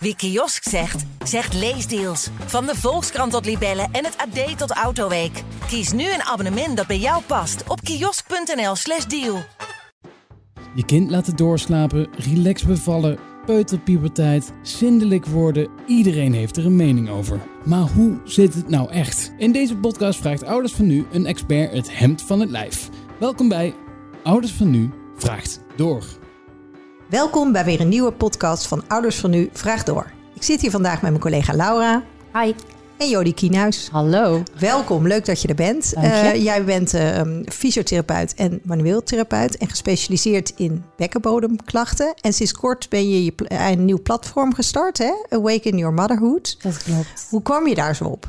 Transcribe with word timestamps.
Wie 0.00 0.16
kiosk 0.16 0.68
zegt, 0.68 1.04
zegt 1.24 1.54
leesdeals. 1.54 2.28
Van 2.46 2.66
de 2.66 2.74
Volkskrant 2.74 3.32
tot 3.32 3.44
Libellen 3.44 3.88
en 3.92 4.04
het 4.04 4.16
AD 4.16 4.58
tot 4.58 4.70
Autoweek. 4.70 5.42
Kies 5.66 5.92
nu 5.92 6.02
een 6.12 6.22
abonnement 6.22 6.76
dat 6.76 6.86
bij 6.86 6.98
jou 6.98 7.22
past 7.22 7.62
op 7.68 7.80
kiosk.nl/slash 7.80 9.04
deal. 9.04 9.42
Je 10.74 10.84
kind 10.84 11.10
laten 11.10 11.36
doorslapen, 11.36 12.08
relax 12.16 12.64
bevallen, 12.64 13.18
peuterpuberteit, 13.46 14.52
zindelijk 14.62 15.26
worden. 15.26 15.68
Iedereen 15.86 16.32
heeft 16.32 16.56
er 16.56 16.66
een 16.66 16.76
mening 16.76 17.10
over. 17.10 17.40
Maar 17.64 17.88
hoe 17.88 18.20
zit 18.24 18.54
het 18.54 18.68
nou 18.68 18.90
echt? 18.90 19.32
In 19.38 19.52
deze 19.52 19.76
podcast 19.76 20.20
vraagt 20.20 20.44
Ouders 20.44 20.72
van 20.72 20.86
Nu 20.86 21.06
een 21.12 21.26
expert 21.26 21.72
het 21.72 21.98
hemd 21.98 22.22
van 22.22 22.40
het 22.40 22.50
lijf. 22.50 22.88
Welkom 23.18 23.48
bij 23.48 23.74
Ouders 24.22 24.52
van 24.52 24.70
Nu 24.70 24.90
vraagt 25.16 25.60
door. 25.76 26.04
Welkom 27.08 27.52
bij 27.52 27.64
weer 27.64 27.80
een 27.80 27.88
nieuwe 27.88 28.12
podcast 28.12 28.66
van 28.66 28.84
Ouders 28.88 29.16
van 29.16 29.30
Nu 29.30 29.48
Vraag 29.52 29.82
Door. 29.82 30.10
Ik 30.34 30.42
zit 30.42 30.60
hier 30.60 30.70
vandaag 30.70 31.02
met 31.02 31.10
mijn 31.10 31.22
collega 31.22 31.54
Laura. 31.54 32.02
Hi. 32.34 32.54
En 32.98 33.08
Jody 33.08 33.34
Kienhuis. 33.34 33.88
Hallo. 33.92 34.42
Welkom, 34.58 35.06
leuk 35.06 35.24
dat 35.24 35.42
je 35.42 35.48
er 35.48 35.54
bent. 35.54 35.92
Je. 35.94 36.06
Uh, 36.06 36.42
jij 36.44 36.64
bent 36.64 36.94
uh, 36.94 37.20
fysiotherapeut 37.44 38.34
en 38.34 38.60
manueel 38.64 39.02
therapeut 39.02 39.56
en 39.56 39.68
gespecialiseerd 39.68 40.52
in 40.56 40.84
bekkenbodemklachten. 40.96 42.14
En 42.20 42.32
sinds 42.32 42.52
kort 42.52 42.88
ben 42.88 43.08
je, 43.08 43.24
je 43.24 43.32
een 43.48 43.84
nieuw 43.84 44.02
platform 44.02 44.54
gestart, 44.54 44.98
hè? 44.98 45.12
Awaken 45.28 45.78
Your 45.78 45.94
Motherhood. 45.94 46.62
Dat 46.62 46.82
klopt. 46.82 47.26
Hoe 47.30 47.42
kwam 47.42 47.66
je 47.66 47.74
daar 47.74 47.96
zo 47.96 48.04
op? 48.04 48.28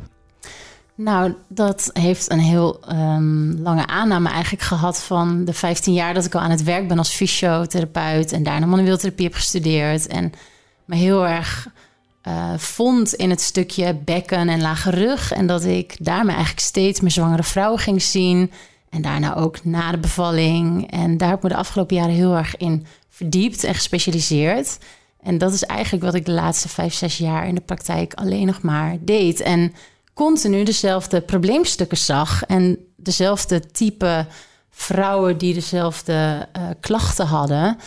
Nou, 1.01 1.33
dat 1.47 1.89
heeft 1.93 2.31
een 2.31 2.39
heel 2.39 2.79
um, 2.91 3.61
lange 3.61 3.87
aanname 3.87 4.29
eigenlijk 4.29 4.63
gehad 4.63 5.03
van 5.03 5.45
de 5.45 5.53
15 5.53 5.93
jaar 5.93 6.13
dat 6.13 6.25
ik 6.25 6.35
al 6.35 6.41
aan 6.41 6.49
het 6.49 6.63
werk 6.63 6.87
ben 6.87 6.97
als 6.97 7.13
fysiotherapeut 7.13 8.31
en 8.31 8.43
daarna 8.43 8.65
manueeltherapie 8.65 9.25
heb 9.25 9.35
gestudeerd 9.35 10.07
en 10.07 10.31
me 10.85 10.95
heel 10.95 11.27
erg 11.27 11.67
uh, 12.27 12.53
vond 12.57 13.13
in 13.13 13.29
het 13.29 13.41
stukje 13.41 13.93
bekken 13.93 14.49
en 14.49 14.61
lage 14.61 14.89
rug 14.89 15.31
en 15.31 15.47
dat 15.47 15.63
ik 15.63 15.95
daarmee 15.99 16.35
eigenlijk 16.35 16.65
steeds 16.65 16.99
meer 16.99 17.11
zwangere 17.11 17.43
vrouwen 17.43 17.79
ging 17.79 18.01
zien 18.01 18.51
en 18.89 19.01
daarna 19.01 19.35
ook 19.35 19.65
na 19.65 19.91
de 19.91 19.97
bevalling 19.97 20.91
en 20.91 21.17
daar 21.17 21.29
heb 21.29 21.37
ik 21.37 21.43
me 21.43 21.49
de 21.49 21.55
afgelopen 21.55 21.95
jaren 21.95 22.15
heel 22.15 22.35
erg 22.35 22.57
in 22.57 22.85
verdiept 23.09 23.63
en 23.63 23.75
gespecialiseerd. 23.75 24.77
En 25.21 25.37
dat 25.37 25.53
is 25.53 25.63
eigenlijk 25.63 26.03
wat 26.03 26.13
ik 26.13 26.25
de 26.25 26.31
laatste 26.31 26.69
vijf, 26.69 26.93
zes 26.93 27.17
jaar 27.17 27.47
in 27.47 27.55
de 27.55 27.61
praktijk 27.61 28.13
alleen 28.13 28.45
nog 28.45 28.61
maar 28.61 28.97
deed. 28.99 29.41
En 29.41 29.73
continu 30.19 30.63
dezelfde 30.63 31.21
probleemstukken 31.21 31.97
zag 31.97 32.43
en 32.43 32.77
dezelfde 32.95 33.71
type 33.71 34.25
vrouwen 34.69 35.37
die 35.37 35.53
dezelfde 35.53 36.47
uh, 36.57 36.63
klachten 36.79 37.25
hadden. 37.25 37.77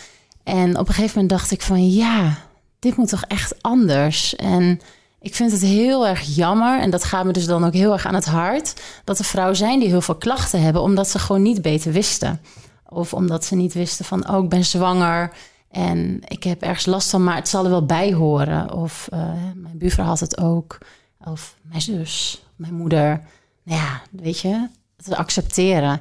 En 0.42 0.78
op 0.78 0.88
een 0.88 0.94
gegeven 0.94 1.14
moment 1.14 1.30
dacht 1.38 1.50
ik 1.50 1.62
van 1.62 1.90
ja, 1.90 2.38
dit 2.78 2.96
moet 2.96 3.08
toch 3.08 3.24
echt 3.28 3.62
anders. 3.62 4.36
En 4.36 4.80
ik 5.20 5.34
vind 5.34 5.52
het 5.52 5.60
heel 5.60 6.06
erg 6.06 6.20
jammer, 6.20 6.80
en 6.80 6.90
dat 6.90 7.04
gaat 7.04 7.24
me 7.24 7.32
dus 7.32 7.46
dan 7.46 7.64
ook 7.64 7.72
heel 7.72 7.92
erg 7.92 8.06
aan 8.06 8.14
het 8.14 8.26
hart, 8.26 8.80
dat 9.04 9.18
er 9.18 9.24
vrouwen 9.24 9.56
zijn 9.56 9.78
die 9.78 9.88
heel 9.88 10.00
veel 10.00 10.16
klachten 10.16 10.62
hebben, 10.62 10.82
omdat 10.82 11.08
ze 11.08 11.18
gewoon 11.18 11.42
niet 11.42 11.62
beter 11.62 11.92
wisten. 11.92 12.40
Of 12.88 13.14
omdat 13.14 13.44
ze 13.44 13.54
niet 13.54 13.72
wisten 13.72 14.04
van, 14.04 14.28
oh, 14.30 14.42
ik 14.42 14.48
ben 14.48 14.64
zwanger 14.64 15.32
en 15.70 16.20
ik 16.28 16.42
heb 16.44 16.62
ergens 16.62 16.86
last 16.86 17.10
van, 17.10 17.24
maar 17.24 17.36
het 17.36 17.48
zal 17.48 17.64
er 17.64 17.70
wel 17.70 17.86
bij 17.86 18.12
horen. 18.12 18.74
Of 18.74 19.08
uh, 19.12 19.18
mijn 19.54 19.78
buurvrouw 19.78 20.06
had 20.06 20.20
het 20.20 20.38
ook. 20.38 20.78
Of 21.24 21.56
mijn 21.62 21.80
zus, 21.80 22.42
mijn 22.56 22.74
moeder. 22.74 23.20
Nou 23.62 23.80
ja, 23.80 24.02
weet 24.10 24.40
je, 24.40 24.68
het 24.96 25.14
accepteren. 25.14 26.00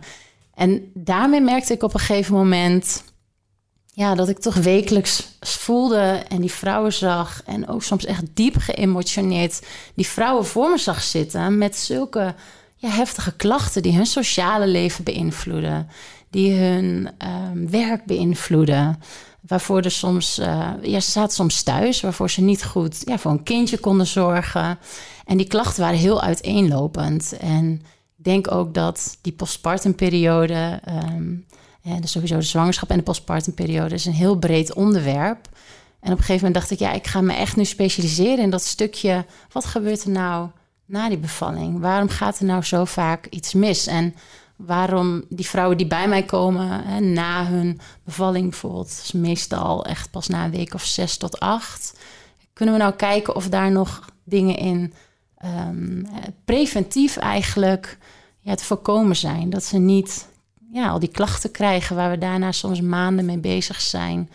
En 0.53 0.91
daarmee 0.93 1.41
merkte 1.41 1.73
ik 1.73 1.83
op 1.83 1.93
een 1.93 1.99
gegeven 1.99 2.33
moment... 2.33 3.03
Ja, 3.93 4.15
dat 4.15 4.29
ik 4.29 4.39
toch 4.39 4.55
wekelijks 4.55 5.27
voelde 5.39 6.23
en 6.27 6.41
die 6.41 6.51
vrouwen 6.51 6.93
zag... 6.93 7.43
en 7.45 7.67
ook 7.67 7.83
soms 7.83 8.05
echt 8.05 8.23
diep 8.33 8.55
geëmotioneerd 8.57 9.65
die 9.95 10.07
vrouwen 10.07 10.45
voor 10.45 10.69
me 10.69 10.77
zag 10.77 11.03
zitten... 11.03 11.57
met 11.57 11.75
zulke 11.75 12.35
ja, 12.75 12.89
heftige 12.89 13.35
klachten 13.35 13.81
die 13.81 13.95
hun 13.95 14.05
sociale 14.05 14.67
leven 14.67 15.03
beïnvloeden... 15.03 15.89
die 16.29 16.53
hun 16.53 17.09
um, 17.51 17.69
werk 17.69 18.05
beïnvloeden 18.05 18.99
waarvoor 19.41 19.81
er 19.81 19.91
soms, 19.91 20.39
uh, 20.39 20.69
ja, 20.81 20.99
ze 20.99 21.11
zaten 21.11 21.35
soms 21.35 21.63
thuis, 21.63 22.01
waarvoor 22.01 22.29
ze 22.29 22.41
niet 22.41 22.63
goed 22.63 23.01
ja, 23.05 23.17
voor 23.17 23.31
een 23.31 23.43
kindje 23.43 23.77
konden 23.77 24.07
zorgen. 24.07 24.79
En 25.25 25.37
die 25.37 25.47
klachten 25.47 25.81
waren 25.81 25.99
heel 25.99 26.21
uiteenlopend. 26.21 27.37
En 27.37 27.73
ik 28.17 28.23
denk 28.23 28.51
ook 28.51 28.73
dat 28.73 29.17
die 29.21 29.33
postpartumperiode, 29.33 30.81
um, 31.13 31.45
ja, 31.81 31.99
dus 31.99 32.11
sowieso 32.11 32.35
de 32.35 32.41
zwangerschap 32.41 32.89
en 32.89 32.97
de 32.97 33.03
postpartumperiode, 33.03 33.95
is 33.95 34.05
een 34.05 34.13
heel 34.13 34.35
breed 34.35 34.73
onderwerp. 34.73 35.49
En 35.99 36.11
op 36.11 36.17
een 36.17 36.23
gegeven 36.23 36.45
moment 36.45 36.53
dacht 36.53 36.71
ik, 36.71 36.79
ja, 36.79 36.91
ik 36.91 37.07
ga 37.07 37.21
me 37.21 37.33
echt 37.33 37.55
nu 37.55 37.65
specialiseren 37.65 38.43
in 38.43 38.49
dat 38.49 38.63
stukje. 38.63 39.25
Wat 39.51 39.65
gebeurt 39.65 40.03
er 40.03 40.09
nou 40.09 40.49
na 40.85 41.09
die 41.09 41.17
bevalling? 41.17 41.79
Waarom 41.79 42.09
gaat 42.09 42.39
er 42.39 42.45
nou 42.45 42.63
zo 42.63 42.85
vaak 42.85 43.25
iets 43.25 43.53
mis? 43.53 43.87
En 43.87 44.15
waarom 44.55 45.23
die 45.29 45.47
vrouwen 45.47 45.77
die 45.77 45.87
bij 45.87 46.07
mij 46.07 46.23
komen 46.23 46.83
hè, 46.85 46.99
na 46.99 47.45
hun 47.45 47.79
bevalling 48.03 48.49
bijvoorbeeld, 48.49 49.11
meestal 49.13 49.85
echt 49.85 50.11
pas 50.11 50.27
na 50.27 50.45
een 50.45 50.51
week 50.51 50.73
of 50.73 50.83
zes 50.83 51.17
tot 51.17 51.39
acht. 51.39 51.99
Kunnen 52.53 52.75
we 52.75 52.81
nou 52.81 52.93
kijken 52.93 53.35
of 53.35 53.49
daar 53.49 53.71
nog 53.71 54.09
dingen 54.23 54.57
in 54.57 54.93
um, 55.45 56.07
preventief 56.45 57.17
eigenlijk 57.17 57.97
ja, 58.39 58.55
te 58.55 58.63
voorkomen 58.63 59.15
zijn? 59.15 59.49
Dat 59.49 59.63
ze 59.63 59.77
niet 59.77 60.27
ja, 60.71 60.89
al 60.89 60.99
die 60.99 61.09
klachten 61.09 61.51
krijgen 61.51 61.95
waar 61.95 62.09
we 62.09 62.17
daarna 62.17 62.51
soms 62.51 62.81
maanden 62.81 63.25
mee 63.25 63.39
bezig 63.39 63.81
zijn 63.81 64.29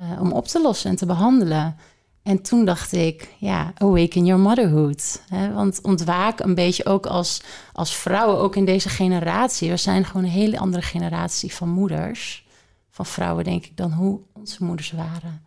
uh, 0.00 0.20
om 0.20 0.32
op 0.32 0.46
te 0.46 0.60
lossen 0.60 0.90
en 0.90 0.96
te 0.96 1.06
behandelen. 1.06 1.76
En 2.22 2.42
toen 2.42 2.64
dacht 2.64 2.92
ik, 2.92 3.28
ja, 3.38 3.72
awaken 3.76 4.24
your 4.24 4.40
motherhood. 4.40 5.22
Hè? 5.28 5.52
Want 5.52 5.80
ontwaak 5.82 6.40
een 6.40 6.54
beetje 6.54 6.86
ook 6.86 7.06
als, 7.06 7.42
als 7.72 7.96
vrouwen, 7.96 8.38
ook 8.38 8.56
in 8.56 8.64
deze 8.64 8.88
generatie. 8.88 9.70
We 9.70 9.76
zijn 9.76 10.04
gewoon 10.04 10.24
een 10.24 10.30
hele 10.30 10.58
andere 10.58 10.82
generatie 10.82 11.54
van 11.54 11.68
moeders. 11.68 12.46
Van 12.90 13.06
vrouwen, 13.06 13.44
denk 13.44 13.64
ik, 13.64 13.76
dan 13.76 13.92
hoe 13.92 14.20
onze 14.32 14.64
moeders 14.64 14.90
waren. 14.92 15.42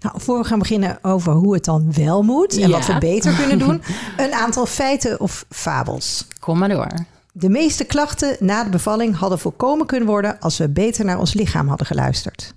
Nou, 0.00 0.20
voor 0.20 0.38
we 0.38 0.44
gaan 0.44 0.58
beginnen 0.58 0.98
over 1.02 1.32
hoe 1.32 1.54
het 1.54 1.64
dan 1.64 1.92
wel 1.92 2.22
moet 2.22 2.52
en 2.58 2.68
Ja. 2.68 2.76
wat 2.78 2.86
we 2.86 2.98
beter 2.98 3.34
kunnen 3.34 3.58
doen, 3.58 3.82
een 4.16 4.32
aantal 4.32 4.66
feiten 4.66 5.20
of 5.20 5.44
fabels. 5.48 6.26
Kom 6.40 6.58
maar 6.58 6.68
door. 6.68 6.88
De 7.32 7.48
meeste 7.48 7.84
klachten 7.84 8.36
na 8.40 8.64
de 8.64 8.70
bevalling 8.70 9.16
hadden 9.16 9.38
voorkomen 9.38 9.86
kunnen 9.86 10.08
worden 10.08 10.40
als 10.40 10.58
we 10.58 10.68
beter 10.68 11.04
naar 11.04 11.18
ons 11.18 11.34
lichaam 11.34 11.68
hadden 11.68 11.86
geluisterd. 11.86 12.54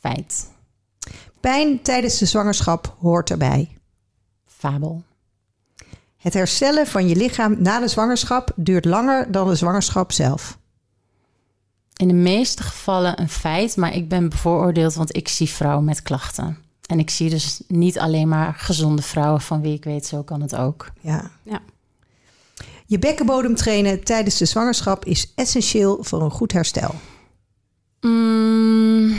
Feit. 0.00 0.50
Pijn 1.40 1.82
tijdens 1.82 2.18
de 2.18 2.26
zwangerschap 2.26 2.96
hoort 3.00 3.30
erbij. 3.30 3.76
Fabel. 4.46 5.02
Het 6.16 6.34
herstellen 6.34 6.86
van 6.86 7.08
je 7.08 7.16
lichaam 7.16 7.56
na 7.58 7.80
de 7.80 7.88
zwangerschap 7.88 8.52
duurt 8.56 8.84
langer 8.84 9.32
dan 9.32 9.48
de 9.48 9.54
zwangerschap 9.54 10.12
zelf. 10.12 10.58
In 11.96 12.08
de 12.08 12.14
meeste 12.14 12.62
gevallen 12.62 13.20
een 13.20 13.28
feit, 13.28 13.76
maar 13.76 13.94
ik 13.94 14.08
ben 14.08 14.28
bevooroordeeld, 14.28 14.94
want 14.94 15.16
ik 15.16 15.28
zie 15.28 15.48
vrouwen 15.48 15.84
met 15.84 16.02
klachten. 16.02 16.58
En 16.86 16.98
ik 16.98 17.10
zie 17.10 17.30
dus 17.30 17.60
niet 17.68 17.98
alleen 17.98 18.28
maar 18.28 18.54
gezonde 18.54 19.02
vrouwen 19.02 19.40
van 19.40 19.60
wie 19.60 19.74
ik 19.74 19.84
weet, 19.84 20.06
zo 20.06 20.22
kan 20.22 20.40
het 20.40 20.56
ook. 20.56 20.90
Ja. 21.00 21.30
Ja. 21.42 21.60
Je 22.86 22.98
bekkenbodem 22.98 23.54
trainen 23.54 24.04
tijdens 24.04 24.38
de 24.38 24.44
zwangerschap 24.44 25.04
is 25.04 25.32
essentieel 25.34 25.98
voor 26.00 26.22
een 26.22 26.30
goed 26.30 26.52
herstel. 26.52 26.94
Mm, 28.08 29.16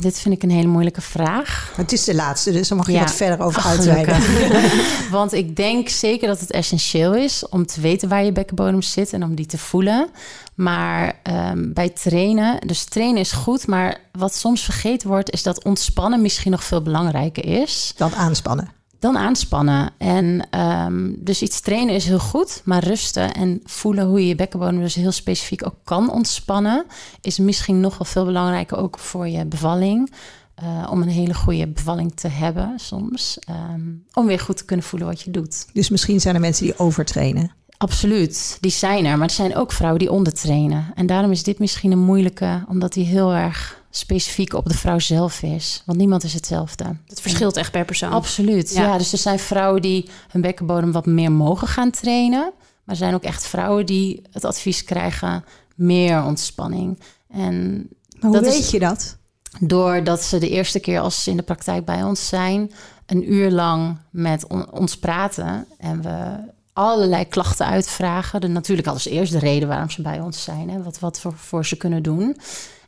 dit 0.00 0.18
vind 0.18 0.34
ik 0.34 0.42
een 0.42 0.50
hele 0.50 0.66
moeilijke 0.66 1.00
vraag. 1.00 1.72
Het 1.76 1.92
is 1.92 2.04
de 2.04 2.14
laatste, 2.14 2.52
dus 2.52 2.68
daar 2.68 2.78
mag 2.78 2.86
je 2.86 2.92
Ja. 2.92 3.00
wat 3.00 3.14
verder 3.14 3.46
over 3.46 3.62
Ach, 3.62 3.74
gelukkig. 3.74 4.30
Want 5.10 5.32
ik 5.32 5.56
denk 5.56 5.88
zeker 5.88 6.28
dat 6.28 6.40
het 6.40 6.50
essentieel 6.50 7.14
is 7.14 7.48
om 7.48 7.66
te 7.66 7.80
weten 7.80 8.08
waar 8.08 8.24
je 8.24 8.32
bekkenbodem 8.32 8.82
zit 8.82 9.12
en 9.12 9.22
om 9.22 9.34
die 9.34 9.46
te 9.46 9.58
voelen. 9.58 10.08
Maar 10.54 11.20
ehm, 11.22 11.72
bij 11.72 11.88
trainen, 11.88 12.66
dus 12.66 12.84
trainen 12.84 13.20
is 13.20 13.32
goed, 13.32 13.66
maar 13.66 14.00
wat 14.12 14.34
soms 14.34 14.64
vergeten 14.64 15.08
wordt, 15.08 15.30
is 15.30 15.42
dat 15.42 15.64
ontspannen 15.64 16.22
misschien 16.22 16.50
nog 16.50 16.64
veel 16.64 16.82
belangrijker 16.82 17.44
is 17.60 17.92
Dan 17.96 18.14
aanspannen. 18.14 18.68
Dan 18.98 19.16
aanspannen. 19.16 19.90
En 19.98 20.46
ehm, 20.50 21.12
dus 21.16 21.42
iets 21.42 21.60
trainen 21.60 21.94
is 21.94 22.06
heel 22.06 22.18
goed, 22.18 22.62
maar 22.64 22.84
rusten 22.84 23.34
en 23.34 23.60
voelen 23.64 24.06
hoe 24.06 24.20
je 24.20 24.26
je 24.26 24.34
bekkenbodem 24.34 24.80
dus 24.80 24.94
heel 24.94 25.12
specifiek 25.12 25.66
ook 25.66 25.76
kan 25.84 26.10
ontspannen, 26.10 26.84
is 27.20 27.38
misschien 27.38 27.80
nog 27.80 27.98
wel 27.98 28.06
veel 28.06 28.24
belangrijker 28.24 28.76
ook 28.76 28.98
voor 28.98 29.28
je 29.28 29.44
bevalling. 29.44 30.10
Eh, 30.54 30.86
om 30.90 31.02
een 31.02 31.08
hele 31.08 31.34
goede 31.34 31.68
bevalling 31.68 32.12
te 32.14 32.28
hebben 32.28 32.72
soms. 32.76 33.38
Ehm, 33.38 33.80
om 34.12 34.26
weer 34.26 34.40
goed 34.40 34.56
te 34.56 34.64
kunnen 34.64 34.86
voelen 34.86 35.08
wat 35.08 35.20
je 35.20 35.30
doet. 35.30 35.66
Dus 35.72 35.88
misschien 35.88 36.20
zijn 36.20 36.34
er 36.34 36.40
mensen 36.40 36.64
die 36.64 36.78
overtrainen. 36.78 37.50
Absoluut, 37.78 38.58
die 38.60 38.70
zijn 38.70 39.04
er. 39.04 39.18
Maar 39.18 39.28
er 39.28 39.34
zijn 39.34 39.56
ook 39.56 39.72
vrouwen 39.72 40.00
die 40.00 40.10
ondertrainen. 40.12 40.84
En 40.94 41.06
daarom 41.06 41.30
is 41.30 41.42
dit 41.42 41.58
misschien 41.58 41.92
een 41.92 41.98
moeilijke, 42.04 42.64
omdat 42.68 42.92
die 42.92 43.04
heel 43.04 43.32
erg 43.32 43.84
specifiek 43.96 44.52
op 44.54 44.68
de 44.68 44.76
vrouw 44.76 44.98
zelf 44.98 45.42
is. 45.42 45.82
Want 45.86 45.98
niemand 45.98 46.24
is 46.24 46.32
hetzelfde. 46.34 46.96
Het 47.06 47.20
verschilt 47.20 47.56
echt 47.56 47.70
per 47.72 47.84
persoon. 47.84 48.10
Absoluut. 48.12 48.74
Ja. 48.74 48.82
Ja. 48.82 48.98
dus 48.98 49.12
er 49.12 49.18
zijn 49.18 49.38
vrouwen 49.38 49.82
die 49.82 50.08
hun 50.30 50.40
bekkenbodem 50.40 50.92
wat 50.92 51.06
meer 51.06 51.32
mogen 51.32 51.68
gaan 51.68 51.90
trainen. 51.90 52.52
Maar 52.84 52.94
er 52.94 52.96
zijn 52.96 53.14
ook 53.14 53.22
echt 53.22 53.46
vrouwen 53.46 53.86
die 53.86 54.22
het 54.32 54.44
advies 54.44 54.84
krijgen 54.84 55.44
meer 55.74 56.24
ontspanning. 56.24 57.00
En 57.28 57.88
Maar 58.20 58.30
hoe 58.30 58.40
Dat 58.40 58.46
is- 58.46 58.58
weet 58.58 58.70
je 58.70 58.78
dat? 58.78 59.16
doordat 59.60 60.22
ze 60.22 60.38
de 60.38 60.48
eerste 60.48 60.80
keer 60.80 61.00
als 61.00 61.22
ze 61.22 61.30
in 61.30 61.36
de 61.36 61.42
praktijk 61.42 61.84
bij 61.84 62.02
ons 62.02 62.28
zijn, 62.28 62.72
een 63.06 63.32
uur 63.32 63.50
lang 63.50 63.98
met 64.10 64.46
ons 64.70 64.98
praten. 64.98 65.66
En 65.78 66.02
we 66.02 66.36
allerlei 66.72 67.28
klachten 67.28 67.66
uitvragen. 67.66 68.40
De, 68.40 68.46
natuurlijk 68.48 68.88
als 68.88 69.06
eerst 69.06 69.32
de 69.32 69.38
reden 69.38 69.68
waarom 69.68 69.90
ze 69.90 70.02
bij 70.02 70.20
ons 70.20 70.42
zijn. 70.42 70.70
Hè, 70.70 70.82
wat, 70.82 70.98
wat 70.98 71.20
voor, 71.20 71.34
voor 71.36 71.66
ze 71.66 71.76
kunnen 71.76 72.02
doen. 72.02 72.36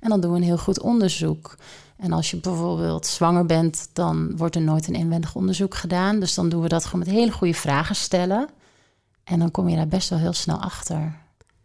En 0.01 0.09
dan 0.09 0.21
doen 0.21 0.31
we 0.31 0.37
een 0.37 0.43
heel 0.43 0.59
goed 0.59 0.81
onderzoek. 0.81 1.57
En 1.97 2.13
als 2.13 2.31
je 2.31 2.37
bijvoorbeeld 2.37 3.07
zwanger 3.07 3.47
bent, 3.47 3.89
dan 3.93 4.37
wordt 4.37 4.55
er 4.55 4.63
nooit 4.63 4.89
een 4.89 4.95
inwendig 4.95 5.35
onderzoek 5.35 5.75
gedaan. 5.75 6.21
Dus 6.21 6.35
dan 6.35 6.49
doen 6.49 6.63
we 6.63 6.69
dat 6.69 6.85
gewoon 6.85 6.99
met 7.07 7.15
hele 7.15 7.33
goede 7.33 7.55
vragen 7.55 7.97
stellen. 7.97 8.49
En 9.25 9.39
dan 9.39 9.51
kom 9.51 9.69
je 9.69 9.77
daar 9.77 9.89
best 9.89 10.09
wel 10.09 10.19
heel 10.19 10.33
snel 10.33 10.57
achter. 10.61 11.17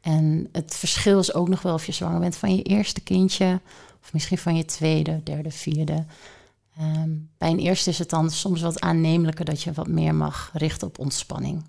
En 0.02 0.50
het 0.52 0.76
verschil 0.76 1.20
is 1.20 1.34
ook 1.34 1.48
nog 1.48 1.62
wel 1.62 1.74
of 1.74 1.86
je 1.86 1.92
zwanger 1.92 2.20
bent 2.20 2.36
van 2.36 2.56
je 2.56 2.62
eerste 2.64 3.02
kindje, 3.02 3.62
of 4.04 4.14
misschien 4.14 4.38
van 4.38 4.56
je 4.56 4.66
tweede, 4.66 5.22
derde, 5.24 5.52
vierde. 5.52 6.06
Ehm, 6.78 7.10
bij 7.38 7.50
een 7.50 7.60
eerste 7.60 7.90
is 7.90 8.00
het 8.00 8.10
dan 8.10 8.32
soms 8.32 8.62
wat 8.62 8.82
aannemelijker 8.82 9.46
dat 9.46 9.62
je 9.62 9.74
wat 9.74 9.88
meer 9.88 10.16
mag 10.16 10.50
richten 10.54 10.88
op 10.88 11.00
ontspanning. 11.00 11.64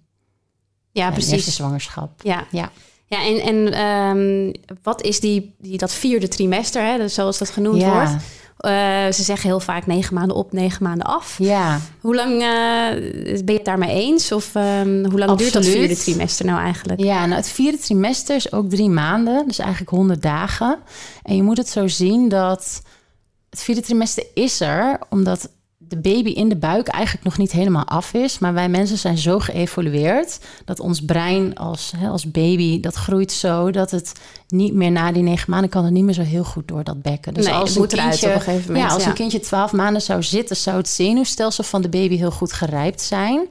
Ja, 0.91 1.05
Bij 1.05 1.13
precies. 1.13 1.33
eerste 1.33 1.51
zwangerschap. 1.51 2.23
Ja, 2.23 2.47
Ja. 2.51 2.71
Ja 3.07 3.25
en, 3.25 3.41
en 3.41 3.73
ehm, 3.73 4.53
wat 4.83 5.03
is 5.03 5.21
die, 5.21 5.55
die, 5.59 5.79
dat 5.79 5.93
vierde 5.95 6.29
trimester, 6.29 6.83
hè, 6.85 6.97
dus 6.99 7.15
zoals 7.15 7.39
dat 7.39 7.51
genoemd 7.51 7.81
Ja. 7.81 7.93
wordt? 7.93 8.23
Eh, 8.57 9.13
ze 9.13 9.23
zeggen 9.23 9.49
heel 9.49 9.61
vaak 9.61 9.87
negen 9.87 10.15
maanden 10.15 10.37
op, 10.37 10.53
negen 10.53 10.83
maanden 10.83 11.07
af. 11.07 11.37
Ja, 11.39 11.81
Hoe 12.01 12.15
lang 12.15 12.33
eh, 12.33 13.43
ben 13.45 13.45
je 13.45 13.53
het 13.53 13.65
daarmee 13.65 13.91
eens? 13.91 14.33
Of 14.33 14.55
ehm, 14.55 15.05
hoe 15.11 15.19
lang 15.19 15.39
duurt 15.39 15.53
dat 15.53 15.67
vierde 15.67 15.97
trimester 15.97 16.47
nou 16.47 16.61
eigenlijk? 16.61 17.01
Ja, 17.01 17.27
nou 17.27 17.37
het 17.37 17.49
vierde 17.49 17.79
trimester 17.79 18.37
is 18.37 18.53
ook 18.53 18.69
drie 18.71 18.89
maanden, 18.89 19.47
dus 19.47 19.59
eigenlijk 19.59 19.91
100 19.91 20.23
dagen. 20.23 20.79
En 21.23 21.37
je 21.37 21.43
moet 21.43 21.57
het 21.57 21.69
zo 21.69 21.89
zien 21.89 22.29
dat 22.29 22.83
het 23.51 23.63
vierde 23.63 23.81
trimester 23.81 24.25
is 24.35 24.61
er 24.61 24.99
omdat 25.11 25.49
de 25.95 26.01
baby 26.01 26.31
in 26.31 26.49
de 26.49 26.57
buik 26.57 26.89
eigenlijk 26.89 27.25
nog 27.25 27.39
niet 27.39 27.53
helemaal 27.53 27.85
af 27.85 28.13
is. 28.13 28.39
Maar 28.39 28.55
wij 28.55 28.69
mensen 28.69 28.99
zijn 28.99 29.19
zo 29.19 29.39
geëvolueerd 29.39 30.39
dat 30.65 30.81
ons 30.81 31.05
brein 31.05 31.55
als, 31.55 31.93
hè, 31.97 32.09
als 32.09 32.31
baby, 32.31 32.81
dat 32.81 32.95
groeit 32.95 33.33
zo 33.33 33.71
dat 33.71 33.91
het 33.91 34.13
niet 34.49 34.75
meer 34.75 34.91
na 34.91 35.13
die 35.13 35.23
negen 35.23 35.51
maanden 35.51 35.71
kan 35.71 35.85
het 35.85 35.93
niet 35.93 36.05
meer 36.05 36.15
zo 36.15 36.23
heel 36.23 36.45
goed 36.45 36.69
door 36.69 36.85
dat 36.85 37.03
bekken. 37.03 37.35
Dus 37.35 37.45
Nee, 37.45 37.55
als 37.55 37.75
een 37.75 37.81
moet 37.81 37.95
kindje, 37.95 38.29
op 38.29 38.35
een 38.35 38.41
gegeven 38.41 38.67
moment, 38.67 38.89
Ja, 38.89 38.95
als 38.95 39.03
ja. 39.03 39.09
een 39.09 39.15
kindje 39.15 39.41
12 39.41 39.73
maanden 39.73 40.03
zou 40.03 40.23
zitten, 40.23 40.57
zou 40.57 40.77
het 40.77 40.89
zenuwstelsel 40.89 41.65
van 41.65 41.83
de 41.83 41.89
baby 41.89 42.17
heel 42.17 42.31
goed 42.31 42.53
gerijpt 42.53 43.01
zijn. 43.01 43.49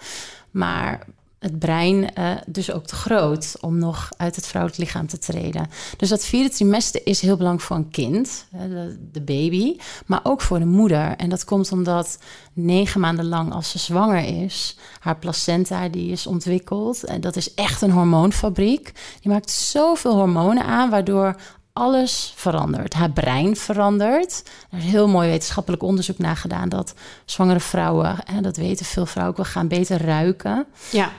Maar 0.51 1.05
het 1.43 1.59
brein 1.59 2.13
eh, 2.13 2.31
dus 2.45 2.71
ook 2.71 2.85
te 2.85 2.95
groot 2.95 3.55
om 3.61 3.77
nog 3.77 4.09
uit 4.17 4.35
het 4.35 4.47
vrouwelijk 4.47 4.81
lichaam 4.81 5.07
te 5.07 5.17
treden. 5.17 5.69
Dus 5.97 6.09
dat 6.09 6.25
vierde 6.25 6.49
trimester 6.49 7.01
is 7.03 7.21
heel 7.21 7.37
belangrijk 7.37 7.67
voor 7.67 7.77
een 7.77 7.89
kind, 7.89 8.45
de, 8.51 8.97
de 9.11 9.21
baby, 9.21 9.77
maar 10.05 10.19
ook 10.23 10.41
voor 10.41 10.59
de 10.59 10.65
moeder. 10.65 11.15
En 11.17 11.29
dat 11.29 11.45
komt 11.45 11.71
omdat 11.71 12.17
negen 12.53 13.01
maanden 13.01 13.27
lang 13.27 13.53
als 13.53 13.69
ze 13.69 13.79
zwanger 13.79 14.43
is, 14.43 14.77
haar 14.99 15.17
placenta 15.17 15.89
die 15.89 16.11
is 16.11 16.27
ontwikkeld. 16.27 17.03
En 17.03 17.21
dat 17.21 17.35
is 17.35 17.53
echt 17.53 17.81
een 17.81 17.91
hormoonfabriek. 17.91 18.91
Die 19.21 19.31
maakt 19.31 19.51
zoveel 19.51 20.15
hormonen 20.15 20.65
aan, 20.65 20.89
waardoor 20.89 21.35
alles 21.73 22.33
verandert. 22.35 22.93
Haar 22.93 23.11
brein 23.11 23.55
verandert. 23.55 24.43
Er 24.69 24.77
is 24.77 24.83
heel 24.83 25.07
mooi 25.07 25.29
wetenschappelijk 25.29 25.83
onderzoek 25.83 26.17
naar 26.17 26.37
gedaan 26.37 26.69
dat 26.69 26.93
zwangere 27.25 27.59
vrouwen, 27.59 28.25
en 28.25 28.43
dat 28.43 28.57
weten 28.57 28.85
veel 28.85 29.05
vrouwen 29.05 29.37
ook 29.37 29.43
wel, 29.43 29.53
gaan 29.53 29.67
beter 29.67 30.05
ruiken 30.05 30.65
Ja. 30.91 31.11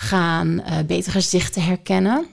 Gaan 0.00 0.60
eh, 0.60 0.78
beter 0.86 1.12
gezichten 1.12 1.62
herkennen. 1.62 2.26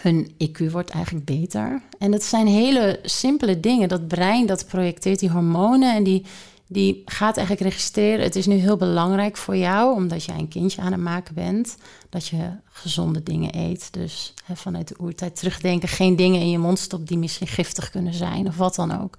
Hun 0.00 0.34
IQ 0.38 0.70
wordt 0.70 0.90
eigenlijk 0.90 1.24
beter. 1.24 1.82
En 1.98 2.10
dat 2.10 2.22
zijn 2.22 2.46
hele 2.46 3.00
simpele 3.02 3.60
dingen. 3.60 3.88
Dat 3.88 4.08
brein 4.08 4.46
dat 4.46 4.66
projecteert 4.66 5.18
die 5.18 5.30
hormonen 5.30 5.94
en 5.94 6.02
die, 6.02 6.24
die 6.68 7.02
gaat 7.04 7.36
eigenlijk 7.36 7.68
registreren. 7.68 8.24
Het 8.24 8.36
is 8.36 8.46
nu 8.46 8.54
heel 8.54 8.76
belangrijk 8.76 9.36
voor 9.36 9.56
jou, 9.56 9.94
omdat 9.94 10.24
jij 10.24 10.38
een 10.38 10.48
kindje 10.48 10.82
aan 10.82 10.92
het 10.92 11.00
maken 11.00 11.34
bent, 11.34 11.76
dat 12.08 12.26
je 12.26 12.50
gezonde 12.64 13.22
dingen 13.22 13.56
eet. 13.56 13.92
Dus 13.92 14.34
hè, 14.44 14.56
vanuit 14.56 14.88
de 14.88 15.00
oertijd 15.00 15.36
terugdenken, 15.36 15.88
geen 15.88 16.16
dingen 16.16 16.40
in 16.40 16.50
je 16.50 16.58
mond 16.58 16.78
stopt 16.78 17.08
die 17.08 17.18
misschien 17.18 17.46
giftig 17.46 17.90
kunnen 17.90 18.14
zijn 18.14 18.46
of 18.46 18.56
wat 18.56 18.74
dan 18.74 19.00
ook. 19.02 19.18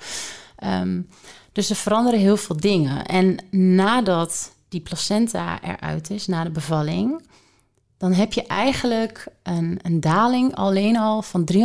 Ehm, 0.55 1.01
dus 1.51 1.69
er 1.69 1.75
veranderen 1.75 2.19
heel 2.19 2.37
veel 2.37 2.57
dingen. 2.57 3.05
En 3.05 3.37
nadat 3.51 4.51
die 4.69 4.81
placenta 4.81 5.61
eruit 5.61 6.09
is, 6.09 6.27
na 6.27 6.43
de 6.43 6.49
bevalling, 6.49 7.21
dan 7.97 8.13
heb 8.13 8.33
je 8.33 8.43
eigenlijk 8.47 9.27
een, 9.43 9.79
een 9.81 9.99
daling 9.99 10.55
alleen 10.55 10.97
al 10.97 11.21
van 11.21 11.49
300% 11.53 11.55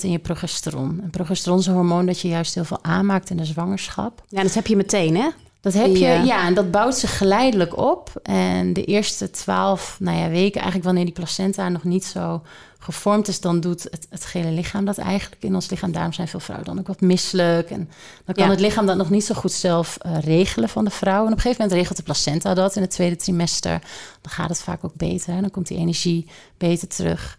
in 0.00 0.10
je 0.10 0.18
progesteron. 0.18 1.00
En 1.02 1.10
progesteron 1.10 1.58
is 1.58 1.66
een 1.66 1.74
hormoon 1.74 2.06
dat 2.06 2.20
je 2.20 2.28
juist 2.28 2.54
heel 2.54 2.64
veel 2.64 2.82
aanmaakt 2.82 3.30
in 3.30 3.36
de 3.36 3.44
zwangerschap. 3.44 4.22
ja, 4.28 4.42
dat 4.42 4.54
heb 4.54 4.66
je 4.66 4.76
meteen, 4.76 5.16
hè? 5.16 5.28
Dat 5.60 5.72
heb 5.72 5.96
je, 5.96 6.06
eh, 6.06 6.24
ja, 6.24 6.46
en 6.46 6.54
dat 6.54 6.70
bouwt 6.70 6.96
zich 6.96 7.18
geleidelijk 7.18 7.76
op. 7.76 8.10
En 8.22 8.72
de 8.72 8.84
eerste 8.84 9.30
twaalf 9.30 9.96
nou 10.00 10.18
ja, 10.18 10.28
weken, 10.28 10.54
eigenlijk 10.54 10.84
wanneer 10.84 11.04
die 11.04 11.14
placenta 11.14 11.68
nog 11.68 11.84
niet 11.84 12.04
zo 12.04 12.42
gevormd 12.82 13.28
is, 13.28 13.40
dan 13.40 13.60
doet 13.60 13.82
het, 13.82 14.06
het 14.10 14.24
gele 14.24 14.50
lichaam 14.50 14.84
dat 14.84 14.98
eigenlijk 14.98 15.42
in 15.42 15.54
ons 15.54 15.70
lichaam. 15.70 15.92
Daarom 15.92 16.12
zijn 16.12 16.28
veel 16.28 16.40
vrouwen 16.40 16.68
dan 16.68 16.78
ook 16.78 16.86
wat 16.86 17.00
misselijk. 17.00 17.70
En 17.70 17.90
dan 18.24 18.34
kan 18.34 18.44
Ja. 18.44 18.50
het 18.50 18.60
lichaam 18.60 18.86
dat 18.86 18.96
nog 18.96 19.10
niet 19.10 19.24
zo 19.24 19.34
goed 19.34 19.52
zelf 19.52 19.96
eh, 19.96 20.18
regelen 20.18 20.68
van 20.68 20.84
de 20.84 20.90
vrouw. 20.90 21.20
En 21.20 21.26
op 21.26 21.32
een 21.32 21.40
gegeven 21.40 21.62
moment 21.62 21.78
regelt 21.78 21.96
de 21.96 22.02
placenta 22.02 22.54
dat 22.54 22.76
in 22.76 22.82
het 22.82 22.90
tweede 22.90 23.16
trimester. 23.16 23.80
Dan 24.20 24.32
gaat 24.32 24.48
het 24.48 24.62
vaak 24.62 24.84
ook 24.84 24.94
beter. 24.94 25.34
Hè? 25.34 25.40
Dan 25.40 25.50
komt 25.50 25.66
die 25.66 25.78
energie 25.78 26.26
beter 26.58 26.88
terug. 26.88 27.38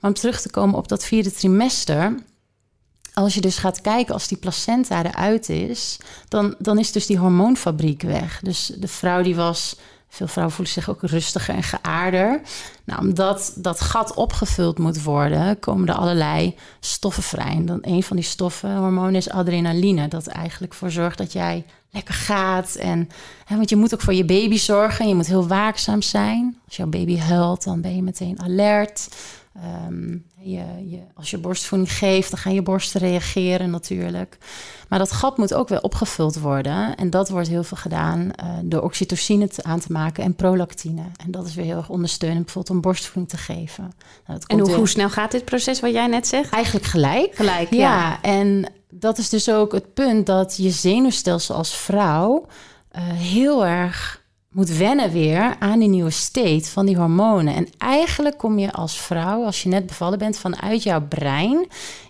Maar 0.00 0.10
om 0.10 0.16
terug 0.16 0.40
te 0.40 0.50
komen 0.50 0.78
op 0.78 0.88
dat 0.88 1.04
vierde 1.04 1.32
trimester 1.32 2.14
als 3.14 3.34
je 3.34 3.40
dus 3.40 3.58
gaat 3.58 3.80
kijken, 3.80 4.14
als 4.14 4.28
die 4.28 4.38
placenta 4.38 5.04
eruit 5.04 5.48
is, 5.48 5.98
dan, 6.28 6.54
dan 6.58 6.78
is 6.78 6.92
dus 6.92 7.06
die 7.06 7.18
hormoonfabriek 7.18 8.02
weg. 8.02 8.40
Dus 8.42 8.72
de 8.78 8.88
vrouw 8.88 9.22
die 9.22 9.34
was, 9.34 9.76
veel 10.14 10.26
vrouwen 10.26 10.54
voelen 10.54 10.74
zich 10.74 10.90
ook 10.90 11.02
rustiger 11.02 11.54
en 11.54 11.62
geaarder. 11.62 12.40
Nou, 12.84 13.00
omdat 13.00 13.52
dat 13.56 13.80
gat 13.80 14.14
opgevuld 14.14 14.78
moet 14.78 15.02
worden, 15.02 15.58
komen 15.58 15.88
er 15.88 15.94
allerlei 15.94 16.54
stoffen 16.80 17.22
vrij. 17.22 17.50
En 17.50 17.66
dan 17.66 17.78
een 17.82 18.02
van 18.02 18.16
die 18.16 18.24
stoffen, 18.24 18.76
hormonen, 18.76 19.14
is 19.14 19.30
adrenaline. 19.30 20.08
Dat 20.08 20.26
eigenlijk 20.26 20.74
voor 20.74 20.90
zorgt 20.90 21.18
dat 21.18 21.32
jij 21.32 21.64
lekker 21.90 22.14
gaat. 22.14 22.74
En, 22.74 23.08
hè, 23.44 23.56
want 23.56 23.70
je 23.70 23.76
moet 23.76 23.94
ook 23.94 24.00
voor 24.00 24.14
je 24.14 24.24
baby 24.24 24.56
zorgen. 24.56 25.08
Je 25.08 25.14
moet 25.14 25.26
heel 25.26 25.48
waakzaam 25.48 26.02
zijn. 26.02 26.58
Als 26.66 26.76
jouw 26.76 26.86
baby 26.86 27.18
huilt, 27.18 27.64
dan 27.64 27.80
ben 27.80 27.96
je 27.96 28.02
meteen 28.02 28.40
alert. 28.42 29.08
Ehm, 29.62 30.10
je, 30.36 30.64
je, 30.90 30.98
als 31.14 31.30
je 31.30 31.38
borstvoeding 31.38 31.92
geeft, 31.92 32.30
dan 32.30 32.38
gaan 32.38 32.54
je 32.54 32.62
borsten 32.62 33.00
reageren 33.00 33.70
natuurlijk. 33.70 34.38
Maar 34.88 34.98
dat 34.98 35.12
gat 35.12 35.38
moet 35.38 35.54
ook 35.54 35.68
weer 35.68 35.82
opgevuld 35.82 36.38
worden. 36.38 36.96
En 36.96 37.10
dat 37.10 37.28
wordt 37.28 37.48
heel 37.48 37.62
veel 37.64 37.76
gedaan 37.76 38.32
eh, 38.32 38.48
door 38.64 38.82
oxytocine 38.82 39.48
te, 39.48 39.62
aan 39.62 39.80
te 39.80 39.92
maken 39.92 40.24
en 40.24 40.34
prolactine. 40.34 41.02
En 41.24 41.30
dat 41.30 41.46
is 41.46 41.54
weer 41.54 41.64
heel 41.64 41.76
erg 41.76 41.88
ondersteunend, 41.88 42.44
bijvoorbeeld 42.44 42.74
om 42.74 42.80
borstvoeding 42.82 43.28
te 43.28 43.36
geven. 43.36 43.92
Nou, 44.26 44.38
dat 44.38 44.44
En 44.46 44.58
hoe, 44.58 44.66
weer- 44.68 44.76
hoe 44.76 44.88
snel 44.88 45.10
gaat 45.10 45.30
dit 45.30 45.44
proces 45.44 45.80
wat 45.80 45.92
jij 45.92 46.06
net 46.06 46.26
zegt? 46.26 46.50
Eigenlijk 46.50 46.86
gelijk. 46.86 47.34
Gelijk, 47.34 47.70
ja. 47.70 47.78
ja. 47.78 48.22
En 48.22 48.72
dat 48.90 49.18
is 49.18 49.28
dus 49.28 49.50
ook 49.50 49.72
het 49.72 49.94
punt 49.94 50.26
dat 50.26 50.56
je 50.56 50.70
zenuwstelsel 50.70 51.54
als 51.54 51.76
vrouw 51.76 52.46
eh, 52.90 53.02
heel 53.08 53.66
erg 53.66 54.22
moet 54.54 54.76
wennen 54.76 55.12
weer 55.12 55.56
aan 55.58 55.78
die 55.78 55.88
nieuwe 55.88 56.10
state 56.10 56.64
van 56.64 56.86
die 56.86 56.96
hormonen. 56.96 57.54
En 57.54 57.68
eigenlijk 57.78 58.38
kom 58.38 58.58
je 58.58 58.72
als 58.72 59.00
vrouw, 59.00 59.44
als 59.44 59.62
je 59.62 59.68
net 59.68 59.86
bevallen 59.86 60.18
bent, 60.18 60.38
vanuit 60.38 60.82
jouw 60.82 61.06
brein 61.08 61.66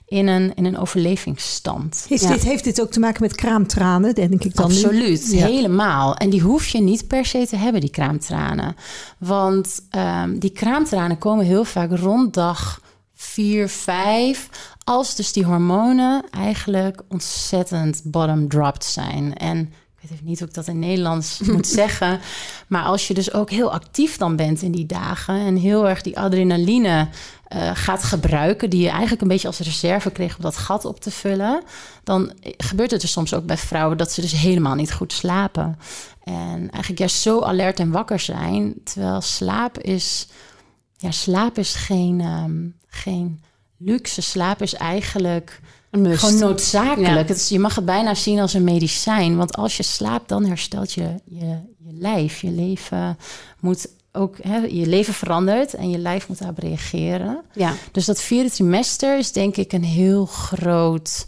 in 0.07 0.27
een, 0.27 0.55
in 0.55 0.65
een 0.65 0.79
overlevingsstand. 0.79 2.07
Is 2.09 2.21
Ja. 2.23 2.29
dit, 2.29 2.43
heeft 2.43 2.65
dit 2.65 2.81
ook 2.81 2.91
te 2.91 3.01
maken 3.01 3.23
met 3.23 3.35
kraamtranen, 3.35 4.15
denk 4.15 4.45
ik 4.45 4.55
dan 4.55 4.69
nu? 4.71 4.75
Absoluut, 4.75 5.33
Ja. 5.33 5.47
helemaal. 5.47 6.17
En 6.17 6.31
die 6.31 6.41
hoef 6.41 6.67
je 6.67 6.81
niet 6.81 7.07
per 7.07 7.25
se 7.27 7.47
te 7.47 7.57
hebben, 7.57 7.81
die 7.81 7.91
kraamtranen. 7.91 8.77
Want 9.19 9.81
ehm, 9.91 10.39
die 10.39 10.51
kraamtranen 10.51 11.19
komen 11.19 11.45
heel 11.45 11.65
vaak 11.65 11.91
rond 11.99 12.35
dag 12.35 12.81
4, 13.15 13.69
5. 13.69 14.49
Als 14.85 15.15
dus 15.17 15.33
die 15.33 15.45
hormonen 15.45 16.25
eigenlijk 16.31 17.03
ontzettend 17.09 18.01
bottom-dropped 18.05 18.85
zijn. 18.85 19.35
En 19.35 19.73
weet 20.05 20.19
even 20.19 20.29
niet 20.29 20.39
hoe 20.39 20.49
ik 20.49 20.55
dat 20.55 20.69
in 20.69 20.79
Nederlands 20.79 21.39
moet 21.55 21.67
zeggen. 21.67 22.21
Maar 22.67 22.85
als 22.85 23.09
je 23.09 23.15
dus 23.15 23.33
ook 23.33 23.51
heel 23.51 23.73
actief 23.73 24.17
dan 24.17 24.37
bent 24.37 24.63
in 24.63 24.73
die 24.73 24.87
dagen... 24.87 25.35
en 25.35 25.57
heel 25.57 25.89
erg 25.89 26.03
die 26.03 26.19
adrenaline 26.19 27.09
eh, 27.45 27.71
gaat 27.75 28.03
gebruiken... 28.03 28.71
die 28.71 28.83
je 28.83 28.89
eigenlijk 28.89 29.23
een 29.23 29.29
beetje 29.29 29.47
als 29.47 29.59
reserve 29.59 30.11
kreeg 30.11 30.37
om 30.37 30.43
dat 30.43 30.57
gat 30.57 30.85
op 30.85 31.01
te 31.01 31.11
vullen... 31.11 31.63
dan 32.05 32.33
gebeurt 32.57 32.91
het 32.91 33.03
er 33.03 33.09
soms 33.09 33.35
ook 33.35 33.47
bij 33.47 33.57
vrouwen 33.57 33.97
dat 33.97 34.13
ze 34.13 34.21
dus 34.21 34.33
helemaal 34.33 34.75
niet 34.75 34.93
goed 34.93 35.13
slapen. 35.13 35.79
En 36.25 36.59
eigenlijk 36.71 36.99
juist 36.99 37.21
zo 37.21 37.41
alert 37.41 37.81
en 37.81 37.91
wakker 37.91 38.21
zijn... 38.21 38.75
terwijl 38.85 39.21
slaap 39.21 39.79
is... 39.79 40.27
Ja, 40.97 41.11
slaap 41.11 41.59
is 41.59 41.75
geen, 41.75 42.21
ehm, 42.21 42.67
geen 42.89 43.43
luxe. 43.77 44.23
Slaap 44.23 44.63
is 44.63 44.75
eigenlijk. 44.75 45.61
Gewoon 46.03 46.39
noodzakelijk. 46.39 47.13
Ja. 47.13 47.17
Het 47.17 47.31
is, 47.31 47.49
je 47.49 47.59
mag 47.59 47.75
het 47.75 47.85
bijna 47.85 48.15
zien 48.15 48.41
als 48.41 48.55
een 48.55 48.65
medicijn. 48.65 49.37
Want 49.37 49.57
als 49.57 49.77
je 49.77 49.83
slaapt, 49.83 50.29
dan 50.29 50.45
herstelt 50.45 50.93
je 50.93 51.15
je, 51.25 51.59
je 51.79 51.93
lijf. 51.93 52.41
Je 52.41 52.51
leven 52.51 53.19
moet 53.61 53.89
ook, 54.13 54.37
hè, 54.43 54.57
je 54.57 54.87
leven 54.87 55.15
verandert 55.15 55.75
en 55.75 55.91
je 55.91 55.99
lijf 55.99 56.29
moet 56.29 56.39
daarop 56.39 56.59
reageren. 56.59 57.43
Ja. 57.53 57.73
Dus 57.93 58.05
dat 58.05 58.21
vierde 58.21 58.51
trimester 58.51 59.19
is 59.19 59.33
denk 59.33 59.57
ik 59.57 59.73
een 59.73 59.85
heel 59.85 60.27
groot 60.27 61.27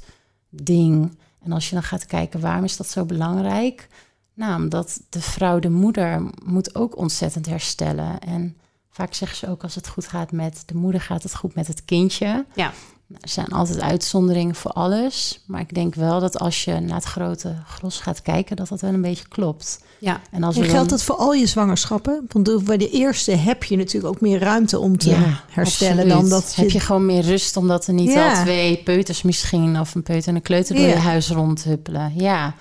ding. 0.50 1.18
En 1.42 1.52
als 1.52 1.68
je 1.68 1.74
dan 1.74 1.84
gaat 1.84 2.06
kijken, 2.06 2.40
waarom 2.40 2.64
is 2.64 2.76
dat 2.76 2.88
zo 2.88 3.04
belangrijk? 3.04 3.88
Nou, 4.34 4.62
omdat 4.62 5.00
de 5.08 5.20
vrouw, 5.20 5.58
de 5.58 5.70
moeder, 5.70 6.22
moet 6.44 6.74
ook 6.74 6.96
ontzettend 6.96 7.46
herstellen. 7.46 8.20
En 8.20 8.56
vaak 8.90 9.14
zeggen 9.14 9.38
ze 9.38 9.48
ook 9.48 9.62
als 9.62 9.74
het 9.74 9.88
goed 9.88 10.08
gaat 10.08 10.32
met 10.32 10.62
de 10.66 10.74
moeder, 10.74 11.00
gaat 11.00 11.22
het 11.22 11.34
goed 11.34 11.54
met 11.54 11.66
het 11.66 11.84
kindje. 11.84 12.44
Ja. 12.54 12.72
Nou, 13.08 13.20
er 13.22 13.28
zijn 13.28 13.48
altijd 13.48 13.80
uitzonderingen 13.80 14.54
voor 14.54 14.70
alles. 14.70 15.40
Maar 15.46 15.60
ik 15.60 15.74
denk 15.74 15.94
wel 15.94 16.20
dat 16.20 16.38
als 16.38 16.64
je 16.64 16.80
naar 16.80 16.94
het 16.96 17.04
grote 17.04 17.54
gros 17.66 17.98
gaat 18.00 18.22
kijken, 18.22 18.56
dat 18.56 18.68
dat 18.68 18.80
wel 18.80 18.92
een 18.94 19.00
beetje 19.02 19.28
klopt. 19.28 19.80
Ja. 20.00 20.20
En 20.30 20.42
als 20.42 20.56
En 20.56 20.62
geldt 20.62 20.76
dan- 20.78 20.86
dat 20.88 21.02
voor 21.02 21.14
al 21.16 21.32
je 21.34 21.46
zwangerschappen? 21.46 22.24
Want 22.28 22.64
bij 22.64 22.76
de 22.76 22.90
eerste 22.90 23.30
heb 23.32 23.64
je 23.64 23.76
natuurlijk 23.76 24.14
ook 24.14 24.20
meer 24.20 24.38
ruimte 24.38 24.78
om 24.78 24.98
te 24.98 25.34
herstellen 25.50 26.04
absoluut. 26.04 26.20
dan 26.20 26.28
dat 26.40 26.52
je... 26.54 26.60
Heb 26.62 26.70
je 26.70 26.80
gewoon 26.80 27.06
meer 27.06 27.22
rust 27.22 27.56
omdat 27.56 27.86
er 27.86 27.94
niet 27.94 28.12
Ja. 28.12 28.28
al 28.36 28.42
twee 28.42 28.76
peuters 28.84 29.22
misschien 29.22 29.80
of 29.80 29.94
een 29.94 30.02
peuter 30.02 30.28
en 30.28 30.34
een 30.34 30.42
kleuter 30.42 30.74
door 30.74 30.84
Ja. 30.84 30.90
je 30.92 30.98
huis 30.98 31.28
rondhuppelen. 31.30 32.12
Ja. 32.14 32.54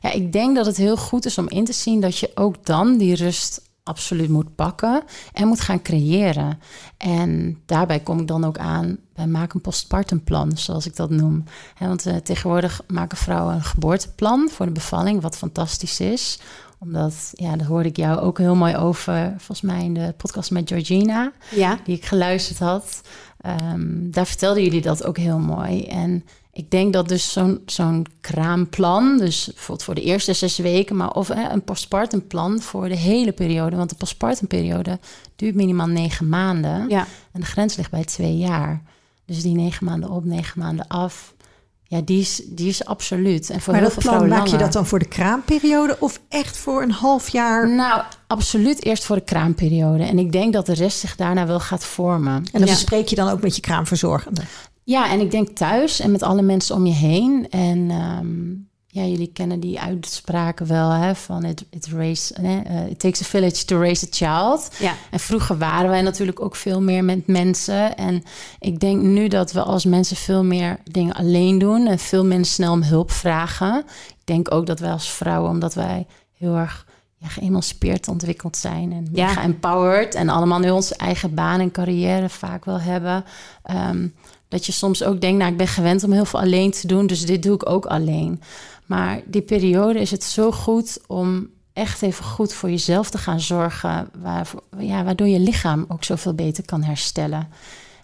ja, 0.00 0.12
ik 0.12 0.32
denk 0.32 0.56
dat 0.56 0.66
het 0.66 0.76
heel 0.76 0.96
goed 0.96 1.24
is 1.26 1.38
om 1.38 1.48
in 1.48 1.64
te 1.64 1.72
zien 1.72 2.00
dat 2.00 2.18
je 2.18 2.30
ook 2.34 2.66
dan 2.66 2.96
die 2.98 3.14
rust 3.14 3.60
absoluut 3.82 4.28
moet 4.28 4.54
pakken 4.54 5.02
en 5.32 5.48
moet 5.48 5.60
gaan 5.60 5.82
creëren. 5.82 6.60
En 6.96 7.58
daarbij 7.66 8.00
kom 8.00 8.20
ik 8.20 8.26
dan 8.26 8.44
ook 8.44 8.58
aan 8.58 8.98
maak 9.26 9.52
een 9.52 9.60
postpartumplan, 9.60 10.56
zoals 10.56 10.86
ik 10.86 10.96
dat 10.96 11.10
noem. 11.10 11.44
Want 11.78 12.06
eh, 12.06 12.16
tegenwoordig 12.16 12.80
maken 12.86 13.18
vrouwen 13.18 13.54
een 13.54 13.62
geboorteplan 13.64 14.48
voor 14.52 14.66
de 14.66 14.72
bevalling, 14.72 15.20
wat 15.22 15.36
fantastisch 15.36 16.00
is 16.00 16.38
omdat, 16.80 17.30
ja, 17.34 17.56
daar 17.56 17.66
hoorde 17.66 17.88
ik 17.88 17.96
jou 17.96 18.18
ook 18.20 18.38
heel 18.38 18.54
mooi 18.54 18.76
over, 18.76 19.34
volgens 19.36 19.60
mij 19.60 19.84
in 19.84 19.94
de 19.94 20.14
podcast 20.16 20.50
met 20.50 20.68
Georgina 20.68 21.32
Ja. 21.50 21.78
die 21.84 21.96
ik 21.96 22.04
geluisterd 22.04 22.58
had. 22.58 23.00
Ehm, 23.40 24.10
daar 24.10 24.26
vertelden 24.26 24.62
jullie 24.62 24.80
dat 24.80 25.04
ook 25.04 25.16
heel 25.16 25.38
mooi. 25.38 25.84
En 25.84 26.24
ik 26.52 26.70
denk 26.70 26.92
dat 26.92 27.08
dus 27.08 27.32
zo'n 27.32 27.62
zo'n 27.66 28.06
kraamplan, 28.20 29.18
dus 29.18 29.44
bijvoorbeeld 29.46 29.82
voor 29.82 29.94
de 29.94 30.02
eerste 30.02 30.32
zes 30.32 30.58
weken, 30.58 30.96
maar 30.96 31.10
of 31.10 31.28
hè, 31.28 31.50
een 31.50 31.62
postpartumplan 31.62 32.60
voor 32.60 32.88
de 32.88 32.96
hele 32.96 33.32
periode. 33.32 33.76
Want 33.76 33.90
de 33.90 33.96
postpartumperiode 33.96 34.98
duurt 35.36 35.54
minimaal 35.54 35.86
negen 35.86 36.28
maanden. 36.28 36.88
Ja. 36.88 37.06
En 37.32 37.40
de 37.40 37.46
grens 37.46 37.76
ligt 37.76 37.90
bij 37.90 38.04
twee 38.04 38.36
jaar. 38.36 38.82
Dus 39.28 39.42
die 39.42 39.54
negen 39.54 39.84
maanden 39.84 40.10
op, 40.10 40.24
negen 40.24 40.60
maanden 40.60 40.86
af. 40.88 41.34
Ja, 41.82 42.00
die 42.00 42.20
is, 42.20 42.42
die 42.46 42.68
is 42.68 42.84
absoluut. 42.84 43.50
En 43.50 43.60
voor 43.60 43.72
maar 43.72 43.82
heel 43.82 43.92
dat 43.94 44.02
veel 44.02 44.12
plan, 44.16 44.28
maak 44.28 44.46
je 44.46 44.56
dat 44.56 44.72
dan 44.72 44.86
voor 44.86 44.98
de 44.98 45.08
kraamperiode 45.08 45.96
of 46.00 46.20
echt 46.28 46.56
voor 46.56 46.82
een 46.82 46.90
half 46.90 47.28
jaar? 47.28 47.68
Nou, 47.74 48.02
absoluut 48.26 48.84
eerst 48.84 49.04
voor 49.04 49.16
de 49.16 49.22
kraamperiode. 49.24 50.02
En 50.04 50.18
ik 50.18 50.32
denk 50.32 50.52
dat 50.52 50.66
de 50.66 50.74
rest 50.74 50.98
zich 50.98 51.16
daarna 51.16 51.46
wel 51.46 51.60
gaat 51.60 51.84
vormen. 51.84 52.34
En 52.34 52.48
dan 52.52 52.60
Ja. 52.64 52.66
bespreek 52.66 53.08
je 53.08 53.16
dan 53.16 53.28
ook 53.28 53.42
met 53.42 53.54
je 53.54 53.60
kraamverzorgende. 53.60 54.40
Ja, 54.84 55.10
en 55.10 55.20
ik 55.20 55.30
denk 55.30 55.48
thuis 55.48 56.00
en 56.00 56.10
met 56.10 56.22
alle 56.22 56.42
mensen 56.42 56.74
om 56.74 56.86
je 56.86 56.92
heen. 56.94 57.46
En 57.50 57.90
ehm, 57.90 58.54
ja, 58.98 59.04
jullie 59.04 59.30
kennen 59.32 59.60
die 59.60 59.80
uitspraken 59.80 60.66
wel, 60.66 60.90
hè, 60.90 61.14
van 61.14 61.44
it, 61.44 61.64
it, 61.70 61.86
raise, 61.86 62.34
eh, 62.34 62.86
it 62.86 62.98
takes 62.98 63.20
a 63.22 63.24
village 63.24 63.64
to 63.64 63.78
raise 63.80 64.06
a 64.06 64.08
child. 64.10 64.68
Ja. 64.78 64.94
En 65.10 65.20
vroeger 65.20 65.58
waren 65.58 65.90
wij 65.90 66.02
natuurlijk 66.02 66.40
ook 66.40 66.56
veel 66.56 66.80
meer 66.82 67.04
met 67.04 67.26
mensen. 67.26 67.96
En 67.96 68.22
ik 68.58 68.80
denk 68.80 69.02
nu 69.02 69.28
dat 69.28 69.52
we 69.52 69.62
als 69.62 69.84
mensen 69.84 70.16
veel 70.16 70.44
meer 70.44 70.78
dingen 70.84 71.14
alleen 71.14 71.58
doen 71.58 71.86
en 71.86 71.98
veel 71.98 72.24
minder 72.24 72.46
snel 72.46 72.72
om 72.72 72.82
hulp 72.82 73.10
vragen. 73.10 73.78
Ik 74.08 74.24
denk 74.26 74.54
ook 74.54 74.66
dat 74.66 74.80
wij 74.80 74.90
als 74.90 75.10
vrouwen, 75.10 75.50
omdat 75.50 75.74
wij 75.74 76.06
heel 76.38 76.56
erg 76.56 76.86
ja, 77.16 77.28
geëmancipeerd 77.28 78.08
ontwikkeld 78.08 78.56
zijn 78.56 78.92
en 78.92 79.08
Ja. 79.12 79.28
geempowered 79.28 80.14
en 80.14 80.28
allemaal 80.28 80.58
nu 80.58 80.70
onze 80.70 80.96
eigen 80.96 81.34
baan 81.34 81.60
en 81.60 81.70
carrière 81.70 82.28
vaak 82.28 82.64
wel 82.64 82.80
hebben. 82.80 83.24
ehm, 83.62 84.08
dat 84.48 84.66
je 84.66 84.72
soms 84.72 85.04
ook 85.04 85.20
denkt, 85.20 85.38
nou, 85.38 85.50
ik 85.50 85.56
ben 85.56 85.68
gewend 85.68 86.04
om 86.04 86.12
heel 86.12 86.24
veel 86.24 86.40
alleen 86.40 86.70
te 86.70 86.86
doen, 86.86 87.06
dus 87.06 87.26
dit 87.26 87.42
doe 87.42 87.54
ik 87.54 87.68
ook 87.68 87.86
alleen. 87.86 88.42
Maar 88.86 89.20
die 89.26 89.42
periode 89.42 90.00
is 90.00 90.10
het 90.10 90.24
zo 90.24 90.52
goed 90.52 91.00
om 91.06 91.48
echt 91.72 92.02
even 92.02 92.24
goed 92.24 92.52
voor 92.52 92.70
jezelf 92.70 93.10
te 93.10 93.18
gaan 93.18 93.40
zorgen, 93.40 94.08
waarvoor, 94.22 94.62
ja, 94.78 95.04
waardoor 95.04 95.28
je 95.28 95.40
lichaam 95.40 95.84
ook 95.88 96.04
zoveel 96.04 96.34
beter 96.34 96.64
kan 96.64 96.82
herstellen. 96.82 97.48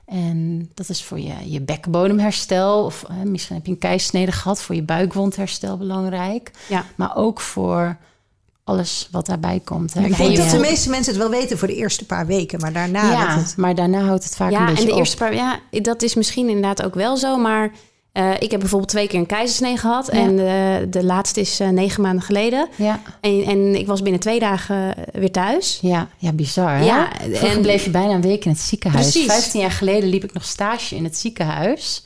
En 0.07 0.71
dat 0.75 0.89
is 0.89 1.03
voor 1.03 1.21
je, 1.21 1.51
je 1.51 1.61
bekkenbodemherstel, 1.61 2.85
of 2.85 3.05
eh, 3.09 3.17
misschien 3.17 3.57
heb 3.57 3.67
je 3.67 3.73
een 3.73 3.79
keisnede 3.79 4.33
gehad, 4.33 4.63
voor 4.63 4.75
je 4.75 4.83
buikwondherstel 4.83 5.77
belangrijk. 5.77 6.51
Ja. 6.69 6.85
Maar 6.95 7.17
ook 7.17 7.41
voor 7.41 7.97
alles 8.65 9.09
wat 9.11 9.27
daarbij 9.27 9.61
komt. 9.65 9.95
Hè. 9.95 10.05
Ik 10.05 10.17
denk 10.17 10.37
dat 10.37 10.51
de 10.51 10.59
meeste 10.59 10.91
mensen 10.91 11.13
het 11.13 11.23
wel 11.23 11.31
weten 11.41 11.59
voor 11.59 11.69
de 11.69 11.75
eerste 11.77 12.07
paar 12.07 12.27
weken, 12.27 12.61
maar 12.61 12.73
daarna 12.73 13.11
ja, 13.11 13.35
dat 13.35 13.45
het... 13.45 13.57
maar 13.57 13.75
daarna 13.75 14.01
houdt 14.01 14.25
het 14.25 14.37
vaak 14.37 14.51
een 14.53 14.59
Ja, 14.59 14.65
beetje 14.65 14.81
en 14.81 14.87
de 14.87 14.93
op. 14.93 14.99
eerste 14.99 15.17
paar, 15.17 15.35
ja, 15.35 15.59
dat 15.71 16.03
is 16.03 16.15
misschien 16.15 16.47
inderdaad 16.49 16.83
ook 16.83 16.95
wel 16.95 17.17
zo, 17.17 17.37
maar 17.37 17.71
eh, 18.13 18.31
ik 18.39 18.51
heb 18.51 18.61
bijvoorbeeld 18.61 18.91
twee 18.91 19.07
keer 19.07 19.19
een 19.19 19.27
keizersnee 19.27 19.77
gehad 19.77 20.09
Ja. 20.13 20.19
en 20.19 20.37
de, 20.37 20.87
de 20.91 21.05
laatste 21.05 21.41
is 21.41 21.61
eh, 21.61 21.69
negen 21.69 22.03
maanden 22.03 22.23
geleden. 22.25 22.69
Ja, 22.77 23.01
En, 23.21 23.45
en 23.45 23.75
ik 23.75 23.87
was 23.87 24.03
binnen 24.03 24.21
twee 24.21 24.39
dagen 24.39 24.97
eh, 24.97 25.05
weer 25.21 25.33
thuis. 25.33 25.79
ja, 25.83 26.09
ja, 26.19 26.33
bizar. 26.33 26.77
Hè? 26.77 26.85
Ja, 26.85 27.09
Vroeger 27.21 27.49
en- 27.51 27.61
bleef 27.61 27.85
je 27.85 27.91
bijna 27.91 28.13
een 28.15 28.21
week 28.23 28.45
in 28.45 28.51
het 28.51 28.61
ziekenhuis. 28.61 29.11
Precies. 29.11 29.27
Vijftien 29.33 29.61
jaar 29.61 29.71
geleden 29.71 30.09
liep 30.09 30.25
ik 30.25 30.33
nog 30.33 30.45
stage 30.45 30.97
in 30.97 31.05
het 31.05 31.17
ziekenhuis. 31.19 32.05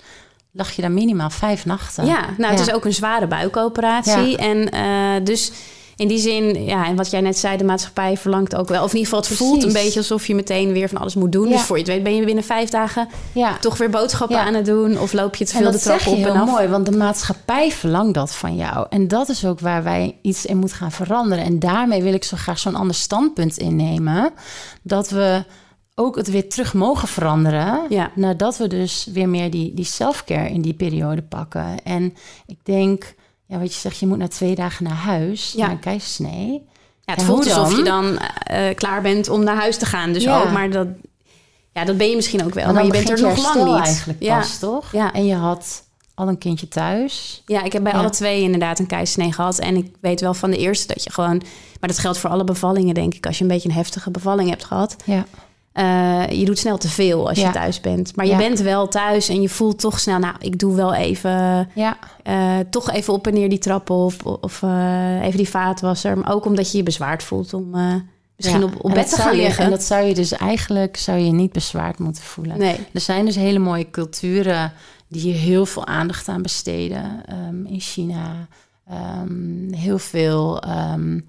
Lag 0.53 0.73
je 0.73 0.83
daar 0.83 0.93
minimaal 0.93 1.31
vijf 1.31 1.65
nachten. 1.67 2.07
Ja, 2.07 2.27
nou, 2.39 2.51
het 2.53 2.61
is 2.61 2.73
ook 2.73 2.85
een 2.85 2.95
zware 2.95 3.27
buikoperatie. 3.27 4.29
Ja. 4.31 4.37
En 4.37 4.71
eh, 4.71 5.25
dus 5.25 5.53
in 5.99 6.09
die 6.09 6.19
zin, 6.19 6.65
ja, 6.65 6.87
en 6.87 6.97
wat 6.97 7.11
jij 7.11 7.21
net 7.21 7.39
zei, 7.39 7.57
de 7.57 7.65
maatschappij 7.65 8.17
verlangt 8.17 8.57
ook 8.57 8.69
wel. 8.69 8.83
Of 8.85 8.93
in 8.93 8.99
ieder 8.99 9.15
geval, 9.15 9.29
het 9.29 9.39
voelt 9.39 9.63
een 9.65 9.73
beetje 9.73 9.99
alsof 9.99 10.27
je 10.27 10.35
meteen 10.35 10.73
weer 10.73 10.89
van 10.89 10.99
alles 10.99 11.15
moet 11.15 11.33
doen. 11.33 11.49
Ja. 11.49 11.57
Dus 11.57 11.63
voor 11.63 11.77
je 11.77 11.83
het 11.83 11.93
weet 11.93 12.03
ben 12.03 12.17
je 12.17 12.25
binnen 12.25 12.45
vijf 12.45 12.71
dagen 12.71 13.09
ja. 13.33 13.57
toch 13.61 13.79
weer 13.79 13.91
boodschappen 13.91 14.37
Ja. 14.37 14.45
aan 14.45 14.55
het 14.55 14.65
doen. 14.67 14.99
Of 14.99 15.13
loop 15.13 15.35
je 15.35 15.45
te 15.45 15.57
veel 15.57 15.71
de 15.71 15.79
trap 15.79 16.07
op 16.07 16.17
en 16.17 16.31
af. 16.31 16.51
mooi, 16.51 16.69
want 16.69 16.87
de 16.87 16.97
maatschappij 16.97 17.71
verlangt 17.73 18.15
dat 18.15 18.35
van 18.35 18.57
jou. 18.57 18.87
En 18.91 19.09
dat 19.09 19.29
is 19.29 19.45
ook 19.47 19.61
waar 19.61 19.83
wij 19.83 20.19
iets 20.23 20.47
in 20.47 20.57
moeten 20.57 20.77
gaan 20.77 20.93
veranderen. 20.93 21.45
En 21.45 21.59
daarmee 21.59 22.03
wil 22.03 22.13
ik 22.13 22.25
zo 22.25 22.37
graag 22.37 22.59
zo'n 22.59 22.75
ander 22.75 22.97
standpunt 22.97 23.57
innemen. 23.59 24.31
Dat 24.83 25.11
we 25.11 25.45
ook 25.95 26.17
het 26.17 26.31
weer 26.31 26.49
terug 26.49 26.75
mogen 26.75 27.09
veranderen. 27.09 27.81
Ja. 27.89 28.11
Nadat 28.15 28.57
we 28.57 28.67
dus 28.67 29.09
weer 29.13 29.29
meer 29.29 29.51
die, 29.51 29.75
die 29.75 29.85
self-care 29.85 30.49
in 30.49 30.63
die 30.63 30.75
periode 30.75 31.23
pakken. 31.23 31.83
En 31.85 32.15
ik 32.47 32.59
denk, 32.63 33.15
ja, 33.49 33.59
wat 33.59 33.75
je 33.75 33.81
zegt, 33.81 33.99
je 33.99 34.07
moet 34.07 34.19
na 34.19 34.29
twee 34.29 34.55
dagen 34.55 34.85
naar 34.85 34.95
huis, 34.97 35.53
Ja. 35.57 35.61
naar 35.63 35.71
een 35.71 35.79
keizersnee. 35.81 36.51
Ja, 37.05 37.13
het 37.15 37.21
Ja, 37.21 37.27
voelt 37.27 37.53
alsof 37.53 37.77
je 37.77 37.83
dan 37.83 38.19
eh, 38.19 38.75
klaar 38.75 39.03
bent 39.03 39.29
om 39.29 39.45
naar 39.45 39.57
huis 39.57 39.77
te 39.77 39.87
gaan. 39.87 40.13
Dus 40.13 40.23
Ja. 40.23 40.43
ook, 40.43 40.51
maar 40.51 40.71
dat, 40.71 40.87
ja, 41.73 41.85
dat 41.85 41.97
ben 41.97 42.09
je 42.11 42.17
misschien 42.17 42.45
ook 42.45 42.55
wel. 42.55 42.73
Maar 42.73 42.85
je 42.85 42.91
bent 42.91 43.11
er 43.11 43.21
nog 43.21 43.55
lang 43.55 43.65
niet. 43.69 43.85
eigenlijk 43.85 44.23
ja. 44.23 44.39
pas, 44.39 44.59
toch? 44.59 44.93
Ja. 44.93 45.13
En 45.13 45.27
je 45.27 45.35
had 45.35 45.83
al 46.15 46.29
een 46.29 46.39
kindje 46.39 46.69
thuis. 46.69 47.43
ja, 47.47 47.63
ik 47.63 47.73
heb 47.73 47.83
bij 47.83 47.93
Ja. 47.93 47.99
alle 47.99 48.11
twee 48.11 48.43
inderdaad 48.43 48.79
een 48.79 48.87
keizersnee 48.87 49.33
gehad. 49.33 49.59
En 49.59 49.77
ik 49.77 49.95
weet 50.01 50.21
wel 50.21 50.35
van 50.35 50.51
de 50.51 50.57
eerste 50.57 50.87
dat 50.95 51.05
je 51.05 51.13
gewoon... 51.13 51.43
Maar 51.81 51.89
dat 51.89 51.99
geldt 51.99 52.19
voor 52.19 52.31
alle 52.31 52.45
bevallingen, 52.45 52.95
denk 52.95 53.15
ik. 53.15 53.27
Als 53.27 53.37
je 53.39 53.43
een 53.45 53.51
beetje 53.51 53.69
een 53.69 53.75
heftige 53.75 54.11
bevalling 54.11 54.49
hebt 54.51 54.65
gehad. 54.65 54.97
Ja. 55.05 55.25
Eh, 55.79 56.23
je 56.39 56.45
doet 56.45 56.59
snel 56.59 56.79
te 56.79 56.89
veel 56.89 57.29
als 57.29 57.39
Ja. 57.39 57.47
je 57.47 57.53
thuis 57.53 57.81
bent. 57.81 58.17
Maar 58.17 58.27
je 58.27 58.33
Ja. 58.33 58.39
bent 58.39 58.61
wel 58.61 58.89
thuis 58.89 59.29
en 59.29 59.43
je 59.43 59.49
voelt 59.49 59.79
toch 59.81 60.01
snel... 60.01 60.19
Nou, 60.19 60.35
ik 60.39 60.59
doe 60.59 60.75
wel 60.75 60.95
even... 60.95 61.69
Ja, 61.75 61.97
eh, 62.23 62.59
toch 62.71 62.91
even 62.91 63.13
op 63.13 63.27
en 63.27 63.35
neer 63.35 63.49
die 63.49 63.59
trap 63.59 63.91
op. 63.91 64.39
Of 64.41 64.63
eh, 64.63 65.23
even 65.23 65.37
die 65.37 65.49
vaatwasser. 65.49 66.19
Maar 66.19 66.33
ook 66.33 66.45
omdat 66.45 66.71
je 66.71 66.77
je 66.77 66.83
bezwaard 66.85 67.23
voelt 67.23 67.55
om 67.55 67.71
misschien 68.37 68.65
op, 68.65 68.85
op 68.85 68.95
bed 68.95 69.09
te 69.09 69.17
gaan 69.17 69.37
je- 69.37 69.43
liggen. 69.43 69.65
En 69.65 69.71
dat 69.71 69.83
zou 69.83 70.05
je 70.07 70.15
dus 70.15 70.33
eigenlijk 70.33 70.97
zou 70.97 71.19
je 71.19 71.33
niet 71.33 71.53
bezwaard 71.53 71.99
moeten 71.99 72.23
voelen. 72.23 72.59
Nee. 72.59 72.77
Er 72.93 73.01
zijn 73.01 73.25
dus 73.25 73.37
hele 73.37 73.59
mooie 73.59 73.91
culturen 73.91 74.73
die 75.09 75.21
hier 75.21 75.35
heel 75.35 75.67
veel 75.67 75.87
aandacht 75.87 76.29
aan 76.29 76.43
besteden. 76.43 77.23
Ehm, 77.27 77.65
in 77.67 77.81
China 77.81 78.47
ehm, 78.89 79.73
heel 79.73 79.99
veel. 79.99 80.63
ehm, 80.63 81.21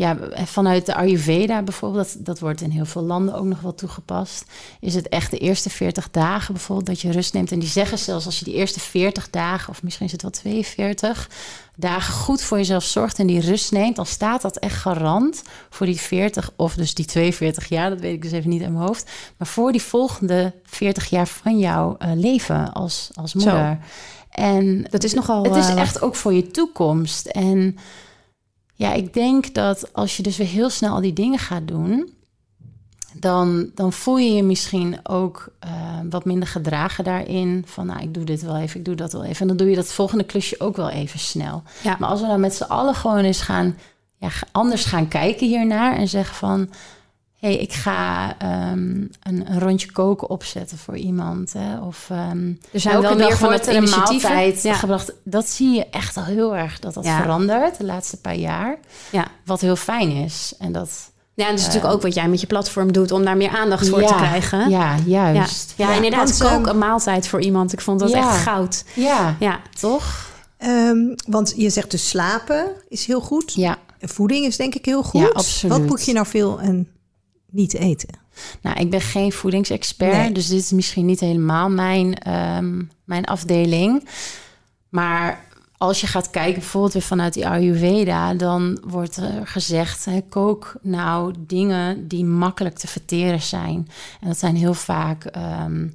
ja, 0.00 0.16
vanuit 0.44 0.86
de 0.86 0.94
Ayurveda 0.94 1.62
bijvoorbeeld, 1.62 2.12
dat, 2.12 2.26
dat 2.26 2.38
wordt 2.38 2.60
in 2.60 2.70
heel 2.70 2.84
veel 2.84 3.02
landen 3.02 3.34
ook 3.34 3.44
nog 3.44 3.60
wel 3.60 3.74
toegepast. 3.74 4.44
Is 4.80 4.94
het 4.94 5.08
echt 5.08 5.30
de 5.30 5.38
eerste 5.38 5.70
40 5.70 6.10
dagen 6.10 6.54
bijvoorbeeld 6.54 6.86
dat 6.86 7.00
je 7.00 7.10
rust 7.10 7.32
neemt. 7.32 7.52
En 7.52 7.58
die 7.58 7.68
zeggen 7.68 7.98
zelfs 7.98 8.26
als 8.26 8.38
je 8.38 8.44
die 8.44 8.54
eerste 8.54 8.80
40 8.80 9.30
dagen, 9.30 9.70
of 9.70 9.82
misschien 9.82 10.06
is 10.06 10.12
het 10.12 10.22
wel 10.22 10.30
42 10.30 11.30
dagen 11.76 12.14
goed 12.14 12.42
voor 12.42 12.56
jezelf 12.56 12.84
zorgt 12.84 13.18
en 13.18 13.26
die 13.26 13.40
rust 13.40 13.72
neemt, 13.72 13.96
dan 13.96 14.06
staat 14.06 14.42
dat 14.42 14.56
echt 14.56 14.76
garant 14.76 15.42
voor 15.70 15.86
die 15.86 16.00
40 16.00 16.50
of 16.56 16.74
dus 16.74 16.94
die 16.94 17.04
42 17.04 17.68
jaar, 17.68 17.90
dat 17.90 18.00
weet 18.00 18.14
ik 18.14 18.22
dus 18.22 18.32
even 18.32 18.50
niet 18.50 18.62
in 18.62 18.72
mijn 18.72 18.86
hoofd, 18.86 19.10
maar 19.36 19.48
voor 19.48 19.72
die 19.72 19.82
volgende 19.82 20.54
40 20.64 21.10
jaar 21.10 21.26
van 21.26 21.58
jouw 21.58 21.96
eh, 21.98 22.10
leven 22.14 22.72
als, 22.72 23.10
als 23.14 23.34
moeder. 23.34 23.78
En 24.30 24.86
Dat 24.90 25.04
is 25.04 25.14
nogal... 25.14 25.42
het 25.42 25.56
is 25.56 25.68
eh, 25.68 25.80
echt 25.80 26.02
ook 26.02 26.14
voor 26.14 26.32
je 26.32 26.46
toekomst. 26.46 27.26
En 27.26 27.76
ja, 28.80 28.92
ik 28.92 29.14
denk 29.14 29.54
dat 29.54 29.92
als 29.92 30.16
je 30.16 30.22
dus 30.22 30.36
weer 30.36 30.46
heel 30.46 30.70
snel 30.70 30.94
al 30.94 31.00
die 31.00 31.12
dingen 31.12 31.38
gaat 31.38 31.68
doen, 31.68 32.12
dan, 33.14 33.70
dan 33.74 33.92
voel 33.92 34.18
je 34.18 34.32
je 34.32 34.42
misschien 34.42 34.98
ook 35.02 35.52
eh, 35.58 35.70
wat 36.10 36.24
minder 36.24 36.48
gedragen 36.48 37.04
daarin. 37.04 37.62
Van 37.66 37.86
nou, 37.86 38.02
ik 38.02 38.14
doe 38.14 38.24
dit 38.24 38.42
wel 38.42 38.56
even, 38.56 38.78
ik 38.78 38.84
doe 38.84 38.94
dat 38.94 39.12
wel 39.12 39.24
even. 39.24 39.40
En 39.40 39.46
dan 39.46 39.56
doe 39.56 39.70
je 39.70 39.76
dat 39.76 39.92
volgende 39.92 40.24
klusje 40.24 40.60
ook 40.60 40.76
wel 40.76 40.90
even 40.90 41.18
snel. 41.18 41.62
Ja. 41.82 41.96
Maar 41.98 42.08
als 42.08 42.20
we 42.20 42.26
dan 42.26 42.40
met 42.40 42.54
z'n 42.54 42.62
allen 42.62 42.94
gewoon 42.94 43.24
eens 43.24 43.40
gaan, 43.40 43.76
ja, 44.16 44.28
anders 44.52 44.84
gaan 44.84 45.08
kijken 45.08 45.46
hiernaar 45.46 45.96
en 45.96 46.08
zeggen 46.08 46.36
van, 46.36 46.68
hey, 47.40 47.56
ik 47.56 47.72
ga 47.72 48.34
ehm, 48.38 48.80
een, 49.22 49.50
een 49.50 49.58
rondje 49.60 49.92
koken 49.92 50.30
opzetten 50.30 50.78
voor 50.78 50.96
iemand. 50.96 51.52
Hè? 51.52 51.78
Of 51.78 52.08
um, 52.12 52.60
er 52.72 52.80
zijn 52.80 53.00
wel 53.00 53.16
meer 53.16 53.36
van 53.36 53.52
het 53.52 54.62
Ja. 54.62 54.74
gebracht. 54.74 55.12
Dat 55.24 55.48
zie 55.48 55.74
je 55.74 55.86
echt 55.90 56.16
al 56.16 56.24
heel 56.24 56.56
erg 56.56 56.78
dat 56.78 56.94
dat 56.94 57.04
Ja. 57.04 57.20
verandert 57.22 57.78
de 57.78 57.84
laatste 57.84 58.16
paar 58.20 58.36
jaar. 58.36 58.78
Ja. 59.10 59.26
Wat 59.44 59.60
heel 59.60 59.76
fijn 59.76 60.10
is. 60.10 60.54
En 60.58 60.72
dat 60.72 61.10
Ja, 61.34 61.44
en 61.46 61.50
dat 61.50 61.60
is 61.60 61.66
natuurlijk 61.66 61.94
ook 61.94 62.02
wat 62.02 62.14
jij 62.14 62.28
met 62.28 62.40
je 62.40 62.46
platform 62.46 62.92
doet 62.92 63.10
om 63.12 63.24
daar 63.24 63.36
meer 63.36 63.50
aandacht 63.56 63.88
voor 63.88 64.00
Ja, 64.00 64.06
te 64.06 64.14
krijgen. 64.14 64.68
Ja, 64.70 64.96
ja. 65.06 65.32
juist. 65.32 65.74
Ja, 65.76 65.94
inderdaad. 65.94 66.38
want, 66.38 66.50
kook 66.50 66.60
ehm, 66.66 66.68
een 66.68 66.78
maaltijd 66.78 67.28
voor 67.28 67.40
iemand. 67.40 67.72
Ik 67.72 67.80
vond 67.80 68.00
dat 68.00 68.10
Ja. 68.10 68.18
echt 68.18 68.36
goud. 68.42 68.84
Ja, 68.94 69.36
Ja, 69.38 69.60
toch? 69.80 70.28
Ehm, 70.58 71.14
want 71.28 71.52
je 71.56 71.70
zegt 71.70 71.90
dus 71.90 72.08
slapen 72.08 72.66
is 72.88 73.06
heel 73.06 73.20
goed. 73.20 73.52
Ja. 73.54 73.76
Voeding 74.00 74.46
is 74.46 74.56
denk 74.56 74.74
ik 74.74 74.84
heel 74.84 75.02
goed. 75.02 75.20
Ja, 75.20 75.26
absoluut. 75.28 75.76
Wat 75.78 75.86
moet 75.86 76.04
je 76.04 76.12
nou 76.12 76.26
veel 76.26 76.60
en 76.60 76.88
niet 77.52 77.74
eten? 77.74 78.08
Nou, 78.62 78.80
ik 78.80 78.90
ben 78.90 79.00
geen 79.00 79.32
voedingsexpert, 79.32 80.16
Nee. 80.16 80.32
dus 80.32 80.46
dit 80.46 80.60
is 80.60 80.70
misschien 80.70 81.06
niet 81.06 81.20
helemaal 81.20 81.70
mijn, 81.70 82.18
ehm, 82.18 82.82
mijn 83.04 83.24
afdeling. 83.24 84.08
Maar 84.88 85.44
als 85.76 86.00
je 86.00 86.06
gaat 86.06 86.30
kijken, 86.30 86.60
bijvoorbeeld 86.60 86.92
weer 86.92 87.02
vanuit 87.02 87.34
die 87.34 87.46
Ayurveda, 87.48 88.34
dan 88.34 88.82
wordt 88.86 89.16
er 89.16 89.46
gezegd: 89.46 90.04
hè, 90.04 90.20
kook 90.28 90.74
nou 90.82 91.34
dingen 91.38 92.08
die 92.08 92.24
makkelijk 92.24 92.78
te 92.78 92.86
verteren 92.86 93.42
zijn. 93.42 93.88
En 94.20 94.28
dat 94.28 94.38
zijn 94.38 94.56
heel 94.56 94.74
vaak 94.74 95.24
ehm, 95.24 95.88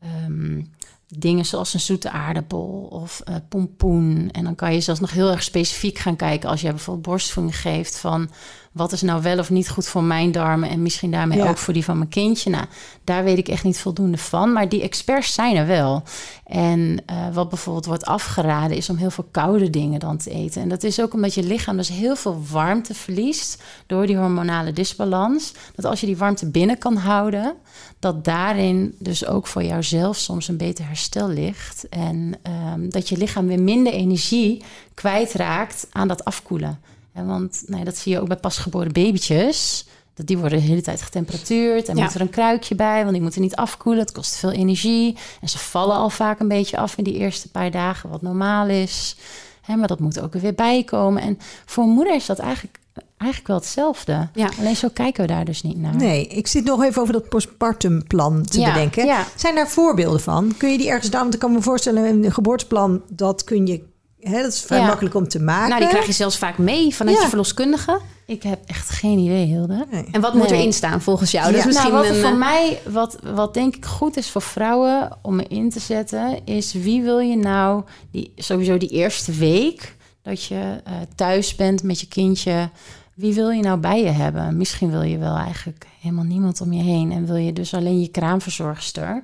ehm, 0.00 0.62
dingen 1.08 1.46
zoals 1.46 1.74
een 1.74 1.80
zoete 1.80 2.10
aardappel 2.10 2.88
of 2.90 3.20
eh, 3.20 3.34
pompoen. 3.48 4.28
En 4.32 4.44
dan 4.44 4.54
kan 4.54 4.74
je 4.74 4.80
zelfs 4.80 5.00
nog 5.00 5.10
heel 5.10 5.30
erg 5.30 5.42
specifiek 5.42 5.98
gaan 5.98 6.16
kijken 6.16 6.48
als 6.48 6.60
je 6.60 6.68
bijvoorbeeld 6.68 7.06
borstvoeding 7.06 7.60
geeft 7.60 7.98
van 7.98 8.30
wat 8.72 8.92
is 8.92 9.02
nou 9.02 9.22
wel 9.22 9.38
of 9.38 9.50
niet 9.50 9.68
goed 9.68 9.86
voor 9.86 10.02
mijn 10.02 10.32
darmen 10.32 10.68
en 10.68 10.82
misschien 10.82 11.10
daarmee 11.10 11.38
Ja. 11.38 11.48
ook 11.48 11.58
voor 11.58 11.74
die 11.74 11.84
van 11.84 11.96
mijn 11.96 12.08
kindje. 12.08 12.50
Nou, 12.50 12.64
daar 13.04 13.24
weet 13.24 13.38
ik 13.38 13.48
echt 13.48 13.64
niet 13.64 13.78
voldoende 13.78 14.18
van, 14.18 14.52
maar 14.52 14.68
die 14.68 14.82
experts 14.82 15.34
zijn 15.34 15.56
er 15.56 15.66
wel. 15.66 16.02
En 16.44 17.02
eh, 17.06 17.16
wat 17.32 17.48
bijvoorbeeld 17.48 17.86
wordt 17.86 18.04
afgeraden 18.04 18.76
is 18.76 18.90
om 18.90 18.96
heel 18.96 19.10
veel 19.10 19.28
koude 19.30 19.70
dingen 19.70 20.00
dan 20.00 20.16
te 20.16 20.30
eten. 20.30 20.62
En 20.62 20.68
dat 20.68 20.82
is 20.82 21.00
ook 21.00 21.14
omdat 21.14 21.34
je 21.34 21.42
lichaam 21.42 21.76
dus 21.76 21.88
heel 21.88 22.16
veel 22.16 22.42
warmte 22.50 22.94
verliest 22.94 23.62
door 23.86 24.06
die 24.06 24.16
hormonale 24.16 24.72
disbalans. 24.72 25.52
Dat 25.74 25.84
als 25.84 26.00
je 26.00 26.06
die 26.06 26.16
warmte 26.16 26.50
binnen 26.50 26.78
kan 26.78 26.96
houden, 26.96 27.54
dat 27.98 28.24
daarin 28.24 28.94
dus 28.98 29.26
ook 29.26 29.46
voor 29.46 29.62
jouzelf 29.64 30.16
soms 30.16 30.48
een 30.48 30.56
beter 30.56 30.86
herstel 30.86 31.28
ligt. 31.28 31.88
En 31.88 32.34
ehm, 32.42 32.88
dat 32.88 33.08
je 33.08 33.16
lichaam 33.16 33.46
weer 33.46 33.60
minder 33.62 33.92
energie 33.92 34.62
kwijtraakt 34.94 35.86
aan 35.90 36.08
dat 36.08 36.24
afkoelen. 36.24 36.80
Want 37.26 37.62
nee, 37.66 37.84
dat 37.84 37.96
zie 37.96 38.12
je 38.12 38.20
ook 38.20 38.28
bij 38.28 38.36
pasgeboren 38.36 38.92
babytjes. 38.92 39.86
Dat 40.14 40.26
die 40.26 40.38
worden 40.38 40.58
de 40.58 40.64
hele 40.64 40.80
tijd 40.82 41.02
getemperatuurd. 41.02 41.88
En 41.88 41.96
Ja. 41.96 42.02
moet 42.04 42.14
er 42.14 42.20
een 42.20 42.30
kruikje 42.30 42.74
bij, 42.74 43.00
want 43.00 43.12
die 43.12 43.22
moeten 43.22 43.40
niet 43.40 43.56
afkoelen. 43.56 44.02
Het 44.02 44.12
kost 44.12 44.36
veel 44.36 44.50
energie. 44.50 45.16
En 45.40 45.48
ze 45.48 45.58
vallen 45.58 45.96
al 45.96 46.10
vaak 46.10 46.40
een 46.40 46.48
beetje 46.48 46.76
af 46.76 46.96
in 46.96 47.04
die 47.04 47.14
eerste 47.14 47.50
paar 47.50 47.70
dagen, 47.70 48.10
wat 48.10 48.22
normaal 48.22 48.68
is. 48.68 49.16
Hè, 49.62 49.76
maar 49.76 49.88
dat 49.88 50.00
moet 50.00 50.20
ook 50.20 50.34
er 50.34 50.40
weer 50.40 50.54
bijkomen. 50.54 51.22
En 51.22 51.38
voor 51.66 51.84
een 51.84 51.90
moeder 51.90 52.14
is 52.14 52.26
dat 52.26 52.38
eigenlijk, 52.38 52.78
eigenlijk 53.16 53.48
wel 53.50 53.56
hetzelfde. 53.58 54.28
Ja. 54.34 54.48
Alleen 54.58 54.76
zo 54.76 54.88
kijken 54.92 55.22
we 55.26 55.32
daar 55.32 55.44
dus 55.44 55.62
niet 55.62 55.76
naar. 55.80 55.96
Nee, 55.96 56.26
ik 56.26 56.46
zit 56.46 56.64
nog 56.64 56.82
even 56.84 57.00
over 57.02 57.12
dat 57.14 57.28
postpartumplan 57.28 58.42
te 58.44 58.60
Ja, 58.60 58.72
bedenken. 58.72 59.06
ja. 59.06 59.24
Zijn 59.36 59.54
daar 59.54 59.68
voorbeelden 59.68 60.20
van? 60.20 60.54
Kun 60.56 60.70
je 60.70 60.78
die 60.78 60.88
ergens 60.88 61.10
down? 61.10 61.22
Want 61.22 61.34
ik 61.34 61.40
kan 61.40 61.52
me 61.52 61.62
voorstellen, 61.62 62.04
een 62.24 62.32
geboorteplan, 62.32 63.02
dat 63.08 63.44
kun 63.44 63.66
je... 63.66 63.88
Hè, 64.20 64.42
dat 64.42 64.52
is 64.52 64.60
vrij 64.60 64.78
Ja. 64.78 64.86
makkelijk 64.86 65.14
om 65.14 65.28
te 65.28 65.40
maken. 65.40 65.68
nou 65.68 65.80
die 65.80 65.88
krijg 65.90 66.06
je 66.06 66.12
zelfs 66.12 66.38
vaak 66.38 66.58
mee 66.58 66.94
vanuit 66.94 67.16
Ja. 67.16 67.22
je 67.22 67.28
verloskundige. 67.28 68.00
Ik 68.26 68.42
heb 68.42 68.58
echt 68.66 68.88
geen 68.90 69.18
idee, 69.18 69.46
Hilde. 69.46 69.86
Nee. 69.90 70.08
En 70.12 70.20
wat 70.20 70.34
moet 70.34 70.50
Nee. 70.50 70.58
erin 70.58 70.72
staan 70.72 71.00
volgens 71.00 71.30
jou? 71.30 71.44
Dat 71.44 71.54
is 71.54 71.60
Ja. 71.60 71.66
misschien 71.66 71.92
nou, 71.92 72.02
wat 72.04 72.14
een, 72.14 72.20
voor 72.20 72.30
eh, 72.30 72.36
mij, 72.38 72.80
wat, 72.88 73.18
wat 73.34 73.54
denk 73.54 73.76
ik 73.76 73.84
goed 73.84 74.16
is 74.16 74.30
voor 74.30 74.42
vrouwen 74.42 75.18
om 75.22 75.40
erin 75.40 75.70
te 75.70 75.80
zetten, 75.80 76.40
is 76.44 76.72
wie 76.72 77.02
wil 77.02 77.18
je 77.18 77.36
nou, 77.36 77.82
die, 78.10 78.32
sowieso 78.36 78.76
die 78.78 78.88
eerste 78.88 79.32
week 79.32 79.96
dat 80.22 80.44
je 80.44 80.80
eh, 80.84 80.92
thuis 81.14 81.54
bent 81.54 81.82
met 81.82 82.00
je 82.00 82.08
kindje, 82.08 82.70
wie 83.14 83.34
wil 83.34 83.50
je 83.50 83.62
nou 83.62 83.78
bij 83.78 84.02
je 84.02 84.10
hebben? 84.10 84.56
Misschien 84.56 84.90
wil 84.90 85.02
je 85.02 85.18
wel 85.18 85.36
eigenlijk 85.36 85.86
helemaal 86.00 86.24
niemand 86.24 86.60
om 86.60 86.72
je 86.72 86.82
heen 86.82 87.12
en 87.12 87.26
wil 87.26 87.36
je 87.36 87.52
dus 87.52 87.74
alleen 87.74 88.00
je 88.00 88.08
kraamverzorgster. 88.08 89.22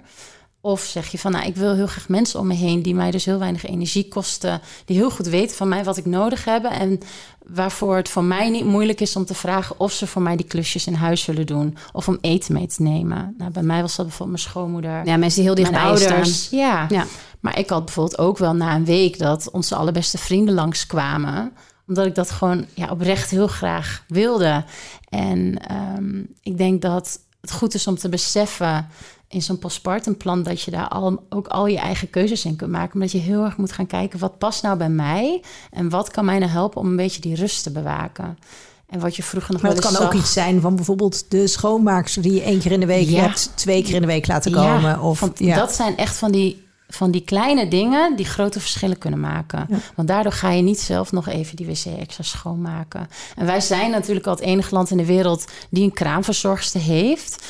Of 0.67 0.81
zeg 0.81 1.07
je 1.07 1.19
van, 1.19 1.33
nou, 1.33 1.47
ik 1.47 1.57
wil 1.57 1.75
heel 1.75 1.87
graag 1.87 2.09
mensen 2.09 2.41
om 2.41 2.47
me 2.47 2.55
heen 2.55 2.83
die 2.83 2.95
mij 2.95 3.11
dus 3.11 3.25
heel 3.25 3.39
weinig 3.39 3.67
energie 3.67 4.09
kosten, 4.09 4.61
die 4.85 4.97
heel 4.97 5.11
goed 5.11 5.27
weten 5.27 5.57
van 5.57 5.69
mij 5.69 5.85
wat 5.85 5.97
ik 5.97 6.07
nodig 6.07 6.45
heb 6.45 6.65
en 6.65 7.01
waarvoor 7.47 7.97
het 7.97 8.09
voor 8.09 8.25
mij 8.25 8.51
niet 8.51 8.65
moeilijk 8.65 9.01
is 9.01 9.17
om 9.17 9.25
te 9.25 9.35
vragen 9.35 9.81
of 9.81 9.93
ze 9.93 10.07
voor 10.07 10.23
mij 10.23 10.37
die 10.37 10.47
klusjes 10.47 10.87
in 10.87 10.95
huis 10.95 11.23
zullen 11.23 11.47
doen 11.47 11.77
of 11.93 12.09
om 12.09 12.19
eten 12.21 12.55
mee 12.55 12.67
te 12.67 12.83
nemen. 12.83 13.35
Nou, 13.39 13.51
bij 13.51 13.63
mij 13.63 13.81
was 13.81 13.97
dat 13.97 14.07
bijvoorbeeld 14.07 14.39
mijn 14.39 14.51
schoonmoeder, 14.51 15.07
ja, 15.07 15.17
mensen 15.17 15.41
die 15.41 15.49
heel 15.49 15.55
dicht 15.55 15.71
bij 15.71 15.97
staan. 15.97 16.13
ouders. 16.13 16.49
Ja. 16.51 16.87
Ja. 16.89 17.05
maar 17.41 17.59
ik 17.59 17.71
had 17.71 17.85
bijvoorbeeld 17.85 18.19
ook 18.19 18.39
wel 18.39 18.55
na 18.55 18.75
een 18.75 18.85
week 18.85 19.19
dat 19.19 19.51
onze 19.51 19.75
allerbeste 19.75 20.19
vrienden 20.19 20.55
langskwamen 20.55 21.53
omdat 21.89 22.07
ik 22.07 22.15
dat 22.15 22.31
gewoon 22.31 22.67
ja, 22.75 22.91
oprecht 22.91 23.31
heel 23.31 23.47
graag 23.47 24.05
wilde. 24.09 24.65
En 25.09 25.59
ehm, 25.69 26.23
ik 26.43 26.59
denk 26.59 26.83
dat 26.83 27.21
het 27.41 27.53
goed 27.53 27.75
is 27.75 27.87
om 27.87 27.97
te 27.97 28.09
beseffen 28.09 28.89
in 29.29 29.43
zo'n 29.43 29.59
postpartumplan 29.59 30.43
dat 30.43 30.63
je 30.63 30.71
daar 30.71 30.89
al, 30.89 31.23
ook 31.29 31.47
al 31.47 31.67
je 31.67 31.79
eigen 31.79 32.11
keuzes 32.11 32.45
in 32.45 32.57
kunt 32.57 32.71
maken. 32.71 32.95
Omdat 32.95 33.13
je 33.13 33.19
heel 33.19 33.45
erg 33.45 33.57
moet 33.57 33.73
gaan 33.73 33.87
kijken 33.87 34.19
wat 34.19 34.39
past 34.39 34.63
nou 34.63 34.77
bij 34.77 34.89
mij 34.89 35.43
en 35.71 35.89
wat 35.89 36.11
kan 36.11 36.25
mij 36.25 36.39
nou 36.39 36.51
helpen 36.51 36.81
om 36.81 36.87
een 36.87 36.97
beetje 36.97 37.21
die 37.21 37.35
rust 37.35 37.63
te 37.63 37.71
bewaken. 37.71 38.39
En 38.87 39.01
wat 39.01 39.17
je 39.17 39.23
vroeger 39.23 39.53
nog 39.53 39.63
Maar 39.63 39.73
wel 39.73 39.83
het 39.83 39.93
kan 39.93 40.07
ook 40.07 40.15
iets 40.15 40.33
zijn 40.33 40.61
van 40.61 40.77
bijvoorbeeld 40.77 41.31
de 41.31 41.47
schoonmaakster 41.47 42.23
die 42.23 42.33
je 42.33 42.43
één 42.43 42.59
keer 42.61 42.73
in 42.73 42.81
de 42.81 42.87
week 42.87 43.09
Ja. 43.09 43.21
hebt, 43.21 43.53
twee 43.55 43.83
keer 43.83 43.95
in 43.95 44.01
de 44.01 44.07
week 44.07 44.27
laten 44.27 44.53
komen. 44.53 44.91
Ja, 44.91 45.01
of, 45.01 45.31
ja. 45.35 45.57
dat 45.57 45.75
zijn 45.75 45.97
echt 45.97 46.17
van 46.17 46.33
die, 46.33 46.65
van 46.89 47.11
die 47.11 47.21
kleine 47.25 47.69
dingen 47.69 48.17
die 48.17 48.27
grote 48.27 48.61
verschillen 48.61 48.99
kunnen 48.99 49.21
maken. 49.21 49.67
Ja. 49.69 49.79
Want 49.95 50.09
daardoor 50.09 50.33
ga 50.33 50.51
je 50.51 50.63
niet 50.63 50.81
zelf 50.81 51.13
nog 51.13 51.29
even 51.29 51.57
die 51.57 51.67
wc 51.67 51.85
extra 51.99 52.23
schoonmaken. 52.25 53.09
En 53.37 53.47
wij 53.47 53.61
zijn 53.61 53.91
natuurlijk 53.91 54.27
al 54.27 54.35
het 54.35 54.43
enige 54.45 54.75
land 54.75 54.91
in 54.91 54.97
de 54.97 55.07
wereld 55.07 55.45
die 55.71 55.85
een 55.85 55.93
kraamverzorgster 55.93 56.81
heeft. 56.81 57.47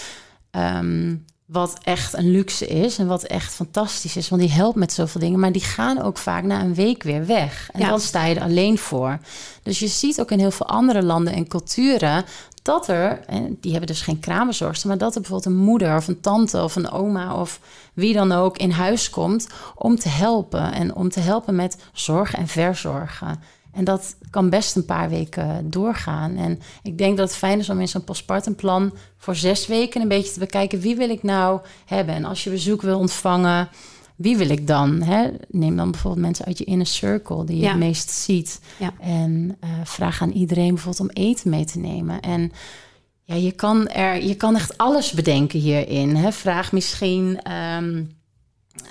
Ehm, 0.51 1.15
wat 1.47 1.79
echt 1.83 2.15
een 2.15 2.31
luxe 2.31 2.67
is 2.67 2.99
en 2.99 3.07
wat 3.07 3.23
echt 3.23 3.55
fantastisch 3.55 4.17
is. 4.17 4.29
Want 4.29 4.43
die 4.43 4.51
helpt 4.51 4.77
met 4.77 4.93
zoveel 4.93 5.21
dingen. 5.21 5.41
Maar 5.41 5.53
die 5.53 5.63
gaan 5.65 6.03
ook 6.03 6.19
vaak 6.19 6.43
na 6.45 6.61
een 6.61 6.75
week 6.75 7.03
weer 7.03 7.27
weg. 7.27 7.69
En 7.73 7.81
Ja. 7.81 7.89
dan 7.89 8.01
sta 8.01 8.25
je 8.25 8.35
er 8.35 8.43
alleen 8.43 8.79
voor. 8.79 9.19
Dus 9.63 9.79
je 9.79 9.87
ziet 9.89 10.21
ook 10.21 10.31
in 10.31 10.39
heel 10.39 10.51
veel 10.51 10.67
andere 10.69 11.03
landen 11.03 11.33
en 11.33 11.49
culturen 11.49 12.25
dat 12.63 12.89
er, 12.89 13.21
en 13.27 13.57
die 13.61 13.71
hebben 13.71 13.89
dus 13.89 14.01
geen 14.01 14.21
kraamverzorgster, 14.21 14.89
maar 14.89 14.99
dat 14.99 15.15
er 15.15 15.21
bijvoorbeeld 15.21 15.55
een 15.55 15.63
moeder 15.63 15.97
of 15.97 16.09
een 16.09 16.21
tante 16.21 16.63
of 16.63 16.77
een 16.77 16.91
oma 16.91 17.35
of 17.41 17.61
wie 17.95 18.15
dan 18.15 18.33
ook 18.33 18.57
in 18.59 18.71
huis 18.71 19.11
komt 19.11 19.47
om 19.75 19.97
te 19.99 20.09
helpen. 20.09 20.73
En 20.73 20.95
om 20.95 21.09
te 21.09 21.21
helpen 21.21 21.55
met 21.57 21.77
zorgen 21.93 22.39
en 22.39 22.49
verzorgen. 22.49 23.41
En 23.77 23.85
dat 23.85 24.17
kan 24.31 24.51
best 24.51 24.77
een 24.77 24.85
paar 24.85 25.09
weken 25.09 25.71
doorgaan. 25.71 26.37
En 26.37 26.61
ik 26.83 26.99
denk 26.99 27.17
dat 27.17 27.29
het 27.29 27.39
fijn 27.39 27.59
is 27.59 27.71
om 27.71 27.81
in 27.81 27.89
zo'n 27.89 28.05
postpartumplan 28.05 28.93
voor 29.19 29.37
zes 29.37 29.67
weken 29.67 30.01
een 30.03 30.09
beetje 30.09 30.33
te 30.33 30.39
bekijken 30.39 30.81
wie 30.81 30.97
wil 30.97 31.11
ik 31.11 31.23
nou 31.23 31.61
hebben. 31.87 32.15
En 32.15 32.25
als 32.25 32.45
je 32.45 32.51
bezoek 32.51 32.83
wil 32.83 32.99
ontvangen, 32.99 33.69
wie 34.17 34.37
wil 34.37 34.49
ik 34.49 34.67
dan? 34.67 35.03
Hè? 35.03 35.29
Neem 35.49 35.77
dan 35.77 35.91
bijvoorbeeld 35.91 36.25
mensen 36.25 36.45
uit 36.45 36.59
je 36.59 36.65
inner 36.65 36.87
circle 36.87 37.45
die 37.45 37.57
je 37.57 37.63
Ja. 37.63 37.69
het 37.69 37.79
meest 37.79 38.11
ziet. 38.11 38.61
Ja. 38.79 38.93
En 39.01 39.57
eh, 39.61 39.71
vraag 39.85 40.23
aan 40.23 40.31
iedereen 40.33 40.75
bijvoorbeeld 40.75 41.11
om 41.11 41.23
eten 41.25 41.51
mee 41.51 41.65
te 41.65 41.79
nemen. 41.79 42.21
En 42.21 42.53
ja, 43.23 43.35
je 43.35 43.53
kan, 43.53 43.89
er, 43.89 44.25
je 44.25 44.35
kan 44.35 44.55
echt 44.57 44.79
alles 44.79 45.13
bedenken 45.13 45.59
hierin. 45.61 46.17
Hè? 46.17 46.33
Vraag 46.33 46.73
misschien 46.73 47.41
ehm, 47.43 48.05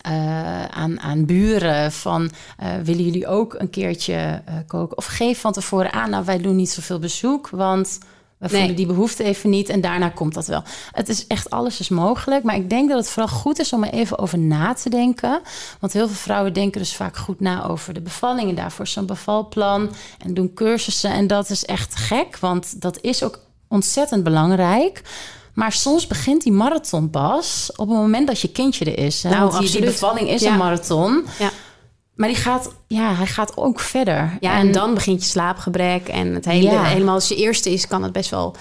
eh, 0.01 0.65
aan, 0.65 0.99
aan 0.99 1.25
buren 1.25 1.91
van... 1.91 2.31
eh, 2.57 2.67
willen 2.83 3.03
jullie 3.03 3.27
ook 3.27 3.53
een 3.57 3.69
keertje 3.69 4.13
eh, 4.45 4.53
koken? 4.67 4.97
Of 4.97 5.05
geef 5.05 5.39
van 5.39 5.51
tevoren 5.53 5.91
aan, 5.93 6.09
nou, 6.09 6.25
wij 6.25 6.37
doen 6.37 6.55
niet 6.55 6.69
zoveel 6.69 6.99
bezoek... 6.99 7.49
want 7.49 7.97
we 8.37 8.47
Nee. 8.47 8.57
voelen 8.59 8.75
die 8.75 8.85
behoefte 8.85 9.23
even 9.23 9.49
niet 9.49 9.69
en 9.69 9.81
daarna 9.81 10.09
komt 10.09 10.33
dat 10.33 10.47
wel. 10.47 10.63
Het 10.91 11.09
is 11.09 11.27
echt, 11.27 11.49
alles 11.49 11.79
is 11.79 11.89
mogelijk. 11.89 12.43
Maar 12.43 12.55
ik 12.55 12.69
denk 12.69 12.89
dat 12.89 12.97
het 12.97 13.09
vooral 13.09 13.35
goed 13.35 13.59
is 13.59 13.73
om 13.73 13.83
er 13.83 13.93
even 13.93 14.19
over 14.19 14.39
na 14.39 14.73
te 14.73 14.89
denken. 14.89 15.41
Want 15.79 15.93
heel 15.93 16.07
veel 16.07 16.15
vrouwen 16.15 16.53
denken 16.53 16.79
dus 16.81 16.95
vaak 16.95 17.17
goed 17.17 17.39
na 17.39 17.65
over 17.67 17.93
de 17.93 18.01
bevalling... 18.01 18.49
en 18.49 18.55
daarvoor 18.55 18.87
zo'n 18.87 19.05
bevalplan 19.05 19.89
en 20.25 20.33
doen 20.33 20.53
cursussen. 20.53 21.11
En 21.11 21.27
dat 21.27 21.49
is 21.49 21.65
echt 21.65 21.95
gek, 21.95 22.37
want 22.37 22.81
dat 22.81 22.97
is 23.01 23.23
ook 23.23 23.39
ontzettend 23.67 24.23
belangrijk... 24.23 25.01
Maar 25.55 25.71
soms 25.71 26.07
begint 26.07 26.43
die 26.43 26.51
marathon 26.51 27.09
pas 27.09 27.69
op 27.75 27.87
het 27.89 27.97
moment 27.97 28.27
dat 28.27 28.39
je 28.41 28.51
kindje 28.51 28.85
er 28.85 28.97
is. 29.05 29.23
Hè? 29.23 29.29
Nou, 29.29 29.49
Want 29.51 29.59
die, 29.61 29.71
die 29.71 29.81
bevalling 29.85 30.29
is 30.29 30.41
Ja. 30.41 30.51
een 30.51 30.57
marathon. 30.57 31.25
Ja. 31.39 31.49
Maar 32.15 32.27
die 32.27 32.37
gaat, 32.37 32.69
ja, 32.87 33.13
hij 33.15 33.25
gaat 33.25 33.57
ook 33.57 33.79
verder. 33.79 34.37
Ja, 34.39 34.57
en, 34.57 34.71
dan 34.71 34.93
begint 34.93 35.23
je 35.23 35.29
slaapgebrek. 35.29 36.07
En 36.07 36.33
het 36.33 36.45
hele, 36.45 36.71
Ja. 36.71 36.83
helemaal 36.83 37.13
als 37.13 37.27
je 37.27 37.35
eerste 37.35 37.69
is, 37.73 37.87
kan 37.87 38.03
het 38.03 38.11
best 38.11 38.29
wel 38.29 38.55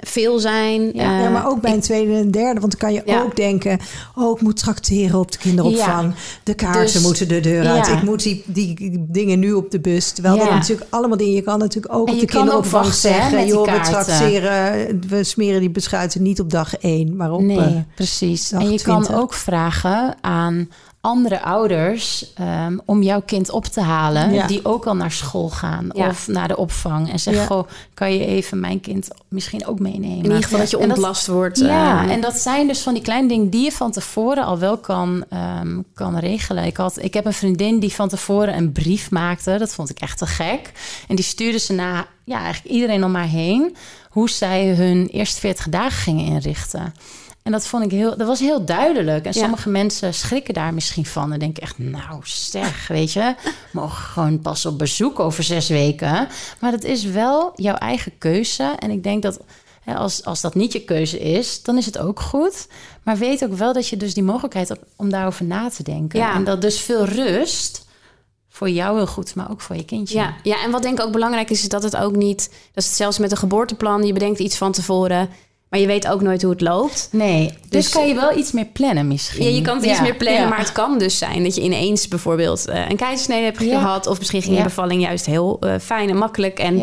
veel 0.00 0.38
zijn. 0.38 0.82
Ja, 0.92 1.18
Ja, 1.18 1.24
Eh, 1.26 1.32
maar 1.32 1.46
ook 1.48 1.60
bij 1.60 1.72
een 1.72 1.80
tweede 1.80 2.14
en 2.14 2.30
derde. 2.30 2.60
Want 2.60 2.78
dan 2.78 2.90
kan 2.90 2.92
je 2.92 3.02
Ja. 3.04 3.22
ook 3.22 3.36
denken... 3.36 3.78
oh, 4.14 4.36
ik 4.36 4.42
moet 4.42 4.56
tracteren 4.56 5.18
op 5.18 5.32
de 5.32 5.38
kinderopvang. 5.38 6.14
De 6.42 6.54
kaarten 6.54 6.82
Dus- 6.82 7.02
moeten 7.02 7.28
de 7.28 7.40
deur 7.40 7.66
uit. 7.66 7.86
Ja. 7.86 7.96
Ik 7.96 8.02
moet 8.02 8.22
die, 8.22 8.42
die, 8.46 9.04
dingen 9.08 9.38
nu 9.38 9.52
op 9.52 9.70
de 9.70 9.80
bus. 9.80 10.10
Terwijl 10.12 10.36
dat 10.36 10.46
Ja. 10.46 10.54
natuurlijk 10.54 10.86
allemaal 10.90 11.16
dingen... 11.16 11.34
je 11.34 11.42
kan 11.42 11.58
natuurlijk 11.58 11.94
ook 11.94 12.08
En 12.08 12.14
op 12.14 12.20
de 12.20 12.26
kinderopvang 12.26 12.84
wachten, 12.84 13.00
zeggen... 13.10 13.46
joh, 13.46 13.72
we 13.72 13.80
tracteren... 13.80 15.00
we 15.08 15.24
smeren 15.24 15.60
die 15.60 15.70
beschuiten 15.70 16.22
niet 16.22 16.40
op 16.40 16.50
dag 16.50 16.76
één... 16.76 17.16
maar 17.16 17.32
op... 17.32 17.40
Nee, 17.40 17.58
eh, 17.58 17.76
precies. 17.94 18.52
En 18.52 18.70
je 18.70 18.82
kan 18.82 19.02
20. 19.02 19.22
ook 19.22 19.34
vragen 19.34 20.14
aan 20.20 20.68
andere 21.04 21.42
ouders 21.42 22.32
ehm, 22.34 22.78
om 22.84 23.02
jouw 23.02 23.20
kind 23.20 23.50
op 23.50 23.64
te 23.64 23.80
halen, 23.80 24.32
Ja. 24.32 24.46
die 24.46 24.64
ook 24.64 24.86
al 24.86 24.96
naar 24.96 25.10
school 25.10 25.48
gaan 25.48 25.88
Ja. 25.92 26.08
of 26.08 26.28
naar 26.28 26.48
de 26.48 26.56
opvang. 26.56 27.12
En 27.12 27.18
zeg, 27.18 27.34
Ja. 27.34 27.46
goh, 27.46 27.68
kan 27.94 28.12
je 28.12 28.26
even 28.26 28.60
mijn 28.60 28.80
kind 28.80 29.08
misschien 29.28 29.66
ook 29.66 29.78
meenemen? 29.78 30.16
in 30.16 30.22
ieder 30.24 30.42
geval 30.42 30.58
dat 30.58 30.70
je 30.70 30.78
ontlast 30.78 31.26
wordt. 31.26 31.58
Ja, 31.58 32.04
eh, 32.04 32.10
en 32.10 32.20
dat 32.20 32.36
zijn 32.36 32.66
dus 32.66 32.80
van 32.80 32.94
die 32.94 33.02
kleine 33.02 33.28
dingen 33.28 33.50
die 33.50 33.64
je 33.64 33.72
van 33.72 33.90
tevoren 33.90 34.44
al 34.44 34.58
wel 34.58 34.76
kan, 34.78 35.24
ehm, 35.30 35.80
kan 35.94 36.18
regelen. 36.18 36.64
Ik, 36.64 36.76
had, 36.76 36.98
ik 37.02 37.14
heb 37.14 37.24
een 37.26 37.32
vriendin 37.32 37.78
die 37.78 37.92
van 37.92 38.08
tevoren 38.08 38.56
een 38.56 38.72
brief 38.72 39.10
maakte. 39.10 39.56
Dat 39.58 39.74
vond 39.74 39.90
ik 39.90 40.00
echt 40.00 40.18
te 40.18 40.26
gek. 40.26 40.72
En 41.08 41.16
die 41.16 41.24
stuurde 41.24 41.58
ze 41.58 41.72
naar 41.72 42.06
ja, 42.24 42.38
eigenlijk 42.40 42.74
iedereen 42.74 43.04
om 43.04 43.10
maar 43.10 43.28
heen. 43.28 43.76
Hoe 44.10 44.30
zij 44.30 44.66
hun 44.74 45.06
eerste 45.06 45.40
40 45.40 45.68
dagen 45.68 45.92
gingen 46.02 46.24
inrichten. 46.26 46.94
En 47.44 47.52
dat 47.52 47.66
vond 47.66 47.84
ik 47.84 47.90
heel, 47.90 48.16
dat 48.16 48.26
was 48.26 48.40
heel 48.40 48.64
duidelijk. 48.64 49.24
En 49.24 49.32
Ja. 49.34 49.40
sommige 49.40 49.68
mensen 49.68 50.14
schrikken 50.14 50.54
daar 50.54 50.74
misschien 50.74 51.06
van. 51.06 51.32
En 51.32 51.38
denken 51.38 51.62
echt, 51.62 51.78
nou 51.78 52.20
zeg, 52.24 52.88
weet 52.88 53.12
je, 53.12 53.34
mogen 53.72 54.04
gewoon 54.04 54.40
pas 54.40 54.66
op 54.66 54.78
bezoek 54.78 55.20
over 55.20 55.42
zes 55.44 55.68
weken. 55.68 56.28
Maar 56.60 56.70
dat 56.70 56.84
is 56.84 57.04
wel 57.04 57.52
jouw 57.56 57.74
eigen 57.74 58.18
keuze. 58.18 58.62
En 58.78 58.90
ik 58.90 59.02
denk 59.02 59.22
dat 59.22 59.40
hè, 59.82 59.94
als, 59.94 60.24
als 60.24 60.40
dat 60.40 60.54
niet 60.54 60.72
je 60.72 60.84
keuze 60.84 61.18
is, 61.18 61.62
dan 61.62 61.76
is 61.76 61.86
het 61.86 61.98
ook 61.98 62.20
goed. 62.20 62.68
Maar 63.02 63.16
weet 63.16 63.44
ook 63.44 63.54
wel 63.54 63.72
dat 63.72 63.88
je 63.88 63.96
dus 63.96 64.14
die 64.14 64.22
mogelijkheid 64.22 64.68
hebt 64.68 64.84
om 64.96 65.10
daarover 65.10 65.44
na 65.44 65.68
te 65.68 65.82
denken. 65.82 66.18
Ja. 66.18 66.34
En 66.34 66.44
dat 66.44 66.60
dus 66.60 66.80
veel 66.80 67.04
rust 67.04 67.86
voor 68.48 68.70
jou 68.70 68.96
heel 68.96 69.06
goed, 69.06 69.34
maar 69.34 69.50
ook 69.50 69.60
voor 69.60 69.76
je 69.76 69.84
kindje. 69.84 70.18
Ja, 70.18 70.34
ja, 70.42 70.62
en 70.62 70.70
wat 70.70 70.82
denk 70.82 70.98
ik 70.98 71.04
ook 71.04 71.12
belangrijk 71.12 71.50
is, 71.50 71.62
is 71.62 71.68
dat 71.68 71.82
het 71.82 71.96
ook 71.96 72.16
niet... 72.16 72.48
Dat 72.72 72.82
is 72.82 72.86
hetzelfde 72.86 73.20
met 73.20 73.30
een 73.30 73.36
geboorteplan. 73.36 74.06
Je 74.06 74.12
bedenkt 74.12 74.38
iets 74.38 74.56
van 74.56 74.72
tevoren, 74.72 75.28
maar 75.74 75.82
je 75.82 75.88
weet 75.88 76.08
ook 76.08 76.22
nooit 76.22 76.42
hoe 76.42 76.50
het 76.50 76.60
loopt. 76.60 77.08
Nee, 77.12 77.46
dus, 77.46 77.54
Dus- 77.68 77.88
kan 77.88 78.08
je 78.08 78.14
wel 78.14 78.36
iets 78.38 78.52
meer 78.52 78.64
plannen 78.64 79.08
misschien. 79.08 79.44
Ja, 79.44 79.50
je 79.50 79.62
kan 79.62 79.76
het 79.76 79.86
iets 79.86 80.00
meer 80.00 80.14
plannen, 80.14 80.42
ja. 80.42 80.48
maar 80.48 80.58
het 80.58 80.72
kan 80.72 80.98
dus 80.98 81.18
zijn 81.18 81.42
dat 81.42 81.54
je 81.54 81.60
ineens 81.62 82.08
bijvoorbeeld 82.08 82.66
eh, 82.66 82.88
een 82.88 82.96
keizersnede 82.96 83.44
hebt 83.44 83.58
gehad. 83.58 84.06
Of 84.06 84.18
misschien 84.18 84.42
ging 84.42 84.56
je 84.56 84.62
bevalling 84.62 85.02
juist 85.02 85.26
heel 85.26 85.56
eh, 85.60 85.74
fijn 85.80 86.08
en 86.08 86.16
makkelijk. 86.16 86.58
En 86.58 86.82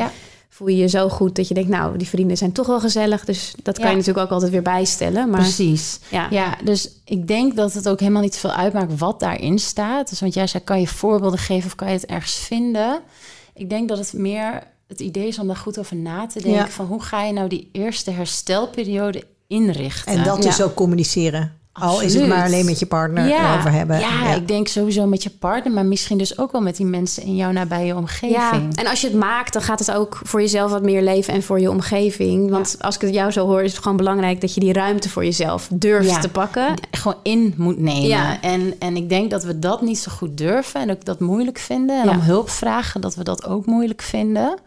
voel 0.50 0.68
je 0.68 0.78
je 0.78 0.88
zo 0.88 1.10
goed 1.10 1.36
dat 1.36 1.48
je 1.48 1.54
denkt, 1.54 1.70
nou, 1.70 1.98
die 1.98 2.08
vrienden 2.08 2.38
zijn 2.38 2.52
toch 2.52 2.68
wel 2.68 2.80
gezellig. 2.80 3.26
Dus 3.26 3.54
dat 3.64 3.76
kan 3.76 3.84
Ja. 3.84 3.90
je 3.92 3.98
natuurlijk 3.98 4.26
ook 4.26 4.32
altijd 4.32 4.52
weer 4.52 4.62
bijstellen. 4.62 5.30
Maar 5.30 5.40
Precies. 5.42 6.00
ja. 6.10 6.28
Ja, 6.30 6.58
dus 6.64 6.90
ik 7.06 7.28
denk 7.28 7.56
dat 7.56 7.74
het 7.74 7.90
ook 7.90 8.00
helemaal 8.00 8.22
niet 8.22 8.38
veel 8.38 8.52
uitmaakt 8.54 8.98
wat 8.98 9.20
daarin 9.20 9.60
staat. 9.60 10.10
Dus 10.10 10.20
want 10.20 10.34
jij 10.34 10.48
zei, 10.48 10.64
kan 10.64 10.80
je 10.80 10.88
voorbeelden 10.88 11.40
geven 11.40 11.66
of 11.66 11.76
kan 11.76 11.88
je 11.88 11.94
het 11.94 12.06
ergens 12.06 12.36
vinden? 12.36 13.00
Ik 13.54 13.70
denk 13.70 13.90
dat 13.90 13.98
het 13.98 14.14
meer 14.14 14.64
het 14.92 15.00
idee 15.00 15.28
is 15.28 15.40
om 15.40 15.48
daar 15.48 15.56
goed 15.56 15.80
over 15.80 15.96
na 15.96 16.28
te 16.28 16.42
denken. 16.42 16.62
Ja. 16.62 16.68
Van 16.68 16.86
hoe 16.86 17.02
ga 17.02 17.24
je 17.24 17.34
nou 17.34 17.48
die 17.48 17.70
eerste 17.72 18.12
herstelperiode 18.12 19.24
inrichten? 19.48 20.14
en 20.14 20.24
dat 20.24 20.42
dus 20.42 20.62
ook 20.62 20.74
communiceren. 20.74 21.61
Al 21.74 22.02
is 22.02 22.14
het 22.14 22.28
maar 22.28 22.46
alleen 22.46 22.66
met 22.66 22.80
je 22.80 22.86
partner 22.86 23.26
erover 23.32 23.72
hebben. 23.72 24.00
Ja, 24.00 24.34
ik 24.36 24.48
denk 24.48 24.68
sowieso 24.68 25.06
met 25.06 25.24
je 25.24 25.30
partner, 25.30 25.74
maar 25.74 25.86
misschien 25.86 26.18
dus 26.18 26.38
ook 26.38 26.52
wel 26.52 26.62
met 26.62 26.76
die 26.76 26.86
mensen 26.86 27.24
in 27.24 27.36
jouw 27.36 27.52
nabije 27.52 27.96
omgeving. 27.96 28.34
Ja, 28.36 28.62
en 28.76 28.88
als 28.88 29.02
je 29.02 29.08
het 29.08 29.16
maakt, 29.16 29.54
dan 29.54 29.62
gaat 29.62 29.80
het 29.80 29.92
ook 29.92 30.20
voor 30.24 30.42
jezelf 30.42 30.72
wat 30.72 30.84
meer 30.84 31.02
leven 31.02 31.34
en 31.34 31.44
voor 31.44 31.60
je 31.60 31.70
omgeving. 31.70 32.50
Want 32.50 32.76
als 32.80 32.96
ik 32.96 33.02
het 33.02 33.14
jou 33.14 33.32
zo 33.32 33.46
hoor, 33.48 33.62
is 33.64 33.72
het 33.72 33.82
gewoon 33.82 33.98
belangrijk 33.98 34.42
dat 34.42 34.54
je 34.54 34.60
die 34.60 34.74
ruimte 34.74 35.10
voor 35.10 35.24
jezelf 35.24 35.68
durft 35.74 36.10
Ja. 36.10 36.20
te 36.20 36.30
pakken. 36.30 36.74
gewoon 36.92 37.18
in 37.24 37.54
moet 37.58 37.80
nemen. 37.80 38.08
Ja. 38.08 38.42
En, 38.42 38.74
en 38.80 38.96
ik 38.96 39.10
denk 39.10 39.32
dat 39.32 39.44
we 39.44 39.60
dat 39.60 39.82
niet 39.82 40.00
zo 40.00 40.12
goed 40.12 40.38
durven 40.38 40.82
en 40.82 40.92
ook 40.92 41.06
dat 41.06 41.20
moeilijk 41.20 41.58
vinden. 41.58 42.00
En 42.02 42.06
Ja. 42.08 42.12
om 42.12 42.20
hulp 42.20 42.50
vragen, 42.50 43.02
dat 43.02 43.16
we 43.16 43.24
dat 43.24 43.46
ook 43.46 43.66
moeilijk 43.66 44.02
vinden. 44.02 44.58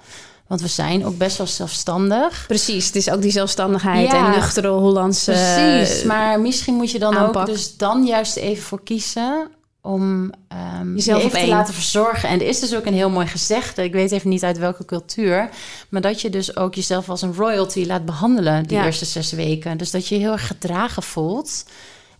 Want 0.46 0.60
we 0.60 0.68
zijn 0.68 1.04
ook 1.06 1.18
best 1.18 1.36
wel 1.38 1.46
zelfstandig. 1.46 2.44
Precies, 2.46 2.86
het 2.86 2.96
is 2.96 3.10
ook 3.10 3.22
die 3.22 3.30
zelfstandigheid 3.30 4.10
Ja. 4.10 4.24
en 4.26 4.30
nuchtere 4.30 4.68
Hollandse... 4.68 5.30
Precies, 5.30 6.02
maar 6.04 6.40
misschien 6.40 6.74
moet 6.74 6.90
je 6.90 6.98
dan 6.98 7.16
aanpak. 7.16 7.42
ook 7.48 7.54
dus 7.54 7.76
dan 7.76 8.04
juist 8.06 8.36
even 8.36 8.62
voor 8.64 8.82
kiezen 8.82 9.48
om 9.82 10.30
ehm 10.48 10.94
Jezelf 10.94 11.20
je 11.22 11.26
even 11.26 11.38
te 11.40 11.46
laten 11.46 11.74
verzorgen. 11.74 12.28
En 12.28 12.40
er 12.40 12.46
is 12.46 12.60
dus 12.60 12.74
ook 12.74 12.86
een 12.86 12.94
heel 12.94 13.10
mooi 13.10 13.26
gezegde. 13.26 13.82
Ik 13.84 13.92
weet 13.92 14.10
even 14.12 14.28
niet 14.30 14.42
uit 14.44 14.58
welke 14.58 14.84
cultuur, 14.84 15.48
maar 15.88 16.00
dat 16.00 16.20
je 16.20 16.30
dus 16.30 16.56
ook 16.56 16.74
jezelf 16.74 17.08
als 17.08 17.22
een 17.22 17.34
royalty 17.34 17.86
laat 17.86 18.04
behandelen 18.04 18.62
die 18.66 18.76
Ja. 18.76 18.84
eerste 18.84 19.04
zes 19.04 19.32
weken. 19.32 19.76
Dus 19.78 19.90
dat 19.90 20.08
je 20.08 20.14
je 20.14 20.20
heel 20.20 20.32
erg 20.32 20.46
gedragen 20.46 21.02
voelt. 21.02 21.64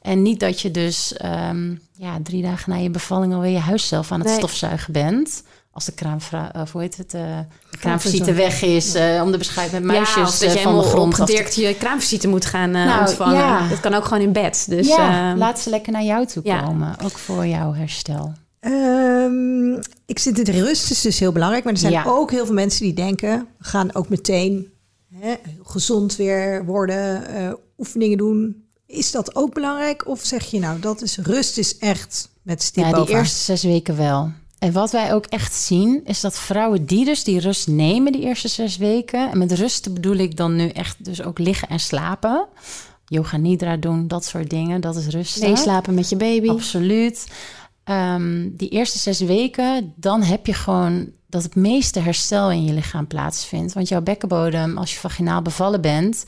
En 0.03 0.23
niet 0.23 0.41
dat 0.41 0.61
je 0.61 0.71
dus 0.71 1.13
ehm, 1.17 1.75
ja, 1.97 2.19
drie 2.23 2.43
dagen 2.43 2.71
na 2.71 2.77
je 2.77 2.91
bevalling 2.91 3.35
alweer 3.35 3.51
je 3.53 3.59
huis 3.59 3.89
zelf 3.89 4.13
aan 4.13 4.19
het 4.19 4.29
Nee. 4.29 4.37
stofzuigen 4.39 4.93
bent. 4.93 5.43
Als 5.75 5.85
de 5.85 5.93
kraamvra 5.93 6.51
of 6.57 6.73
hoe 6.73 6.81
heet 6.81 6.97
het, 6.97 7.15
eh, 7.15 7.39
de 7.71 7.79
kraamvisite 7.79 8.33
weg 8.33 8.63
is, 8.63 8.95
eh, 8.95 9.21
om 9.25 9.33
de 9.33 9.39
beschuit 9.39 9.73
met 9.73 9.83
muisjes 9.85 10.15
ja, 10.15 10.23
of 10.23 10.39
dat 10.39 10.41
eh, 10.43 10.55
je 10.55 10.61
van 10.61 10.63
de 10.63 10.69
helemaal 10.69 10.91
grond 10.91 11.11
af 11.13 11.17
te 11.17 11.23
opgedirkt 11.23 11.55
je 11.55 11.75
kraamvisite 11.75 12.29
moet 12.29 12.45
gaan 12.45 12.75
eh, 12.75 12.85
Nou, 12.85 13.01
ontvangen. 13.01 13.35
ja. 13.35 13.69
Dat 13.69 13.81
kan 13.81 13.95
ook 13.95 14.05
gewoon 14.05 14.23
in 14.23 14.33
bed. 14.33 14.67
Dus 14.69 14.87
ja, 14.87 15.33
eh, 15.33 15.39
laat 15.39 15.61
ze 15.61 15.71
lekker 15.71 15.93
naar 15.93 16.03
jou 16.03 16.27
toe 16.27 16.43
ja. 16.45 16.61
komen. 16.63 16.95
Ook 17.05 17.19
voor 17.19 17.47
jouw 17.47 17.73
herstel. 17.75 18.33
Ehm, 18.61 19.73
ik 20.07 20.19
zit 20.19 20.39
in 20.39 20.45
de 20.45 20.63
rust, 20.65 20.91
is 20.91 21.01
dus 21.01 21.19
heel 21.19 21.33
belangrijk. 21.33 21.65
Maar 21.65 21.73
er 21.73 21.79
zijn 21.79 21.93
Ja. 21.93 22.05
ook 22.07 22.31
heel 22.31 22.45
veel 22.47 22.55
mensen 22.55 22.83
die 22.85 22.95
denken... 22.95 23.47
we 23.59 23.65
gaan 23.65 23.95
ook 23.95 24.09
meteen 24.09 24.73
hè, 25.21 25.35
gezond 25.63 26.17
weer 26.17 26.65
worden, 26.65 27.27
eh, 27.27 27.53
oefeningen 27.79 28.19
doen. 28.19 28.65
Is 28.87 29.11
dat 29.11 29.37
ook 29.37 29.55
belangrijk? 29.55 30.07
Of 30.09 30.21
zeg 30.23 30.45
je 30.45 30.59
nou, 30.59 30.81
dat 30.81 31.03
is 31.03 31.19
rust 31.19 31.59
is 31.59 31.79
echt 31.79 32.29
met 32.43 32.63
stip 32.63 32.85
Ja, 32.85 32.93
die 33.05 33.15
eerste 33.15 33.39
zes 33.39 33.63
weken 33.63 33.97
wel. 33.97 34.33
En 34.65 34.73
wat 34.73 34.91
wij 34.91 35.15
ook 35.15 35.27
echt 35.27 35.55
zien, 35.55 36.01
is 36.05 36.21
dat 36.21 36.39
vrouwen 36.39 36.87
die 36.87 37.05
dus 37.05 37.25
die 37.25 37.41
rust 37.41 37.69
nemen, 37.69 38.13
die 38.13 38.23
eerste 38.23 38.49
zes 38.49 38.77
weken. 38.77 39.31
En 39.31 39.39
met 39.39 39.53
rust 39.53 39.95
bedoel 39.95 40.17
ik 40.17 40.37
dan 40.37 40.57
nu 40.57 40.69
echt 40.69 41.05
dus 41.05 41.23
ook 41.23 41.39
liggen 41.39 41.69
en 41.69 41.81
slapen. 41.81 42.47
Yoga 43.07 43.37
nidra 43.37 43.77
doen, 43.77 44.09
dat 44.09 44.25
soort 44.25 44.51
dingen, 44.51 44.81
dat 44.81 44.97
is 44.97 45.07
rust. 45.07 45.41
meeslapen 45.41 45.95
met 45.95 46.09
je 46.09 46.17
baby. 46.17 46.49
Absoluut. 46.49 47.27
Ehm, 47.85 48.49
die 48.53 48.69
eerste 48.69 48.99
zes 48.99 49.21
weken, 49.21 49.93
dan 49.97 50.23
heb 50.23 50.47
je 50.47 50.55
gewoon 50.55 51.11
dat 51.29 51.43
het 51.43 51.55
meeste 51.55 52.01
herstel 52.01 52.51
in 52.51 52.65
je 52.65 52.73
lichaam 52.73 53.07
plaatsvindt. 53.07 53.73
Want 53.73 53.89
jouw 53.89 54.03
bekkenbodem, 54.03 54.79
als 54.79 54.93
je 54.93 54.99
vaginaal 54.99 55.43
bevallen 55.43 55.81
bent, 55.81 56.25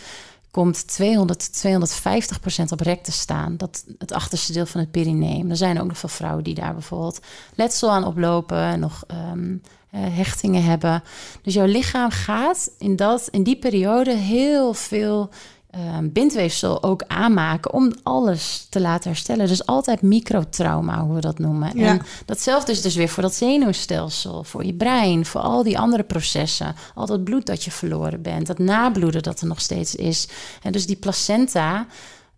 komt 0.57 0.87
200 0.87 1.39
tot 1.39 1.53
250 1.53 2.41
procent 2.41 2.73
op 2.73 2.81
rek 2.81 3.03
te 3.03 3.13
staan. 3.13 3.57
Dat 3.57 3.85
het 3.99 4.13
achterste 4.13 4.53
deel 4.53 4.67
van 4.67 4.81
het 4.81 4.91
perineum. 4.91 5.51
Er 5.51 5.57
zijn 5.57 5.81
ook 5.81 5.87
nog 5.87 5.99
veel 5.99 6.09
vrouwen 6.09 6.45
die 6.45 6.55
daar 6.55 6.73
bijvoorbeeld 6.73 7.21
letsel 7.55 7.91
aan 7.91 8.05
oplopen, 8.05 8.81
nog 8.81 9.05
ehm, 9.07 9.57
eh, 9.91 10.01
hechtingen 10.01 10.65
hebben. 10.65 11.03
Dus 11.43 11.55
jouw 11.55 11.67
lichaam 11.67 12.11
gaat 12.11 12.71
in, 12.79 12.97
dat, 12.97 13.29
in 13.31 13.43
die 13.43 13.59
periode 13.59 14.15
heel 14.15 14.75
veel 14.75 15.31
ehm, 15.77 16.09
bindweefsel 16.13 16.83
ook 16.83 17.03
aanmaken 17.07 17.73
om 17.73 17.93
alles 18.03 18.67
te 18.71 18.81
laten 18.81 19.11
herstellen. 19.11 19.47
Dus 19.47 19.67
altijd 19.67 20.03
microtrauma, 20.03 21.05
hoe 21.05 21.15
we 21.15 21.21
dat 21.21 21.39
noemen. 21.39 21.79
Ja. 21.79 21.87
En 21.87 22.03
datzelfde 22.25 22.73
is 22.73 22.83
dus 22.83 22.95
weer 22.95 23.09
voor 23.09 23.23
dat 23.23 23.35
zenuwstelsel, 23.35 24.45
voor 24.45 24.65
je 24.65 24.75
brein, 24.75 25.27
voor 25.27 25.41
al 25.41 25.63
die 25.63 25.79
andere 25.79 26.03
processen. 26.03 26.75
Al 26.95 27.07
dat 27.07 27.25
bloed 27.25 27.47
dat 27.47 27.65
je 27.65 27.71
verloren 27.71 28.23
bent, 28.23 28.47
dat 28.47 28.59
nabloeden 28.59 29.23
dat 29.23 29.41
er 29.41 29.47
nog 29.47 29.61
steeds 29.61 29.95
is. 29.95 30.29
En 30.63 30.73
dus 30.73 30.87
die 30.87 30.97
placenta 30.97 31.87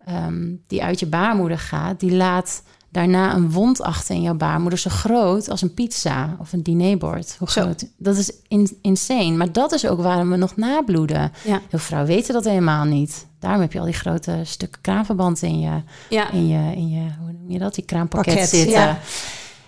ehm, 0.05 0.53
die 0.67 0.83
uit 0.83 0.99
je 0.99 1.07
baarmoeder 1.07 1.59
gaat, 1.59 1.99
die 1.99 2.15
laat 2.15 2.61
daarna 2.91 3.35
een 3.35 3.51
wond 3.51 3.81
achter 3.81 4.15
in 4.15 4.21
jouw 4.21 4.35
baarmoeder 4.35 4.79
zo 4.79 4.89
groot 4.89 5.49
als 5.49 5.61
een 5.61 5.73
pizza 5.73 6.35
of 6.39 6.53
een 6.53 6.63
dinerbord. 6.63 7.35
Hoe 7.39 7.51
Zo. 7.51 7.61
groot? 7.61 7.85
Dat 7.97 8.17
is 8.17 8.31
in, 8.47 8.77
insane. 8.81 9.31
Maar 9.31 9.51
dat 9.51 9.71
is 9.71 9.87
ook 9.87 10.01
waarom 10.01 10.29
we 10.29 10.35
nog 10.35 10.55
nabloeden. 10.55 11.31
Ja. 11.43 11.61
Heel 11.69 11.79
vrouwen 11.79 12.11
weten 12.11 12.33
dat 12.33 12.43
helemaal 12.43 12.85
niet. 12.85 13.27
Daarom 13.39 13.61
heb 13.61 13.73
je 13.73 13.79
al 13.79 13.85
die 13.85 13.93
grote 13.93 14.39
stukken 14.43 14.81
kraamverband 14.81 15.41
in 15.41 15.59
je, 15.59 15.81
Ja. 16.09 16.31
in 16.31 16.47
je, 16.47 16.75
in 16.75 16.89
je 16.89 16.99
hoe 17.19 17.31
noem 17.31 17.51
je 17.51 17.59
dat, 17.59 17.75
die 17.75 17.85
kraampakket 17.85 18.33
Pakket, 18.33 18.49
zitten. 18.49 18.71
ja. 18.79 18.99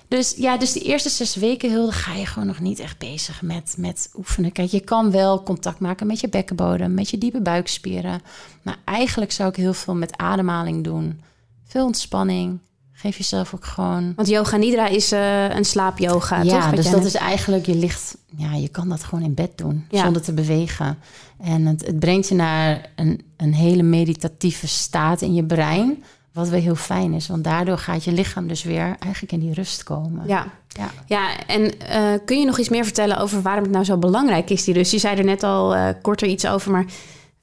Dus 0.08 0.34
ja, 0.38 0.58
dus 0.58 0.72
die 0.72 0.84
eerste 0.84 1.10
zes 1.10 1.36
weken, 1.36 1.70
Hilde, 1.70 1.92
ga 1.92 2.14
je 2.14 2.26
gewoon 2.26 2.48
nog 2.48 2.60
niet 2.60 2.80
echt 2.80 2.98
bezig 2.98 3.42
met, 3.42 3.74
met 3.78 4.10
oefenen. 4.18 4.52
Kijk, 4.52 4.70
je 4.72 4.80
kan 4.80 5.12
wel 5.12 5.44
contact 5.44 5.80
maken 5.80 6.08
met 6.08 6.20
je 6.20 6.30
bekkenbodem, 6.30 6.94
met 6.94 7.10
je 7.10 7.18
diepe 7.18 7.42
buikspieren. 7.42 8.22
Maar 8.62 8.78
eigenlijk 8.86 9.32
zou 9.32 9.50
ik 9.50 9.56
heel 9.56 9.74
veel 9.74 9.96
met 9.96 10.18
ademhaling 10.18 10.84
doen. 10.84 11.22
Veel 11.68 11.86
ontspanning. 11.86 12.60
Geef 13.02 13.18
jezelf 13.18 13.54
ook 13.54 13.66
gewoon 13.66 14.14
Want 14.16 14.28
yoga 14.28 14.58
nidra 14.58 14.88
is 14.88 15.12
eh, 15.12 15.50
een 15.50 15.66
slaapyoga, 15.66 16.42
ja, 16.42 16.72
dus 16.72 16.90
dat 16.90 17.06
is 17.06 17.16
eigenlijk, 17.16 17.66
je 17.66 17.76
ligt, 17.76 18.18
ja, 18.38 18.54
je 18.54 18.68
kan 18.68 18.90
dat 18.90 19.04
gewoon 19.04 19.24
in 19.24 19.34
bed 19.34 19.58
doen, 19.58 19.86
Ja. 19.90 20.04
zonder 20.04 20.22
te 20.22 20.34
bewegen. 20.34 20.98
En 21.44 21.66
het, 21.66 21.86
het 21.86 22.00
brengt 22.00 22.28
je 22.28 22.36
naar 22.36 22.90
een, 22.96 23.22
een 23.38 23.54
hele 23.54 23.84
meditatieve 23.84 24.68
staat 24.68 25.22
in 25.22 25.34
je 25.34 25.44
brein, 25.44 26.04
wat 26.34 26.50
wel 26.50 26.60
heel 26.60 26.76
fijn 26.76 27.14
is, 27.14 27.28
want 27.28 27.44
daardoor 27.44 27.78
gaat 27.78 28.04
je 28.04 28.12
lichaam 28.12 28.48
dus 28.48 28.64
weer 28.64 28.96
eigenlijk 29.00 29.34
in 29.34 29.40
die 29.40 29.54
rust 29.54 29.84
komen. 29.84 30.28
Ja. 30.28 30.48
Ja. 30.68 30.92
Ja, 31.06 31.46
en 31.48 31.80
eh, 31.80 32.04
kun 32.26 32.40
je 32.40 32.46
nog 32.46 32.60
iets 32.60 32.70
meer 32.70 32.84
vertellen 32.84 33.18
over 33.18 33.42
waarom 33.42 33.64
het 33.64 33.72
nou 33.72 33.86
zo 33.86 33.98
belangrijk 33.98 34.50
is, 34.50 34.64
die 34.64 34.74
rust? 34.74 34.92
Je 34.92 34.98
zei 35.00 35.18
er 35.18 35.24
net 35.24 35.44
al 35.44 35.76
eh, 35.76 35.88
korter 36.02 36.28
iets 36.28 36.48
over, 36.48 36.72
maar 36.72 36.86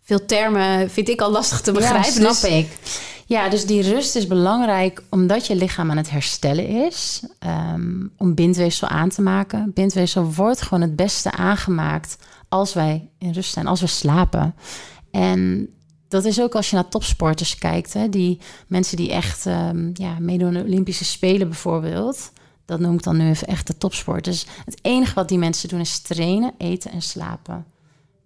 veel 0.04 0.24
termen 0.24 0.90
vind 0.90 1.08
ik 1.08 1.20
al 1.20 1.30
lastig 1.30 1.60
te 1.60 1.72
begrijpen. 1.72 2.22
Ja, 2.22 2.32
snap 2.32 2.50
dus- 2.50 2.58
ik. 2.58 2.68
Ja, 3.28 3.48
dus 3.48 3.66
die 3.66 3.82
rust 3.82 4.16
is 4.16 4.26
belangrijk 4.26 5.02
omdat 5.10 5.46
je 5.46 5.56
lichaam 5.56 5.90
aan 5.90 5.96
het 5.96 6.10
herstellen 6.10 6.66
is. 6.68 7.22
ehm, 7.38 8.06
om 8.16 8.34
bindweefsel 8.34 8.88
aan 8.88 9.08
te 9.08 9.22
maken. 9.22 9.70
Bindweefsel 9.74 10.32
wordt 10.32 10.62
gewoon 10.62 10.80
het 10.80 10.96
beste 10.96 11.30
aangemaakt 11.30 12.18
als 12.48 12.74
wij 12.74 13.08
in 13.18 13.32
rust 13.32 13.52
zijn, 13.52 13.66
als 13.66 13.80
we 13.80 13.86
slapen. 13.86 14.54
En 15.10 15.68
dat 16.08 16.24
is 16.24 16.40
ook 16.40 16.54
als 16.54 16.70
je 16.70 16.74
naar 16.76 16.88
topsporters 16.88 17.58
kijkt. 17.58 17.92
Hè, 17.92 18.08
die 18.08 18.38
mensen 18.66 18.96
die 18.96 19.12
echt 19.12 19.46
ehm, 19.46 19.90
ja, 19.94 20.18
meedoen 20.18 20.48
aan 20.48 20.54
de 20.54 20.64
Olympische 20.64 21.04
Spelen 21.04 21.48
bijvoorbeeld. 21.48 22.32
Dat 22.64 22.80
noem 22.80 22.94
ik 22.94 23.02
dan 23.02 23.16
nu 23.16 23.28
even 23.28 23.46
echt 23.46 23.66
de 23.66 23.78
topsporters. 23.78 24.46
Het 24.64 24.78
enige 24.82 25.14
wat 25.14 25.28
die 25.28 25.38
mensen 25.38 25.68
doen 25.68 25.80
is 25.80 26.00
trainen, 26.00 26.54
eten 26.58 26.90
en 26.90 27.02
slapen. 27.02 27.64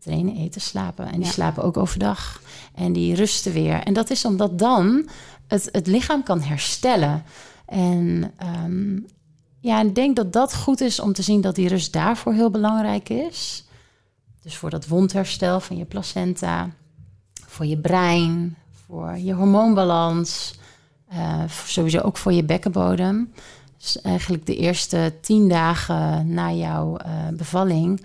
Trainen, 0.03 0.37
eten, 0.37 0.61
slapen. 0.61 1.07
En 1.07 1.17
die 1.17 1.25
Ja. 1.25 1.31
slapen 1.31 1.63
ook 1.63 1.77
overdag. 1.77 2.43
En 2.75 2.93
die 2.93 3.15
rusten 3.15 3.53
weer. 3.53 3.83
En 3.83 3.93
dat 3.93 4.11
is 4.11 4.25
omdat 4.25 4.59
dan 4.59 5.09
het, 5.47 5.69
het 5.73 5.87
lichaam 5.87 6.23
kan 6.23 6.41
herstellen. 6.41 7.23
En 7.67 8.33
ehm, 8.37 8.99
ja, 9.61 9.81
ik 9.83 9.95
denk 9.95 10.17
dat 10.17 10.33
dat 10.33 10.55
goed 10.55 10.81
is 10.81 11.01
om 11.01 11.13
te 11.13 11.23
zien 11.23 11.41
dat 11.41 11.55
die 11.55 11.69
rust 11.69 11.93
daarvoor 11.93 12.33
heel 12.33 12.51
belangrijk 12.51 13.09
is. 13.09 13.65
Dus 14.43 14.57
voor 14.57 14.71
dat 14.71 14.87
wondherstel 14.87 15.61
van 15.61 15.77
je 15.77 15.85
placenta, 15.85 16.71
voor 17.47 17.67
je 17.67 17.79
brein, 17.79 18.57
voor 18.87 19.17
je 19.19 19.33
hormoonbalans, 19.33 20.55
eh, 21.09 21.43
sowieso 21.49 21.99
ook 21.99 22.17
voor 22.17 22.33
je 22.33 22.45
bekkenbodem. 22.45 23.33
Dus 23.79 24.01
eigenlijk 24.01 24.47
de 24.47 24.57
eerste 24.57 25.15
tien 25.21 25.49
dagen 25.49 26.29
na 26.35 26.53
jouw 26.53 26.97
eh, 26.97 27.11
bevalling 27.33 28.03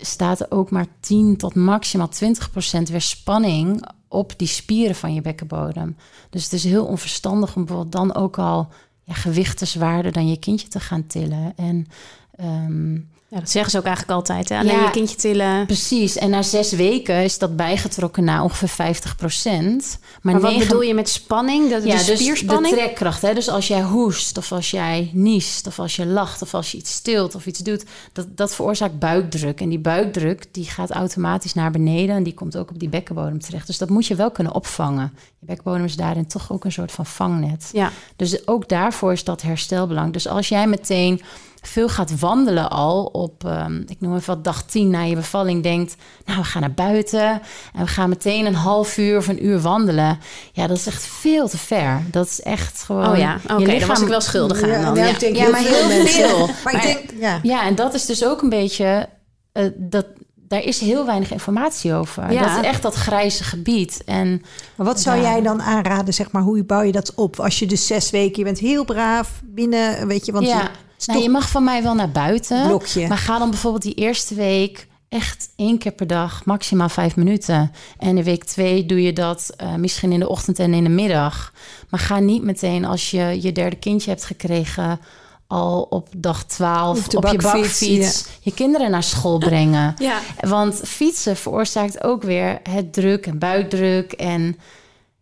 staat 0.00 0.40
er 0.40 0.46
ook 0.48 0.70
maar 0.70 0.86
10 1.00 1.36
tot 1.36 1.54
maximaal 1.54 2.08
20 2.08 2.50
procent 2.50 2.88
weer 2.88 3.00
spanning 3.00 3.88
op 4.08 4.32
die 4.36 4.48
spieren 4.48 4.94
van 4.94 5.14
je 5.14 5.20
bekkenbodem. 5.20 5.96
Dus 6.30 6.44
het 6.44 6.52
is 6.52 6.64
heel 6.64 6.86
onverstandig 6.86 7.56
om 7.56 7.64
bijvoorbeeld 7.64 7.92
dan 7.92 8.14
ook 8.14 8.38
al 8.38 8.68
ja, 9.04 9.14
gewichten 9.14 9.66
zwaarder 9.66 10.12
dan 10.12 10.28
je 10.28 10.38
kindje 10.38 10.68
te 10.68 10.80
gaan 10.80 11.06
tillen. 11.06 11.52
En 11.56 11.86
ehm, 12.34 12.98
Ja, 13.30 13.38
dat 13.38 13.50
zeggen 13.50 13.70
ze 13.70 13.78
ook 13.78 13.84
eigenlijk 13.84 14.16
altijd. 14.16 14.48
Hè? 14.48 14.58
Alleen 14.58 14.76
Ja. 14.76 14.84
je 14.84 14.90
kindje 14.90 15.16
tillen. 15.16 15.66
precies, 15.66 16.16
en 16.16 16.30
na 16.30 16.42
zes 16.42 16.72
weken 16.72 17.22
is 17.22 17.38
dat 17.38 17.56
bijgetrokken 17.56 18.24
naar 18.24 18.42
ongeveer 18.42 18.68
50 18.68 19.16
procent. 19.16 19.98
Maar 20.22 20.40
wat 20.40 20.58
bedoel 20.58 20.82
je 20.82 20.94
met 20.94 21.08
spanning? 21.08 21.70
Dat, 21.70 21.84
ja, 21.84 21.98
de 21.98 22.04
dus 22.04 22.20
spierspanning? 22.20 22.74
de 22.74 22.80
trekkracht. 22.80 23.22
Hè? 23.22 23.34
Dus 23.34 23.48
als 23.48 23.66
jij 23.68 23.82
hoest, 23.82 24.38
of 24.38 24.52
als 24.52 24.70
jij 24.70 25.10
niest, 25.12 25.66
of 25.66 25.78
als 25.78 25.96
je 25.96 26.06
lacht, 26.06 26.42
of 26.42 26.54
als 26.54 26.72
je 26.72 26.78
iets 26.78 26.92
stilt 26.92 27.34
of 27.34 27.46
iets 27.46 27.58
doet, 27.58 27.84
dat, 28.12 28.26
dat 28.36 28.54
veroorzaakt 28.54 28.98
buikdruk. 28.98 29.60
En 29.60 29.68
die 29.68 29.78
buikdruk 29.78 30.54
die 30.54 30.64
gaat 30.64 30.90
automatisch 30.90 31.54
naar 31.54 31.70
beneden 31.70 32.16
en 32.16 32.22
die 32.22 32.34
komt 32.34 32.56
ook 32.56 32.70
op 32.70 32.78
die 32.78 32.88
bekkenbodem 32.88 33.40
terecht. 33.40 33.66
Dus 33.66 33.78
dat 33.78 33.88
moet 33.88 34.06
je 34.06 34.14
wel 34.14 34.30
kunnen 34.30 34.54
opvangen. 34.54 35.12
Je 35.38 35.46
bekkenbodem 35.46 35.84
is 35.84 35.96
daarin 35.96 36.26
toch 36.26 36.52
ook 36.52 36.64
een 36.64 36.72
soort 36.72 36.92
van 36.92 37.06
vangnet. 37.06 37.68
Ja. 37.72 37.90
Dus 38.16 38.46
ook 38.46 38.68
daarvoor 38.68 39.12
is 39.12 39.24
dat 39.24 39.42
herstel 39.42 39.86
belangrijk. 39.86 40.14
Dus 40.22 40.28
als 40.28 40.48
jij 40.48 40.66
meteen 40.66 41.20
veel 41.62 41.88
gaat 41.88 42.18
wandelen 42.18 42.70
al 42.70 43.04
op, 43.04 43.44
ehm, 43.44 43.76
ik 43.86 43.96
noem 44.00 44.14
even 44.16 44.34
wat, 44.34 44.44
dag 44.44 44.62
10 44.62 44.90
na 44.90 45.02
je 45.02 45.14
bevalling, 45.14 45.62
denkt, 45.62 45.96
nou, 46.24 46.38
we 46.38 46.44
gaan 46.44 46.60
naar 46.60 46.72
buiten 46.72 47.28
en 47.74 47.80
we 47.80 47.86
gaan 47.86 48.08
meteen 48.08 48.46
een 48.46 48.54
half 48.54 48.96
uur 48.98 49.16
of 49.16 49.28
een 49.28 49.44
uur 49.46 49.60
wandelen. 49.60 50.18
Ja, 50.52 50.66
dat 50.66 50.76
is 50.76 50.86
echt 50.86 51.06
veel 51.06 51.48
te 51.48 51.58
ver. 51.58 52.02
Dat 52.10 52.26
is 52.26 52.40
echt 52.42 52.82
gewoon. 52.82 53.08
Oh 53.10 53.16
ja, 53.16 53.32
je 53.32 53.54
oké, 53.54 53.64
dan 53.64 53.74
lichaam- 53.74 53.88
was 53.88 54.00
ik 54.00 54.08
wel 54.08 54.20
schuldig 54.20 54.62
aan 54.62 54.68
Ja, 54.68 54.82
dan. 54.84 54.94
Ja. 54.94 55.06
ik 55.06 55.20
denk 55.20 55.36
Ja, 55.36 55.42
heel 55.42 55.50
maar 55.52 55.60
heel 55.60 56.06
veel. 56.06 56.46
Maar, 56.46 56.56
Maar- 56.64 56.74
ik 56.74 56.82
denk, 56.82 57.20
ja. 57.20 57.38
Ja, 57.42 57.64
en 57.66 57.74
dat 57.74 57.94
is 57.94 58.06
dus 58.06 58.24
ook 58.24 58.42
een 58.42 58.48
beetje. 58.48 59.08
eh, 59.52 59.64
dat, 59.76 60.06
daar 60.36 60.62
is 60.62 60.80
heel 60.80 61.06
weinig 61.06 61.32
informatie 61.32 61.94
over. 61.94 62.32
Ja. 62.32 62.42
Dat 62.42 62.60
is 62.64 62.68
echt 62.70 62.82
dat 62.82 62.94
grijze 62.94 63.44
gebied. 63.44 64.02
En 64.04 64.42
Maar 64.74 64.86
wat 64.86 65.00
zou 65.00 65.16
Ja. 65.16 65.22
jij 65.22 65.42
dan 65.42 65.62
aanraden, 65.62 66.14
zeg 66.14 66.30
maar, 66.32 66.42
hoe 66.42 66.64
bouw 66.64 66.82
je 66.82 66.92
dat 66.92 67.14
op? 67.14 67.40
Als 67.40 67.58
je 67.58 67.66
dus 67.66 67.86
zes 67.86 68.10
weken, 68.10 68.38
je 68.38 68.44
bent 68.44 68.58
heel 68.58 68.84
braaf 68.84 69.40
binnen, 69.44 70.06
weet 70.06 70.26
je, 70.26 70.32
want 70.32 70.46
ja, 70.46 70.60
je, 70.62 70.68
nou, 71.06 71.18
toch 71.18 71.26
je 71.26 71.32
mag 71.32 71.48
van 71.48 71.64
mij 71.64 71.82
wel 71.82 71.94
naar 71.94 72.10
buiten. 72.10 72.66
blokje. 72.66 73.08
Maar 73.08 73.18
ga 73.18 73.38
dan 73.38 73.50
bijvoorbeeld 73.50 73.82
die 73.82 73.94
eerste 73.94 74.34
week 74.34 74.88
echt 75.10 75.52
één 75.56 75.78
keer 75.78 75.92
per 75.92 76.06
dag, 76.06 76.44
maximaal 76.44 76.88
vijf 76.88 77.16
minuten. 77.16 77.72
En 77.98 78.18
in 78.18 78.24
week 78.24 78.44
twee 78.44 78.86
doe 78.86 79.02
je 79.02 79.12
dat 79.12 79.52
eh, 79.56 79.74
misschien 79.74 80.12
in 80.12 80.20
de 80.20 80.28
ochtend 80.28 80.58
en 80.58 80.74
in 80.74 80.84
de 80.84 80.90
middag. 80.90 81.52
Maar 81.88 82.00
ga 82.00 82.18
niet 82.18 82.42
meteen 82.42 82.84
als 82.84 83.10
je 83.10 83.42
je 83.42 83.52
derde 83.52 83.76
kindje 83.76 84.10
hebt 84.10 84.24
gekregen... 84.24 85.00
al 85.46 85.82
op 85.82 86.08
dag 86.16 86.44
12 86.44 87.14
Op 87.14 87.26
je 87.26 87.38
bakfiets, 87.38 88.26
je 88.40 88.54
kinderen 88.54 88.90
naar 88.90 89.02
school 89.02 89.38
brengen. 89.38 89.94
Ja. 89.98 90.20
Want 90.40 90.80
fietsen 90.84 91.36
veroorzaakt 91.36 92.04
ook 92.04 92.22
weer 92.22 92.60
het 92.62 92.92
druk 92.92 93.26
en 93.26 93.38
buikdruk. 93.38 94.12
En 94.12 94.58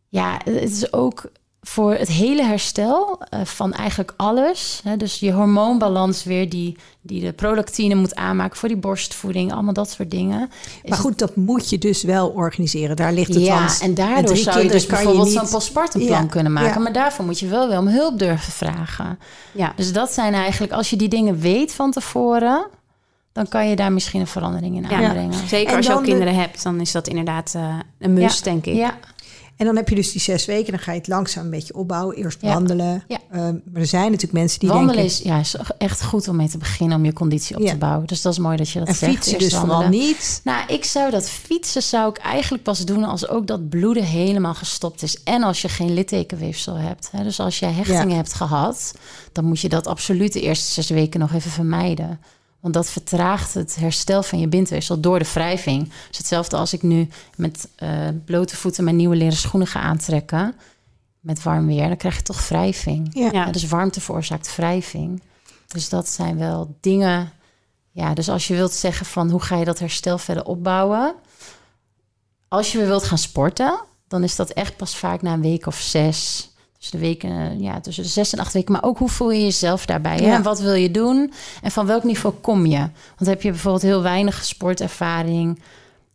ja, 0.08 0.40
het 0.44 0.70
is 0.72 0.92
ook 0.92 1.30
voor 1.68 1.94
het 1.94 2.08
hele 2.08 2.44
herstel 2.44 3.18
eh, 3.30 3.40
van 3.44 3.72
eigenlijk 3.72 4.14
alles. 4.16 4.80
Hè, 4.84 4.96
dus 4.96 5.18
je 5.20 5.32
hormoonbalans 5.32 6.24
weer, 6.24 6.48
die, 6.48 6.76
die 7.00 7.20
de 7.20 7.32
prolactine 7.32 7.94
moet 7.94 8.14
aanmaken 8.14 8.56
voor 8.56 8.68
die 8.68 8.76
borstvoeding, 8.78 9.52
allemaal 9.52 9.72
dat 9.72 9.90
soort 9.90 10.10
dingen. 10.10 10.50
Maar 10.84 10.98
goed, 10.98 11.18
dat 11.18 11.36
moet 11.36 11.70
je 11.70 11.78
dus 11.78 12.02
wel 12.02 12.28
organiseren. 12.28 12.96
Daar 12.96 13.12
ligt 13.12 13.34
het 13.34 13.44
ja, 13.44 13.58
want 13.58 13.80
en 13.80 13.94
daardoor 13.94 14.36
zou 14.36 14.62
je 14.62 14.68
dus 14.68 14.86
bijvoorbeeld 14.86 15.24
niet- 15.26 15.34
zo'n 15.38 15.48
postpartumplan 15.48 16.22
Ja, 16.22 16.28
kunnen 16.28 16.52
maken. 16.52 16.72
ja. 16.72 16.78
Maar 16.78 16.92
daarvoor 16.92 17.24
moet 17.24 17.38
je 17.38 17.46
wel 17.46 17.68
weer 17.68 17.78
om 17.78 17.88
hulp 17.88 18.18
durven 18.18 18.52
vragen. 18.52 19.18
Ja. 19.52 19.72
Dus 19.76 19.92
dat 19.92 20.12
zijn 20.12 20.34
eigenlijk, 20.34 20.72
als 20.72 20.90
je 20.90 20.96
die 20.96 21.08
dingen 21.08 21.38
weet 21.40 21.72
van 21.74 21.90
tevoren, 21.90 22.66
dan 23.32 23.48
kan 23.48 23.68
je 23.68 23.76
daar 23.76 23.92
misschien 23.92 24.20
een 24.20 24.26
verandering 24.26 24.76
in 24.76 24.82
Ja. 24.82 25.06
aanbrengen. 25.08 25.48
Zeker 25.48 25.70
En 25.70 25.76
als 25.76 25.86
je 25.86 25.92
ook 25.92 26.04
de- 26.04 26.08
kinderen 26.10 26.34
hebt, 26.34 26.62
dan 26.62 26.80
is 26.80 26.92
dat 26.92 27.08
inderdaad 27.08 27.52
eh, 27.56 27.74
een 27.98 28.12
must, 28.12 28.44
denk 28.44 28.66
ik. 28.66 28.74
Ja, 28.74 28.94
En 29.58 29.66
dan 29.66 29.76
heb 29.76 29.88
je 29.88 29.94
dus 29.94 30.12
die 30.12 30.20
zes 30.20 30.44
weken, 30.44 30.70
dan 30.72 30.80
ga 30.80 30.92
je 30.92 30.98
het 30.98 31.08
langzaam 31.08 31.44
een 31.44 31.50
beetje 31.50 31.74
opbouwen. 31.74 32.16
Eerst 32.16 32.42
wandelen. 32.42 33.02
Ja. 33.08 33.18
Ehm, 33.30 33.40
maar 33.72 33.80
er 33.80 33.86
zijn 33.86 34.04
natuurlijk 34.04 34.32
mensen 34.32 34.58
die 34.60 34.68
wandelen 34.68 34.94
denken... 34.96 35.12
is, 35.12 35.18
ja, 35.22 35.38
is 35.38 35.56
echt 35.78 36.04
goed 36.04 36.28
om 36.28 36.36
mee 36.36 36.48
te 36.48 36.58
beginnen 36.58 36.96
om 36.96 37.04
je 37.04 37.12
conditie 37.12 37.56
op 37.56 37.62
Ja. 37.62 37.70
te 37.70 37.76
bouwen. 37.76 38.06
Dus 38.06 38.22
dat 38.22 38.32
is 38.32 38.38
mooi 38.38 38.56
dat 38.56 38.70
je 38.70 38.78
dat 38.78 38.88
en 38.88 38.94
zegt. 38.94 39.12
fietsen 39.12 39.32
Eerst 39.32 39.50
dus 39.50 39.58
vooral 39.58 39.80
wandelen. 39.80 40.06
niet. 40.06 40.40
Nou, 40.44 40.66
ik 40.72 40.84
zou 40.84 41.10
dat 41.10 41.30
fietsen 41.30 41.82
zou 41.82 42.08
ik 42.10 42.16
eigenlijk 42.16 42.62
pas 42.62 42.84
doen 42.84 43.04
als 43.04 43.28
ook 43.28 43.46
dat 43.46 43.68
bloeden 43.68 44.04
helemaal 44.04 44.54
gestopt 44.54 45.02
is. 45.02 45.22
En 45.22 45.42
als 45.42 45.62
je 45.62 45.68
geen 45.68 45.94
littekenweefsel 45.94 46.74
hebt. 46.74 47.08
Hè. 47.12 47.22
Dus 47.22 47.40
als 47.40 47.58
jij 47.58 47.72
hechtingen 47.72 48.16
hebt 48.16 48.32
gehad, 48.34 48.92
dan 49.32 49.44
moet 49.44 49.60
je 49.60 49.68
dat 49.68 49.86
absoluut 49.86 50.32
de 50.32 50.40
eerste 50.40 50.72
zes 50.72 50.88
weken 50.88 51.20
nog 51.20 51.32
even 51.32 51.50
vermijden. 51.50 52.20
Want 52.60 52.74
dat 52.74 52.90
vertraagt 52.90 53.54
het 53.54 53.76
herstel 53.76 54.22
van 54.22 54.40
je 54.40 54.48
bindweefsel 54.48 55.00
door 55.00 55.18
de 55.18 55.30
wrijving. 55.32 55.92
Dus 56.08 56.18
hetzelfde 56.18 56.56
als 56.56 56.72
ik 56.72 56.82
nu 56.82 57.08
met 57.36 57.68
eh, 57.76 58.08
blote 58.24 58.56
voeten 58.56 58.84
mijn 58.84 58.96
nieuwe 58.96 59.16
leren 59.16 59.36
schoenen 59.36 59.68
ga 59.68 59.80
aantrekken. 59.80 60.54
Met 61.20 61.42
warm 61.42 61.66
weer, 61.66 61.88
dan 61.88 61.96
krijg 61.96 62.16
je 62.16 62.22
toch 62.22 62.48
wrijving. 62.48 63.08
Ja, 63.32 63.50
dus 63.50 63.66
warmte 63.66 64.00
veroorzaakt 64.00 64.56
wrijving. 64.56 65.22
Dus 65.66 65.88
dat 65.88 66.08
zijn 66.08 66.38
wel 66.38 66.76
dingen. 66.80 67.32
Ja, 67.90 68.14
dus 68.14 68.28
als 68.28 68.48
je 68.48 68.54
wilt 68.54 68.72
zeggen 68.72 69.06
van 69.06 69.30
hoe 69.30 69.40
ga 69.40 69.56
je 69.56 69.64
dat 69.64 69.78
herstel 69.78 70.18
verder 70.18 70.44
opbouwen. 70.44 71.14
Als 72.48 72.72
je 72.72 72.78
weer 72.78 72.86
wilt 72.86 73.04
gaan 73.04 73.18
sporten, 73.18 73.80
dan 74.08 74.22
is 74.22 74.36
dat 74.36 74.50
echt 74.50 74.76
pas 74.76 74.96
vaak 74.96 75.22
na 75.22 75.32
een 75.32 75.40
week 75.40 75.66
of 75.66 75.76
zes. 75.76 76.47
Dus 76.78 76.90
de 76.90 76.98
weken, 76.98 77.30
eh, 77.30 77.60
ja, 77.60 77.80
tussen 77.80 78.02
de 78.02 78.08
zes 78.08 78.32
en 78.32 78.38
acht 78.38 78.52
weken. 78.52 78.72
Maar 78.72 78.84
ook 78.84 78.98
hoe 78.98 79.08
voel 79.08 79.30
je 79.30 79.42
jezelf 79.42 79.86
daarbij? 79.86 80.18
Ja. 80.18 80.34
En 80.34 80.42
wat 80.42 80.60
wil 80.60 80.74
je 80.74 80.90
doen? 80.90 81.32
En 81.62 81.70
van 81.70 81.86
welk 81.86 82.04
niveau 82.04 82.34
kom 82.40 82.66
je? 82.66 82.78
Want 83.16 83.30
heb 83.30 83.42
je 83.42 83.50
bijvoorbeeld 83.50 83.82
heel 83.82 84.02
weinig 84.02 84.44
sportervaring 84.44 85.62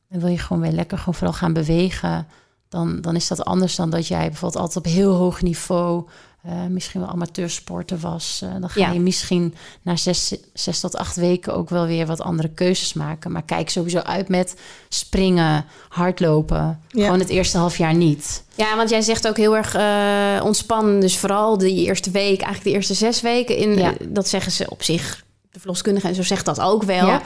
en 0.10 0.20
wil 0.20 0.30
je 0.30 0.38
gewoon 0.38 0.62
weer 0.62 0.72
lekker 0.72 0.98
gewoon 0.98 1.14
vooral 1.14 1.34
gaan 1.34 1.54
bewegen, 1.54 2.28
dan, 2.74 3.02
dan 3.02 3.16
is 3.16 3.28
dat 3.28 3.46
anders 3.46 3.76
dan 3.76 3.90
dat 3.90 4.08
jij 4.08 4.28
bijvoorbeeld 4.28 4.62
altijd 4.62 4.86
op 4.86 4.92
heel 4.92 5.14
hoog 5.14 5.42
niveau 5.42 6.04
eh, 6.44 6.66
misschien 6.70 7.00
wel 7.02 7.10
amateursporter 7.10 7.98
was. 8.00 8.40
Eh, 8.44 8.50
dan 8.60 8.70
ga 8.70 8.80
Ja. 8.80 8.92
je 8.92 9.00
misschien 9.00 9.56
na 9.82 9.96
zes, 9.96 10.36
zes 10.54 10.80
tot 10.80 10.96
acht 10.96 11.16
weken 11.16 11.54
ook 11.56 11.70
wel 11.70 11.86
weer 11.86 12.06
wat 12.06 12.22
andere 12.22 12.50
keuzes 12.50 12.94
maken. 12.94 13.32
Maar 13.32 13.44
kijk 13.44 13.70
sowieso 13.70 13.98
uit 14.00 14.28
met 14.30 14.56
springen, 14.90 15.66
hardlopen. 15.90 16.80
Ja. 16.90 17.04
Gewoon 17.04 17.20
het 17.20 17.30
eerste 17.30 17.58
half 17.58 17.78
jaar 17.78 17.94
niet. 17.96 18.44
Ja, 18.56 18.76
want 18.76 18.90
jij 18.90 19.02
zegt 19.02 19.28
ook 19.28 19.38
heel 19.38 19.56
erg 19.58 19.76
eh, 19.76 20.46
ontspannen. 20.46 21.00
Dus 21.00 21.18
vooral 21.18 21.58
de 21.58 21.72
eerste 21.74 22.12
week, 22.12 22.42
eigenlijk 22.42 22.64
de 22.64 22.72
eerste 22.72 22.94
zes 22.94 23.22
weken. 23.22 23.58
In, 23.58 23.78
Ja. 23.78 23.94
Dat 24.10 24.28
zeggen 24.30 24.52
ze 24.52 24.70
op 24.70 24.84
zich. 24.84 25.24
De 25.54 25.60
verloskundige 25.60 26.08
en 26.08 26.16
zo 26.16 26.24
zegt 26.24 26.46
dat 26.46 26.60
ook 26.60 26.84
wel. 26.84 27.08
Ja. 27.08 27.22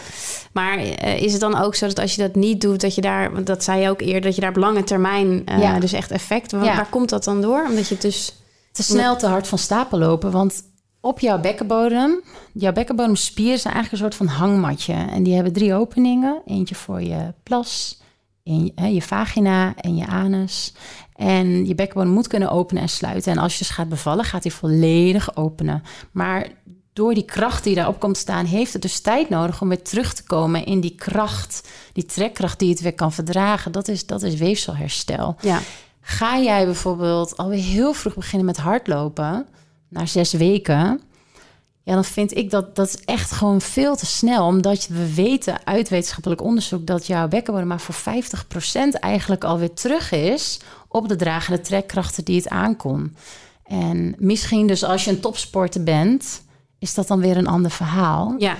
Maar 0.53 0.77
eh, 0.77 1.21
is 1.21 1.31
het 1.31 1.41
dan 1.41 1.57
ook 1.61 1.75
zo 1.75 1.87
dat 1.87 1.99
als 1.99 2.15
je 2.15 2.21
dat 2.21 2.35
niet 2.35 2.61
doet, 2.61 2.81
dat 2.81 2.95
je 2.95 3.01
daar, 3.01 3.33
want 3.33 3.45
dat 3.47 3.63
zei 3.63 3.81
je 3.81 3.89
ook 3.89 4.01
eerder, 4.01 4.21
dat 4.21 4.35
je 4.35 4.41
daar 4.41 4.49
op 4.49 4.55
lange 4.55 4.83
termijn 4.83 5.45
eh, 5.45 5.59
Ja. 5.59 5.79
dus 5.79 5.93
echt 5.93 6.11
effect. 6.11 6.51
Waar, 6.51 6.63
Ja. 6.63 6.75
waar 6.75 6.89
komt 6.89 7.09
dat 7.09 7.23
dan 7.23 7.41
door? 7.41 7.65
Omdat 7.69 7.87
je 7.87 7.93
het 7.93 8.03
dus. 8.03 8.33
te 8.71 8.83
snel 8.83 9.17
te 9.17 9.27
hard 9.27 9.47
van 9.47 9.57
stapel 9.57 9.97
lopen. 9.97 10.31
Want 10.31 10.63
op 11.01 11.19
jouw 11.19 11.39
bekkenbodem, 11.39 12.21
jouw 12.53 12.71
bekkenbodemspieren 12.73 13.59
zijn 13.59 13.73
eigenlijk 13.73 14.03
een 14.03 14.11
soort 14.11 14.29
van 14.29 14.37
hangmatje. 14.39 14.93
En 14.93 15.23
die 15.23 15.33
hebben 15.35 15.53
drie 15.53 15.73
openingen. 15.73 16.41
Eentje 16.45 16.75
voor 16.75 17.01
je 17.01 17.33
plas, 17.43 18.01
in, 18.43 18.71
hè, 18.75 18.87
je 18.87 19.01
vagina 19.01 19.75
en 19.75 19.95
je 19.95 20.05
anus. 20.07 20.73
En 21.15 21.65
je 21.67 21.75
bekkenbodem 21.75 22.13
moet 22.13 22.27
kunnen 22.27 22.49
openen 22.49 22.81
en 22.83 22.89
sluiten. 22.89 23.31
En 23.31 23.37
als 23.37 23.51
je 23.53 23.57
dus 23.59 23.69
gaat 23.69 23.89
bevallen, 23.89 24.25
gaat 24.25 24.43
hij 24.43 24.51
volledig 24.51 25.35
openen. 25.35 25.83
Maar 26.11 26.47
door 26.97 27.13
die 27.13 27.25
kracht 27.25 27.63
die 27.63 27.75
daarop 27.75 27.99
komt 27.99 28.17
staan, 28.17 28.45
heeft 28.45 28.73
het 28.73 28.81
dus 28.81 28.99
tijd 28.99 29.29
nodig 29.29 29.61
om 29.61 29.69
weer 29.69 29.81
terug 29.81 30.13
te 30.13 30.23
komen 30.23 30.65
in 30.65 30.79
die 30.79 30.95
kracht, 30.95 31.69
die 31.93 32.05
trekkracht 32.05 32.59
die 32.59 32.69
het 32.69 32.81
weer 32.81 32.93
kan 32.93 33.11
verdragen. 33.11 33.71
Dat 33.71 33.87
is, 33.87 34.05
dat 34.05 34.23
is 34.23 34.35
weefselherstel. 34.35 35.35
Ja. 35.41 35.59
Ga 36.01 36.39
jij 36.39 36.65
bijvoorbeeld 36.65 37.37
alweer 37.37 37.63
heel 37.63 37.93
vroeg 37.93 38.13
beginnen 38.13 38.45
met 38.45 38.57
hardlopen, 38.57 39.45
na 39.87 40.05
zes 40.05 40.31
weken, 40.33 41.01
ja, 41.83 41.93
dan 41.93 42.05
vind 42.05 42.37
ik 42.37 42.49
dat 42.49 42.75
dat 42.75 42.87
is 42.87 43.01
echt 43.05 43.31
gewoon 43.31 43.61
veel 43.61 43.95
te 43.95 44.05
snel. 44.05 44.45
Omdat 44.45 44.87
we 44.87 45.13
weten 45.13 45.65
uit 45.65 45.89
wetenschappelijk 45.89 46.41
onderzoek 46.41 46.87
dat 46.87 47.07
jouw 47.07 47.27
bekkenbodem 47.27 47.67
maar 47.67 47.81
voor 47.81 48.13
50% 48.95 48.99
eigenlijk 48.99 49.43
alweer 49.43 49.73
terug 49.73 50.11
is 50.11 50.59
op 50.87 51.07
de 51.07 51.15
dragende 51.15 51.61
trekkrachten 51.61 52.25
die 52.25 52.35
het 52.35 52.49
aankon. 52.49 53.15
En 53.63 54.15
misschien 54.17 54.67
dus 54.67 54.83
als 54.83 55.03
je 55.03 55.11
een 55.11 55.19
topsporter 55.19 55.83
bent, 55.83 56.41
is 56.79 56.93
dat 56.93 57.07
dan 57.07 57.19
weer 57.19 57.37
een 57.37 57.47
ander 57.47 57.71
verhaal. 57.71 58.35
Ja, 58.37 58.55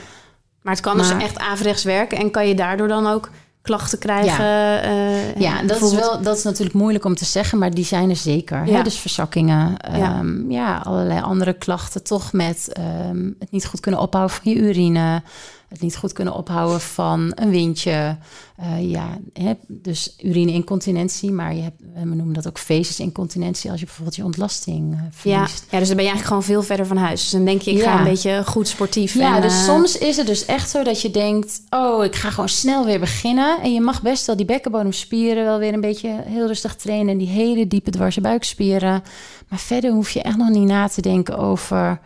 maar 0.61 0.73
het 0.73 0.81
kan 0.83 0.97
dus 0.97 1.11
echt 1.11 1.37
averechts 1.39 1.83
werken 1.83 2.17
en 2.17 2.31
kan 2.31 2.47
je 2.47 2.55
daardoor 2.55 2.87
dan 2.87 3.07
ook 3.07 3.29
klachten 3.61 3.99
krijgen. 3.99 4.45
eh, 4.83 5.35
Ja, 5.35 5.61
dat 5.63 5.81
is, 5.81 5.93
wel, 5.93 6.21
dat 6.21 6.37
is 6.37 6.43
natuurlijk 6.43 6.75
moeilijk 6.75 7.05
om 7.05 7.15
te 7.15 7.25
zeggen, 7.25 7.57
maar 7.57 7.71
die 7.71 7.85
zijn 7.85 8.09
er 8.09 8.15
zeker. 8.15 8.57
Hè? 8.57 8.71
Ja. 8.71 8.83
Dus 8.83 8.97
verzakkingen, 8.99 9.75
Ja. 9.91 9.97
ja. 9.97 10.23
ja, 10.47 10.77
allerlei 10.77 11.21
andere 11.21 11.53
klachten. 11.53 12.03
Toch 12.03 12.33
met 12.33 12.69
ehm, 12.73 13.31
het 13.39 13.51
niet 13.51 13.65
goed 13.65 13.79
kunnen 13.79 14.01
ophouden 14.01 14.35
van 14.35 14.51
je 14.53 14.59
urine. 14.59 15.21
Het 15.67 15.81
niet 15.81 15.97
goed 15.97 16.13
kunnen 16.13 16.33
ophouden 16.33 16.81
van 16.81 17.31
een 17.35 17.49
windje. 17.49 18.17
Eh, 18.55 18.91
ja, 18.91 19.17
hè? 19.33 19.53
dus 19.67 20.15
urine-incontinentie, 20.21 21.31
maar 21.31 21.55
je 21.55 21.61
hebt, 21.61 21.81
we 21.93 22.15
noemen 22.15 22.33
dat 22.33 22.47
ook 22.47 22.59
feces-incontinentie... 22.59 23.71
als 23.71 23.79
je 23.79 23.85
bijvoorbeeld 23.85 24.15
je 24.15 24.23
ontlasting 24.23 24.93
eh, 24.93 24.99
ja. 24.99 25.09
verliest. 25.11 25.65
ja, 25.69 25.79
dus 25.79 25.87
dan 25.87 25.97
ben 25.97 26.05
je 26.05 26.11
eigenlijk 26.11 26.27
gewoon 26.27 26.43
veel 26.43 26.63
verder 26.63 26.85
van 26.85 26.97
huis. 26.97 27.21
Dus 27.21 27.29
dan 27.29 27.45
denk 27.45 27.61
je, 27.61 27.71
ik 27.71 27.81
ga 27.81 27.97
een 27.97 28.03
beetje 28.03 28.43
goed 28.45 28.67
sportief. 28.67 29.13
Ja, 29.13 29.35
en, 29.35 29.41
dus 29.41 29.53
eh, 29.53 29.63
soms 29.63 29.97
is 29.97 30.17
het 30.17 30.27
dus 30.27 30.45
echt 30.45 30.69
zo 30.69 30.83
dat 30.83 31.01
je 31.01 31.11
denkt... 31.11 31.61
oh, 31.69 32.03
ik 32.03 32.15
ga 32.15 32.29
gewoon 32.29 32.49
snel 32.49 32.85
weer 32.85 32.99
beginnen. 32.99 33.61
En 33.61 33.73
je 33.73 33.81
mag 33.81 34.01
best 34.01 34.25
wel 34.25 34.35
die 34.35 34.45
bekkenbodemspieren 34.45 35.43
wel 35.43 35.59
weer 35.59 35.73
een 35.73 35.81
beetje 35.81 36.23
heel 36.25 36.47
rustig 36.47 36.75
trainen... 36.75 37.09
en 37.09 37.17
die 37.17 37.29
hele 37.29 37.67
diepe 37.67 37.91
dwarse 37.91 38.21
buikspieren. 38.21 39.03
Maar 39.47 39.59
verder 39.59 39.91
hoef 39.91 40.09
je 40.09 40.21
echt 40.21 40.37
nog 40.37 40.49
niet 40.49 40.67
na 40.67 40.87
te 40.87 41.01
denken 41.01 41.37
over... 41.37 41.99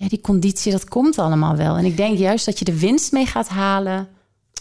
ja, 0.00 0.08
die 0.08 0.20
conditie, 0.20 0.72
dat 0.72 0.88
komt 0.88 1.18
allemaal 1.18 1.56
wel. 1.56 1.76
En 1.76 1.84
ik 1.84 1.96
denk 1.96 2.18
juist 2.18 2.44
dat 2.44 2.58
je 2.58 2.64
de 2.64 2.78
winst 2.78 3.12
mee 3.12 3.26
gaat 3.26 3.48
halen 3.48 4.08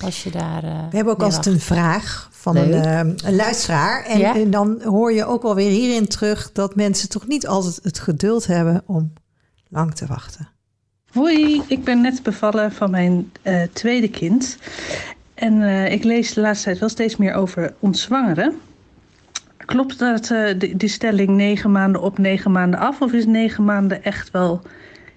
als 0.03 0.23
je 0.23 0.31
daar... 0.31 0.63
eh, 0.63 0.89
We 0.89 0.95
hebben 0.95 1.13
ook 1.13 1.21
altijd 1.21 1.45
een 1.45 1.59
vraag 1.59 2.29
van 2.31 2.55
een, 2.55 2.73
eh, 2.73 2.97
een 2.99 3.35
luisteraar. 3.35 4.03
En, 4.05 4.19
Ja. 4.19 4.35
en 4.35 4.51
dan 4.51 4.81
hoor 4.83 5.13
je 5.13 5.25
ook 5.25 5.41
wel 5.41 5.55
weer 5.55 5.69
hierin 5.69 6.07
terug 6.07 6.51
dat 6.51 6.75
mensen 6.75 7.09
toch 7.09 7.27
niet 7.27 7.47
altijd 7.47 7.79
het 7.83 7.99
geduld 7.99 8.45
hebben 8.47 8.83
om 8.85 9.13
lang 9.69 9.95
te 9.95 10.05
wachten. 10.05 10.49
Hoi, 11.11 11.61
ik 11.67 11.83
ben 11.83 12.01
net 12.01 12.23
bevallen 12.23 12.71
van 12.71 12.91
mijn 12.91 13.31
eh, 13.41 13.61
tweede 13.73 14.09
kind. 14.09 14.57
En 15.33 15.61
eh, 15.61 15.91
ik 15.91 16.03
lees 16.03 16.33
de 16.33 16.41
laatste 16.41 16.65
tijd 16.65 16.79
wel 16.79 16.89
steeds 16.89 17.15
meer 17.17 17.33
over 17.33 17.73
ontzwangeren. 17.79 18.59
Klopt 19.57 19.99
dat 19.99 20.31
eh 20.31 20.59
die, 20.59 20.75
die 20.77 20.89
stelling 20.89 21.29
negen 21.29 21.71
maanden 21.71 22.01
op, 22.01 22.17
negen 22.17 22.51
maanden 22.51 22.79
af? 22.79 23.01
Of 23.01 23.11
is 23.11 23.25
negen 23.25 23.63
maanden 23.65 24.03
echt 24.03 24.31
wel 24.31 24.61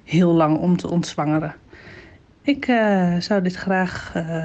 heel 0.05 0.33
lang 0.33 0.59
om 0.59 0.77
te 0.77 0.91
ontzwangeren? 0.91 1.55
Ik 2.43 2.67
eh, 2.67 3.17
zou 3.19 3.43
dit 3.43 3.55
graag 3.55 4.11
eh, 4.15 4.45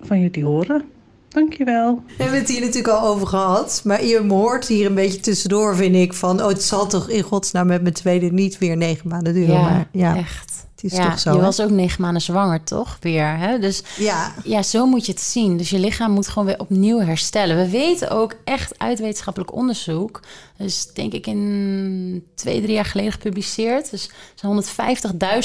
van 0.00 0.20
jullie 0.20 0.44
horen. 0.44 0.84
Dankjewel. 1.28 2.02
We 2.06 2.22
hebben 2.22 2.40
het 2.40 2.48
hier 2.48 2.60
natuurlijk 2.60 2.88
al 2.88 3.08
over 3.08 3.26
gehad. 3.26 3.82
Maar 3.84 4.04
je 4.04 4.24
hoort 4.28 4.66
hier 4.66 4.86
een 4.86 4.94
beetje 4.94 5.20
tussendoor, 5.20 5.76
vind 5.76 5.94
ik, 5.94 6.12
van... 6.12 6.40
oh, 6.40 6.48
het 6.48 6.62
zal 6.62 6.86
toch 6.86 7.08
in 7.08 7.22
godsnaam 7.22 7.66
met 7.66 7.82
mijn 7.82 7.94
tweede 7.94 8.32
niet 8.32 8.58
weer 8.58 8.76
negen 8.76 9.08
maanden 9.08 9.32
duren. 9.32 9.54
Ja, 9.54 9.62
maar 9.62 9.88
ja, 9.92 10.16
echt. 10.16 10.66
Is 10.82 10.96
ja, 10.96 11.10
toch 11.10 11.18
zo. 11.18 11.30
je 11.30 11.38
hè? 11.38 11.42
was 11.44 11.60
ook 11.60 11.70
negen 11.70 12.02
maanden 12.02 12.22
zwanger, 12.22 12.62
toch? 12.62 12.96
Weer, 13.00 13.36
hè? 13.38 13.58
Dus 13.58 13.82
Ja, 13.96 14.34
Ja, 14.44 14.62
zo 14.62 14.86
moet 14.86 15.06
je 15.06 15.12
het 15.12 15.20
zien. 15.20 15.56
Dus 15.56 15.70
je 15.70 15.78
lichaam 15.78 16.10
moet 16.10 16.28
gewoon 16.28 16.46
weer 16.46 16.58
opnieuw 16.58 16.98
herstellen. 16.98 17.56
We 17.56 17.68
weten 17.68 18.10
ook 18.10 18.34
echt 18.44 18.78
uit 18.78 18.98
wetenschappelijk 18.98 19.52
onderzoek, 19.52 20.20
dus 20.56 20.86
denk 20.92 21.12
ik 21.12 21.26
in 21.26 22.26
twee, 22.34 22.62
drie 22.62 22.74
jaar 22.74 22.84
geleden 22.84 23.12
gepubliceerd. 23.12 23.90
Dus 23.90 24.10
zo'n 24.34 24.62
150.000 24.62 24.68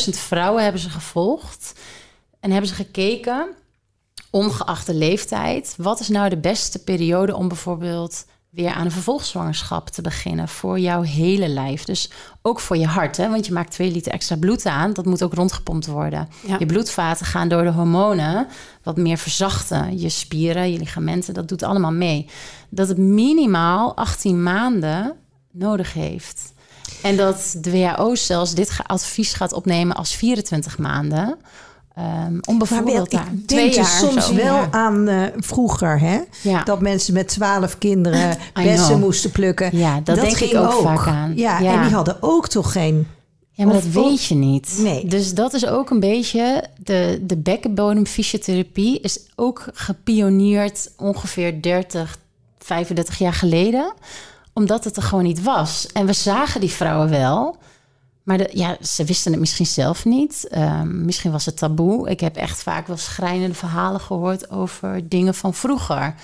vrouwen 0.09 0.63
hebben 0.63 0.81
ze 0.81 0.89
gevolgd 0.89 1.73
en 2.39 2.51
hebben 2.51 2.69
ze 2.69 2.75
gekeken, 2.75 3.47
ongeacht 4.29 4.85
de 4.85 4.93
leeftijd, 4.93 5.73
wat 5.77 5.99
is 5.99 6.07
nou 6.07 6.29
de 6.29 6.37
beste 6.37 6.83
periode 6.83 7.35
om 7.35 7.47
bijvoorbeeld 7.47 8.25
weer 8.49 8.73
aan 8.73 8.85
een 8.85 8.91
vervolgzwangerschap 8.91 9.89
te 9.89 10.01
beginnen 10.01 10.47
voor 10.47 10.79
jouw 10.79 11.01
hele 11.01 11.47
lijf. 11.47 11.83
Dus 11.83 12.09
ook 12.41 12.59
voor 12.59 12.77
je 12.77 12.85
hart, 12.85 13.17
hè? 13.17 13.29
want 13.29 13.45
je 13.45 13.53
maakt 13.53 13.71
twee 13.71 13.91
liter 13.91 14.11
extra 14.11 14.35
bloed 14.35 14.65
aan. 14.65 14.93
Dat 14.93 15.05
moet 15.05 15.23
ook 15.23 15.33
rondgepompt 15.33 15.87
worden. 15.87 16.29
Ja. 16.47 16.55
Je 16.59 16.65
bloedvaten 16.65 17.25
gaan 17.25 17.49
door 17.49 17.63
de 17.63 17.71
hormonen 17.71 18.47
wat 18.83 18.97
meer 18.97 19.17
verzachten. 19.17 19.99
Je 19.99 20.09
spieren, 20.09 20.71
je 20.71 20.77
ligamenten, 20.77 21.33
dat 21.33 21.47
doet 21.47 21.63
allemaal 21.63 21.91
mee. 21.91 22.29
Dat 22.69 22.87
het 22.87 22.97
minimaal 22.97 23.95
18 23.95 24.43
maanden 24.43 25.15
nodig 25.51 25.93
heeft. 25.93 26.53
En 27.01 27.17
dat 27.17 27.57
de 27.61 27.71
WHO 27.71 28.15
zelfs 28.15 28.53
dit 28.53 28.79
advies 28.83 29.33
gaat 29.33 29.53
opnemen 29.53 29.95
als 29.95 30.15
24 30.15 30.77
maanden. 30.77 31.37
Ehm, 31.97 32.37
wel, 32.41 32.57
bijvoorbeeld 32.57 33.11
daar 33.11 33.27
ik 33.33 33.47
twee 33.47 33.59
denk 33.63 33.73
jaar 33.73 33.85
soms 33.85 34.27
zo. 34.27 34.35
wel 34.35 34.55
Ja. 34.55 34.67
aan 34.71 35.07
eh, 35.07 35.21
vroeger, 35.37 35.99
hè? 35.99 36.19
Ja. 36.41 36.63
Dat 36.63 36.81
mensen 36.81 37.13
met 37.13 37.27
twaalf 37.27 37.77
kinderen 37.77 38.37
bessen 38.53 38.99
moesten 38.99 39.31
plukken. 39.31 39.77
Ja, 39.77 39.99
dat 40.03 40.15
denk 40.15 40.31
ik 40.31 40.37
ging 40.37 40.55
ook 40.55 40.71
vaak 40.81 41.07
aan. 41.07 41.33
Ja, 41.35 41.59
Ja. 41.59 41.73
en 41.73 41.81
die 41.87 41.93
hadden 41.95 42.17
ook 42.19 42.47
toch 42.47 42.71
geen... 42.71 43.07
Ja, 43.51 43.65
maar 43.65 43.75
Of- 43.75 43.83
dat 43.83 44.03
weet 44.03 44.23
je 44.25 44.35
niet. 44.35 44.77
Nee. 44.81 45.05
Dus 45.05 45.33
dat 45.33 45.53
is 45.53 45.67
ook 45.67 45.89
een 45.89 45.99
beetje... 45.99 46.63
De, 46.83 47.19
de 47.21 47.37
bekkenbodemfysiotherapie 47.37 48.99
is 48.99 49.19
ook 49.35 49.65
gepioneerd 49.73 50.91
ongeveer 50.97 51.61
30, 51.61 52.17
35 52.59 53.17
jaar 53.17 53.33
geleden. 53.33 53.93
Omdat 54.53 54.83
het 54.83 54.95
er 54.97 55.03
gewoon 55.03 55.23
niet 55.23 55.43
was. 55.43 55.87
En 55.93 56.05
we 56.05 56.13
zagen 56.13 56.59
die 56.61 56.71
vrouwen 56.71 57.09
wel. 57.09 57.57
Maar 58.27 58.37
de, 58.37 58.49
ja, 58.53 58.77
ze 58.81 59.03
wisten 59.03 59.31
het 59.31 59.39
misschien 59.39 59.65
zelf 59.65 60.05
niet. 60.05 60.47
Ehm, 60.47 61.05
misschien 61.05 61.31
was 61.31 61.45
het 61.45 61.57
taboe. 61.57 62.09
Ik 62.09 62.19
heb 62.19 62.35
echt 62.35 62.63
vaak 62.63 62.87
wel 62.87 62.97
schrijnende 62.97 63.55
verhalen 63.55 63.99
gehoord 64.01 64.49
over 64.49 65.09
dingen 65.09 65.33
van 65.35 65.53
vroeger. 65.53 66.15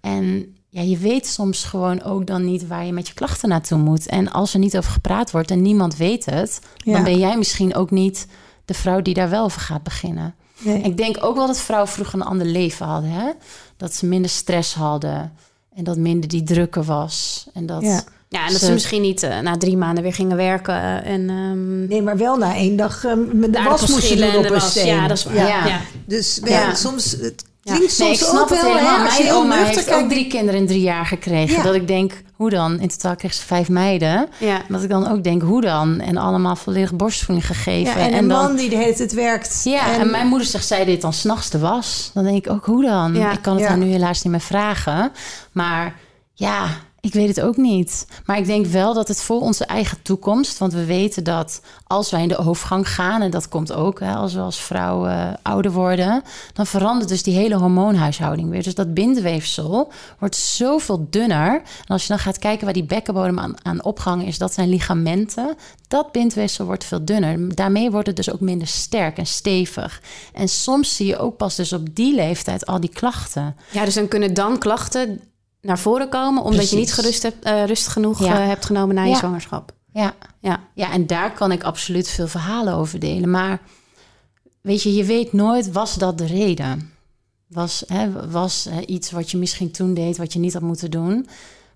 En 0.00 0.54
ja, 0.68 0.80
je 0.82 0.96
weet 0.98 1.26
soms 1.26 1.64
gewoon 1.64 2.02
ook 2.02 2.26
dan 2.26 2.44
niet 2.44 2.66
waar 2.66 2.84
je 2.84 2.92
met 2.92 3.08
je 3.08 3.14
klachten 3.14 3.48
naartoe 3.48 3.78
moet. 3.78 4.06
En 4.06 4.32
als 4.32 4.52
er 4.52 4.58
niet 4.58 4.76
over 4.76 4.90
gepraat 4.90 5.30
wordt 5.30 5.50
en 5.50 5.62
niemand 5.62 5.96
weet 5.96 6.24
het, 6.24 6.60
Ja. 6.76 6.92
dan 6.92 7.04
ben 7.04 7.18
jij 7.18 7.36
misschien 7.38 7.74
ook 7.74 7.90
niet 7.90 8.26
de 8.64 8.74
vrouw 8.74 9.02
die 9.02 9.14
daar 9.14 9.30
wel 9.30 9.44
over 9.44 9.60
gaat 9.60 9.82
beginnen. 9.82 10.34
Nee. 10.58 10.82
Ik 10.82 10.96
denk 10.96 11.24
ook 11.24 11.36
wel 11.36 11.46
dat 11.46 11.58
vrouwen 11.58 11.90
vroeger 11.90 12.14
een 12.20 12.26
ander 12.26 12.46
leven 12.46 12.86
hadden. 12.86 13.10
Hè? 13.10 13.30
Dat 13.76 13.94
ze 13.94 14.06
minder 14.06 14.30
stress 14.30 14.74
hadden. 14.74 15.32
En 15.74 15.84
dat 15.84 15.96
minder 15.96 16.28
die 16.28 16.42
drukken 16.42 16.84
was. 16.84 17.46
En 17.54 17.66
dat, 17.66 17.82
Ja. 17.82 18.02
Ja, 18.36 18.44
en 18.46 18.50
dat 18.52 18.60
Ze- 18.60 18.66
ze 18.66 18.72
misschien 18.72 19.02
niet 19.02 19.22
eh, 19.22 19.38
na 19.38 19.56
drie 19.56 19.76
maanden 19.76 20.02
weer 20.02 20.14
gingen 20.14 20.36
werken. 20.36 21.04
en 21.04 21.28
ehm 21.30 21.86
Nee, 21.86 22.02
maar 22.02 22.16
wel 22.16 22.36
na 22.36 22.54
één 22.54 22.76
dag 22.76 23.04
met 23.32 23.52
de 23.52 23.62
was 23.62 23.86
moesten 23.90 24.16
doen 24.32 24.36
op 24.44 24.50
een 24.50 24.60
steen. 24.60 24.86
Ja, 24.86 25.08
dat 25.08 25.16
is 25.16 25.24
waar. 25.24 25.34
Ja. 25.34 25.46
Ja. 25.46 25.66
Ja. 25.66 25.80
Dus 26.06 26.40
ja, 26.44 26.50
Ja. 26.60 26.74
soms... 26.74 27.10
Het 27.10 27.44
Ja. 27.62 27.74
klinkt 27.74 27.98
Nee, 27.98 28.08
soms 28.08 28.20
ik 28.20 28.26
snap 28.26 28.42
ook 28.42 28.48
het 28.48 28.60
wel, 28.62 28.70
helemaal. 28.76 28.96
hè, 28.98 29.04
als 29.04 29.16
je 29.16 29.22
Mijn 29.22 29.34
heel 29.34 29.42
oma 29.42 29.54
nuchter 29.56 29.74
heeft 29.74 29.92
ook 29.94 30.08
drie 30.08 30.26
kinderen 30.26 30.60
in 30.60 30.66
drie 30.66 30.80
jaar 30.80 31.06
gekregen. 31.06 31.56
Ja. 31.56 31.62
Dat 31.62 31.74
ik 31.74 31.86
denk, 31.88 32.22
hoe 32.34 32.50
dan? 32.50 32.80
In 32.80 32.88
totaal 32.88 33.16
kreeg 33.16 33.34
ze 33.34 33.42
vijf 33.42 33.68
meiden. 33.68 34.28
Ja. 34.38 34.60
Dat 34.68 34.82
ik 34.82 34.88
dan 34.88 35.08
ook 35.10 35.24
denk, 35.24 35.42
hoe 35.42 35.60
dan? 35.60 36.00
En 36.00 36.16
allemaal 36.16 36.56
volledig 36.56 36.94
borstvoeding 36.94 37.46
gegeven. 37.46 38.00
Ja, 38.00 38.06
en 38.06 38.14
een 38.16 38.28
dan, 38.28 38.42
man 38.42 38.56
die 38.56 38.68
de 38.68 38.76
hele 38.76 38.94
tijd 38.94 39.12
werkt. 39.12 39.60
Ja, 39.64 39.92
en, 39.92 40.10
mijn 40.10 40.26
moeder 40.26 40.46
zegt, 40.46 40.66
zij 40.66 40.84
dit 40.84 41.00
dan 41.00 41.12
s'nachts 41.12 41.50
de 41.50 41.58
was. 41.58 42.10
Dan 42.14 42.24
denk 42.24 42.36
ik 42.46 42.52
ook, 42.52 42.64
hoe 42.64 42.84
dan? 42.84 43.14
Ja. 43.14 43.32
Ik 43.32 43.42
kan 43.42 43.52
het 43.52 43.62
Ja. 43.62 43.68
haar 43.68 43.78
nu 43.78 43.86
helaas 43.86 44.22
niet 44.22 44.32
meer 44.32 44.40
vragen. 44.42 45.10
Maar 45.52 45.94
ja, 46.34 46.66
ik 47.06 47.12
weet 47.12 47.28
het 47.28 47.40
ook 47.40 47.56
niet. 47.56 48.06
Maar 48.24 48.38
ik 48.38 48.46
denk 48.46 48.66
wel 48.66 48.94
dat 48.94 49.08
het 49.08 49.22
voor 49.22 49.40
onze 49.40 49.64
eigen 49.64 50.02
toekomst... 50.02 50.58
want 50.58 50.72
we 50.72 50.84
weten 50.84 51.24
dat 51.24 51.60
als 51.86 52.10
wij 52.10 52.22
in 52.22 52.28
de 52.28 52.36
overgang 52.36 52.88
gaan... 52.88 53.22
en 53.22 53.30
dat 53.30 53.48
komt 53.48 53.72
ook 53.72 54.00
hè, 54.00 54.14
als 54.14 54.34
we 54.34 54.40
als 54.40 54.60
vrouw 54.60 55.06
eh, 55.06 55.32
ouder 55.42 55.72
worden... 55.72 56.22
dan 56.52 56.66
verandert 56.66 57.08
dus 57.08 57.22
die 57.22 57.34
hele 57.34 57.56
hormoonhuishouding 57.56 58.50
weer. 58.50 58.62
Dus 58.62 58.74
dat 58.74 58.94
bindweefsel 58.94 59.92
wordt 60.18 60.36
zoveel 60.36 61.06
dunner. 61.10 61.54
En 61.54 61.86
als 61.86 62.02
je 62.02 62.08
dan 62.08 62.18
gaat 62.18 62.38
kijken 62.38 62.64
waar 62.64 62.74
die 62.74 62.84
bekkenbodem 62.84 63.38
aan, 63.38 63.54
aan 63.62 63.84
opgehangen 63.84 64.26
is... 64.26 64.38
dat 64.38 64.52
zijn 64.52 64.68
ligamenten. 64.68 65.56
Dat 65.88 66.12
bindweefsel 66.12 66.64
wordt 66.64 66.84
veel 66.84 67.04
dunner. 67.04 67.54
Daarmee 67.54 67.90
wordt 67.90 68.06
het 68.06 68.16
dus 68.16 68.32
ook 68.32 68.40
minder 68.40 68.68
sterk 68.68 69.18
en 69.18 69.26
stevig. 69.26 70.02
En 70.32 70.48
soms 70.48 70.96
zie 70.96 71.06
je 71.06 71.18
ook 71.18 71.36
pas 71.36 71.54
dus 71.54 71.72
op 71.72 71.94
die 71.94 72.14
leeftijd 72.14 72.66
al 72.66 72.80
die 72.80 72.90
klachten. 72.90 73.56
ja, 73.70 73.84
dus 73.84 73.94
dan 73.94 74.08
kunnen 74.08 74.34
dan 74.34 74.58
klachten 74.58 75.20
naar 75.66 75.78
voren 75.78 76.08
komen... 76.08 76.42
omdat 76.42 76.70
je 76.70 76.76
niet 76.76 76.92
gerust 76.92 77.22
hebt, 77.22 77.44
eh, 77.44 77.64
rustig 77.64 77.92
genoeg 77.92 78.24
Ja. 78.24 78.40
eh, 78.40 78.46
hebt 78.46 78.64
genomen 78.64 78.94
na 78.94 79.02
je 79.02 79.10
Ja. 79.10 79.16
zwangerschap. 79.16 79.72
Ja. 79.92 80.14
Ja. 80.40 80.60
ja, 80.74 80.92
en 80.92 81.06
daar 81.06 81.32
kan 81.32 81.52
ik 81.52 81.62
absoluut 81.62 82.08
veel 82.08 82.28
verhalen 82.28 82.74
over 82.74 82.98
delen. 82.98 83.30
Maar 83.30 83.60
weet 84.60 84.82
je, 84.82 84.94
je 84.94 85.04
weet 85.04 85.32
nooit, 85.32 85.72
was 85.72 85.94
dat 85.94 86.18
de 86.18 86.26
reden? 86.26 86.90
Was, 87.48 87.84
hè, 87.86 88.30
was 88.30 88.66
hè, 88.70 88.80
iets 88.80 89.10
wat 89.10 89.30
je 89.30 89.36
misschien 89.38 89.70
toen 89.70 89.94
deed, 89.94 90.16
wat 90.16 90.32
je 90.32 90.38
niet 90.38 90.52
had 90.52 90.62
moeten 90.62 90.90
doen? 90.90 91.28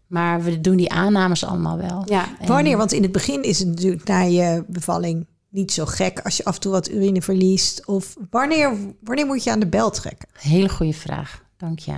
Maar 0.06 0.42
we 0.42 0.60
doen 0.60 0.76
die 0.76 0.90
aannames 0.92 1.44
allemaal 1.44 1.76
wel. 1.76 2.02
Ja. 2.06 2.24
En- 2.40 2.46
Wanneer? 2.48 2.76
Want 2.76 2.92
in 2.92 3.02
het 3.02 3.12
begin 3.12 3.42
is 3.42 3.58
het 3.58 3.68
natuurlijk 3.68 4.04
na 4.08 4.20
je 4.20 4.64
bevalling 4.66 5.26
niet 5.48 5.72
zo 5.72 5.84
gek 5.86 6.20
als 6.20 6.36
je 6.36 6.44
af 6.44 6.54
en 6.54 6.60
toe 6.60 6.72
wat 6.72 6.90
urine 6.90 7.22
verliest? 7.22 7.86
Of 7.86 8.16
wanneer, 8.30 8.76
wanneer 9.02 9.26
moet 9.26 9.44
je 9.44 9.50
aan 9.50 9.60
de 9.60 9.66
bel 9.66 9.90
trekken? 9.90 10.28
Hele 10.38 10.68
goede 10.68 10.92
vraag, 10.92 11.42
dank 11.56 11.78
je. 11.78 11.92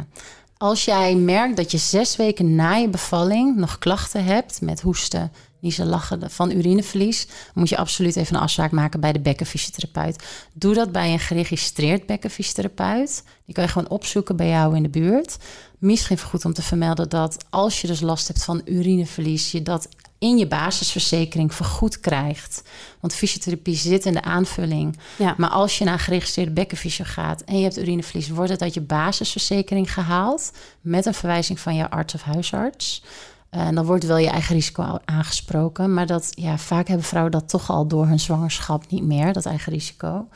Als 0.63 0.85
jij 0.85 1.15
merkt 1.15 1.57
dat 1.57 1.71
je 1.71 1.79
zes 1.79 2.17
weken 2.17 2.55
na 2.55 2.75
je 2.75 2.89
bevalling 2.89 3.57
nog 3.57 3.79
klachten 3.79 4.25
hebt 4.25 4.61
met 4.61 4.81
hoesten, 4.81 5.33
niezen, 5.61 5.87
lachen 5.87 6.31
van 6.31 6.51
urineverlies, 6.51 7.27
moet 7.55 7.69
je 7.69 7.77
absoluut 7.77 8.17
even 8.17 8.35
een 8.35 8.41
afspraak 8.41 8.71
maken 8.71 9.01
bij 9.01 9.13
de 9.13 9.21
bekkenfysiotherapeut. 9.21 10.25
Doe 10.53 10.75
dat 10.75 10.93
bij 10.93 11.13
een 11.13 11.19
geregistreerd 11.19 12.07
bekkenfysiotherapeut. 12.07 13.25
Die 13.45 13.55
kan 13.55 13.65
je 13.65 13.71
gewoon 13.71 13.91
opzoeken 13.91 14.37
bij 14.37 14.49
jou 14.49 14.77
in 14.77 14.83
de 14.83 14.89
buurt. 14.89 15.37
Misschien 15.79 16.19
goed 16.19 16.45
om 16.45 16.53
te 16.53 16.63
vermelden 16.63 17.09
dat 17.09 17.45
als 17.51 17.81
je 17.81 17.87
dus 17.87 18.01
last 18.01 18.29
hebt 18.29 18.45
van 18.45 18.63
urineverlies, 18.65 19.51
je 19.51 19.63
dat 19.63 19.89
in 20.23 20.39
je 20.39 20.47
basisverzekering 20.47 21.55
vergoed 21.55 22.01
krijgt. 22.01 22.63
Want 23.01 23.15
fysiotherapie 23.15 23.77
zit 23.77 24.05
in 24.05 24.13
de 24.13 24.23
aanvulling. 24.23 24.99
Ja. 25.19 25.35
Maar 25.37 25.51
als 25.51 25.79
je 25.79 25.85
naar 25.85 25.99
geregistreerde 25.99 26.53
bekkenfysio 26.53 27.05
gaat 27.09 27.41
en 27.41 27.57
je 27.57 27.63
hebt 27.63 27.79
urineverlies, 27.79 28.29
wordt 28.29 28.51
het 28.51 28.63
uit 28.63 28.75
je 28.75 28.81
basisverzekering 28.81 29.93
gehaald 29.93 30.53
met 30.81 31.07
een 31.07 31.15
verwijzing 31.15 31.61
van 31.61 31.75
je 31.75 31.91
arts 31.91 32.15
of 32.15 32.23
huisarts. 32.23 33.03
En 33.51 33.75
dan 33.75 33.85
wordt 33.85 34.05
wel 34.05 34.17
je 34.17 34.29
eigen 34.29 34.55
risico 34.55 34.99
aangesproken. 35.05 35.95
Maar 35.95 36.07
dat, 36.07 36.33
ja, 36.35 36.59
vaak 36.59 36.89
hebben 36.89 37.07
vrouwen 37.07 37.33
dat 37.33 37.49
toch 37.49 37.71
al 37.71 37.87
door 37.87 38.07
hun 38.07 38.21
zwangerschap 38.21 38.91
niet 38.91 39.05
meer, 39.05 39.33
dat 39.33 39.47
eigen 39.47 39.73
risico. 39.73 40.29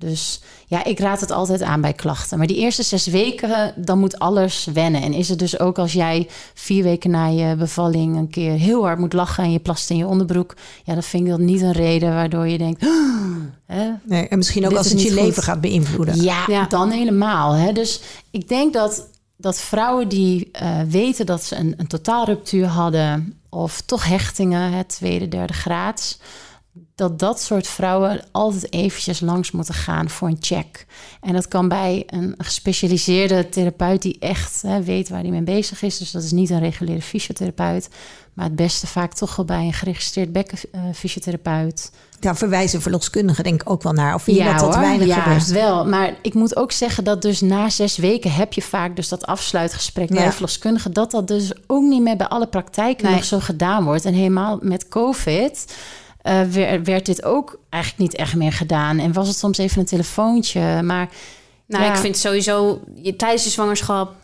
Dus 0.00 0.40
ja, 0.66 0.84
ik 0.84 0.98
raad 0.98 1.20
het 1.20 1.30
altijd 1.30 1.62
aan 1.62 1.80
bij 1.80 1.92
klachten. 1.92 2.38
Maar 2.38 2.46
die 2.46 2.56
eerste 2.56 2.82
zes 2.82 3.06
weken, 3.06 3.72
dan 3.76 3.98
moet 3.98 4.18
alles 4.18 4.68
wennen. 4.72 5.02
En 5.02 5.12
is 5.12 5.28
het 5.28 5.38
dus 5.38 5.58
ook 5.58 5.78
als 5.78 5.92
jij 5.92 6.28
vier 6.54 6.82
weken 6.82 7.10
na 7.10 7.26
je 7.26 7.54
bevalling 7.56 8.16
een 8.16 8.30
keer 8.30 8.52
heel 8.52 8.82
hard 8.84 8.98
moet 8.98 9.12
lachen 9.12 9.44
en 9.44 9.52
je 9.52 9.58
plast 9.58 9.90
in 9.90 9.96
je 9.96 10.06
onderbroek. 10.06 10.54
Ja, 10.84 10.92
dan 10.94 11.02
vind 11.02 11.24
ik 11.24 11.30
dat 11.30 11.38
niet 11.38 11.60
een 11.60 11.72
reden 11.72 12.14
waardoor 12.14 12.48
je 12.48 12.58
denkt. 12.58 12.84
hè, 13.66 13.90
Nee, 14.04 14.28
en 14.28 14.36
misschien 14.38 14.66
ook 14.66 14.76
als 14.76 14.90
het 14.90 15.02
je 15.02 15.14
leven 15.14 15.34
goed. 15.34 15.44
gaat 15.44 15.60
beïnvloeden. 15.60 16.22
ja, 16.22 16.44
Ja. 16.46 16.66
dan 16.66 16.90
helemaal. 16.90 17.52
Hè? 17.52 17.72
Dus 17.72 18.00
ik 18.30 18.48
denk 18.48 18.72
dat, 18.72 19.08
dat 19.36 19.60
vrouwen 19.60 20.08
die 20.08 20.48
eh, 20.52 20.80
weten 20.88 21.26
dat 21.26 21.44
ze 21.44 21.56
een, 21.56 21.74
een 21.76 21.86
totaalruptuur 21.86 22.66
hadden... 22.66 23.38
of 23.48 23.80
toch 23.80 24.04
hechtingen, 24.04 24.72
hè, 24.72 24.84
tweede, 24.84 25.28
derde 25.28 25.52
graads... 25.52 26.18
dat 27.00 27.18
dat 27.18 27.40
soort 27.40 27.66
vrouwen 27.66 28.24
altijd 28.30 28.72
eventjes 28.72 29.20
langs 29.20 29.50
moeten 29.50 29.74
gaan 29.74 30.10
voor 30.10 30.28
een 30.28 30.36
check. 30.40 30.86
En 31.20 31.32
dat 31.32 31.48
kan 31.48 31.68
bij 31.68 32.02
een 32.06 32.34
gespecialiseerde 32.38 33.48
therapeut... 33.48 34.02
die 34.02 34.16
echt 34.18 34.62
hè, 34.62 34.82
weet 34.82 35.08
waar 35.08 35.20
hij 35.20 35.30
mee 35.30 35.42
bezig 35.42 35.82
is. 35.82 35.98
Dus 35.98 36.10
dat 36.10 36.22
is 36.22 36.32
niet 36.32 36.50
een 36.50 36.60
reguliere 36.60 37.02
fysiotherapeut... 37.02 37.88
maar 38.34 38.44
het 38.44 38.56
beste 38.56 38.86
vaak 38.86 39.12
toch 39.14 39.36
wel 39.36 39.44
bij 39.44 39.64
een 39.64 39.72
geregistreerd 39.72 40.32
bekkenfysiotherapeut... 40.32 41.90
Daar 42.20 42.36
verwijzen 42.36 42.82
verloskundigen 42.82 43.44
denk 43.44 43.60
ik 43.62 43.70
ook 43.70 43.82
wel 43.82 43.92
naar. 43.92 44.14
Of 44.14 44.22
vind 44.22 44.36
je 44.36 44.44
dat 44.44 44.58
dat 44.58 44.74
hoor. 44.74 44.82
weinig 44.82 45.06
ja, 45.06 45.22
gebeurt? 45.22 45.46
wel. 45.46 45.86
Maar 45.86 46.14
ik 46.22 46.34
moet 46.34 46.56
ook 46.56 46.72
zeggen 46.72 47.04
dat 47.04 47.22
dus 47.22 47.40
na 47.40 47.68
zes 47.68 47.96
weken 47.96 48.32
heb 48.32 48.52
je 48.52 48.62
vaak 48.62 48.96
dus 48.96 49.08
dat 49.08 49.26
afsluitgesprek 49.26 50.08
bij 50.08 50.18
Ja. 50.18 50.24
de 50.24 50.32
verloskundige. 50.32 50.90
Dat 50.90 51.10
dat 51.10 51.28
dus 51.28 51.52
ook 51.66 51.82
niet 51.82 52.02
meer 52.02 52.16
bij 52.16 52.28
alle 52.28 52.46
praktijken 52.46 53.04
Nee. 53.06 53.14
nog 53.14 53.24
zo 53.24 53.38
gedaan 53.40 53.84
wordt. 53.84 54.04
En 54.04 54.14
helemaal 54.14 54.58
met 54.62 54.88
COVID 54.88 55.64
eh, 56.22 56.42
werd, 56.42 56.86
werd 56.86 57.06
dit 57.06 57.24
ook 57.24 57.58
eigenlijk 57.68 58.02
niet 58.02 58.20
echt 58.20 58.34
meer 58.34 58.52
gedaan. 58.52 58.98
En 58.98 59.12
was 59.12 59.28
het 59.28 59.36
soms 59.36 59.58
even 59.58 59.78
een 59.80 59.86
telefoontje. 59.86 60.82
Maar 60.82 61.08
Nou, 61.66 61.84
Ja. 61.84 61.90
ik 61.90 61.96
vind 61.98 62.16
sowieso, 62.16 62.80
je, 62.94 63.16
tijdens 63.16 63.44
je 63.44 63.50
zwangerschap 63.50 64.14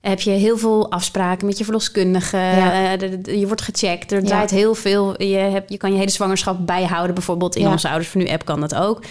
heb 0.00 0.20
je 0.20 0.30
heel 0.30 0.58
veel 0.58 0.90
afspraken 0.90 1.46
met 1.46 1.58
je 1.58 1.64
verloskundige. 1.64 2.36
Ja. 2.36 2.96
Eh, 2.96 3.40
je 3.40 3.46
wordt 3.46 3.62
gecheckt. 3.62 4.12
Er 4.12 4.20
Ja. 4.20 4.26
draait 4.26 4.50
heel 4.50 4.74
veel. 4.74 5.22
Je, 5.22 5.36
hebt, 5.36 5.70
je 5.70 5.76
kan 5.76 5.92
je 5.92 5.98
hele 5.98 6.10
zwangerschap 6.10 6.66
bijhouden. 6.66 7.14
Bijvoorbeeld 7.14 7.56
in 7.56 7.62
Ja. 7.62 7.70
onze 7.70 7.88
Ouders 7.88 8.08
voor 8.08 8.20
Nu 8.20 8.28
app 8.28 8.44
kan 8.44 8.60
dat 8.60 8.74
ook. 8.74 9.02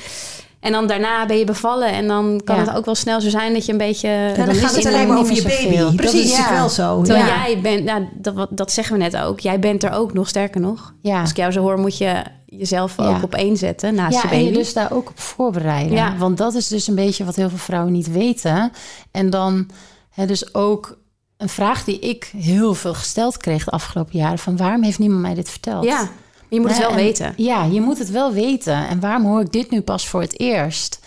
En 0.63 0.71
dan 0.71 0.87
daarna 0.87 1.25
ben 1.25 1.37
je 1.37 1.45
bevallen. 1.45 1.91
En 1.91 2.07
dan 2.07 2.41
kan 2.43 2.55
Ja. 2.55 2.61
het 2.65 2.75
ook 2.75 2.85
wel 2.85 2.95
snel 2.95 3.21
zo 3.21 3.29
zijn 3.29 3.53
dat 3.53 3.65
je 3.65 3.71
een 3.71 3.77
beetje... 3.77 4.07
Ja, 4.09 4.45
dan 4.45 4.55
gaat 4.55 4.75
het 4.75 4.85
alleen 4.85 5.07
maar 5.07 5.17
over 5.17 5.35
je 5.35 5.41
baby. 5.41 5.61
zoveel. 5.63 5.85
Dat 5.85 5.95
Precies, 5.95 6.31
is 6.31 6.37
ja. 6.37 6.51
wel 6.53 6.69
zo. 6.69 7.01
Terwijl 7.01 7.25
Ja. 7.25 7.43
jij 7.45 7.61
bent, 7.61 7.83
nou, 7.83 8.07
dat, 8.13 8.47
dat 8.49 8.71
zeggen 8.71 8.97
we 8.97 9.01
net 9.03 9.17
ook. 9.17 9.39
Jij 9.39 9.59
bent 9.59 9.83
er 9.83 9.91
ook 9.91 10.13
nog, 10.13 10.27
sterker 10.27 10.61
nog. 10.61 10.93
ja. 11.01 11.21
Als 11.21 11.29
ik 11.29 11.37
jou 11.37 11.51
zo 11.51 11.61
hoor, 11.61 11.77
moet 11.79 11.97
je 11.97 12.23
jezelf 12.45 12.99
ook 12.99 13.23
op 13.23 13.33
één 13.35 13.57
zetten 13.57 13.95
naast 13.95 14.21
je 14.21 14.27
Ja, 14.27 14.33
en 14.33 14.37
baby. 14.39 14.49
je 14.51 14.57
dus 14.57 14.73
daar 14.73 14.91
ook 14.91 15.09
op 15.09 15.19
voorbereiden. 15.19 15.93
Ja. 15.97 16.15
Want 16.17 16.37
dat 16.37 16.53
is 16.53 16.67
dus 16.67 16.87
een 16.87 16.95
beetje 16.95 17.25
wat 17.25 17.35
heel 17.35 17.49
veel 17.49 17.57
vrouwen 17.57 17.91
niet 17.93 18.11
weten. 18.11 18.71
En 19.11 19.29
dan 19.29 19.69
hè, 20.09 20.25
dus 20.25 20.53
ook 20.53 20.97
een 21.37 21.49
vraag 21.49 21.83
die 21.83 21.99
ik 21.99 22.31
heel 22.37 22.73
veel 22.73 22.93
gesteld 22.93 23.37
kreeg 23.37 23.63
de 23.63 23.71
afgelopen 23.71 24.19
jaren: 24.19 24.37
van 24.39 24.57
waarom 24.57 24.83
heeft 24.83 24.99
niemand 24.99 25.21
mij 25.21 25.33
dit 25.33 25.49
verteld? 25.49 25.83
Ja, 25.83 26.07
je 26.53 26.59
moet 26.59 26.69
het 26.69 26.79
wel 26.79 26.89
en- 26.89 26.95
weten. 26.95 27.33
Ja, 27.37 27.63
je 27.63 27.81
moet 27.81 27.97
het 27.99 28.09
wel 28.09 28.31
weten. 28.33 28.87
En 28.87 28.99
waarom 28.99 29.25
hoor 29.25 29.41
ik 29.41 29.51
dit 29.51 29.69
nu 29.71 29.81
pas 29.81 30.07
voor 30.07 30.21
het 30.21 30.39
eerst? 30.39 30.99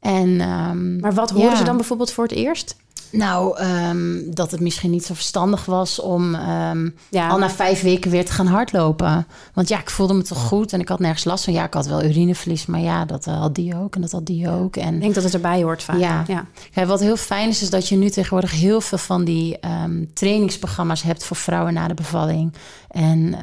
En, 0.00 0.40
ehm, 0.40 1.00
Maar 1.00 1.14
wat 1.14 1.30
horen 1.30 1.50
ja. 1.50 1.56
ze 1.56 1.64
dan 1.64 1.76
bijvoorbeeld 1.76 2.12
voor 2.12 2.24
het 2.24 2.32
eerst? 2.32 2.76
Nou, 3.16 3.58
ehm, 3.58 4.16
dat 4.26 4.50
het 4.50 4.60
misschien 4.60 4.90
niet 4.90 5.04
zo 5.04 5.14
verstandig 5.14 5.64
was 5.64 6.00
om 6.00 6.34
ehm, 6.34 6.88
Ja. 7.10 7.28
al 7.28 7.38
na 7.38 7.50
vijf 7.50 7.82
weken 7.82 8.10
weer 8.10 8.24
te 8.24 8.32
gaan 8.32 8.46
hardlopen. 8.46 9.26
Want 9.54 9.68
ja, 9.68 9.78
ik 9.80 9.90
voelde 9.90 10.14
me 10.14 10.22
toch 10.22 10.38
goed 10.38 10.72
en 10.72 10.80
ik 10.80 10.88
had 10.88 10.98
nergens 10.98 11.24
last 11.24 11.44
van. 11.44 11.52
Ja, 11.52 11.64
ik 11.64 11.74
had 11.74 11.86
wel 11.86 12.04
urineverlies, 12.04 12.66
maar 12.66 12.80
ja, 12.80 13.04
dat 13.04 13.26
eh, 13.26 13.40
had 13.40 13.54
die 13.54 13.76
ook 13.76 13.94
en 13.94 14.00
dat 14.00 14.10
had 14.10 14.26
die 14.26 14.50
ook. 14.50 14.76
En 14.76 14.94
Ik 14.94 15.00
denk 15.00 15.14
dat 15.14 15.24
het 15.24 15.34
erbij 15.34 15.62
hoort 15.62 15.82
vaak. 15.82 15.98
Ja. 15.98 16.24
ja. 16.72 16.86
Wat 16.86 17.00
heel 17.00 17.16
fijn 17.16 17.48
is, 17.48 17.62
is 17.62 17.70
dat 17.70 17.88
je 17.88 17.96
nu 17.96 18.10
tegenwoordig 18.10 18.50
heel 18.50 18.80
veel 18.80 18.98
van 18.98 19.24
die 19.24 19.58
ehm, 19.58 20.04
trainingsprogramma's 20.14 21.02
hebt 21.02 21.24
voor 21.24 21.36
vrouwen 21.36 21.74
na 21.74 21.88
de 21.88 21.94
bevalling. 21.94 22.52
En 22.88 23.36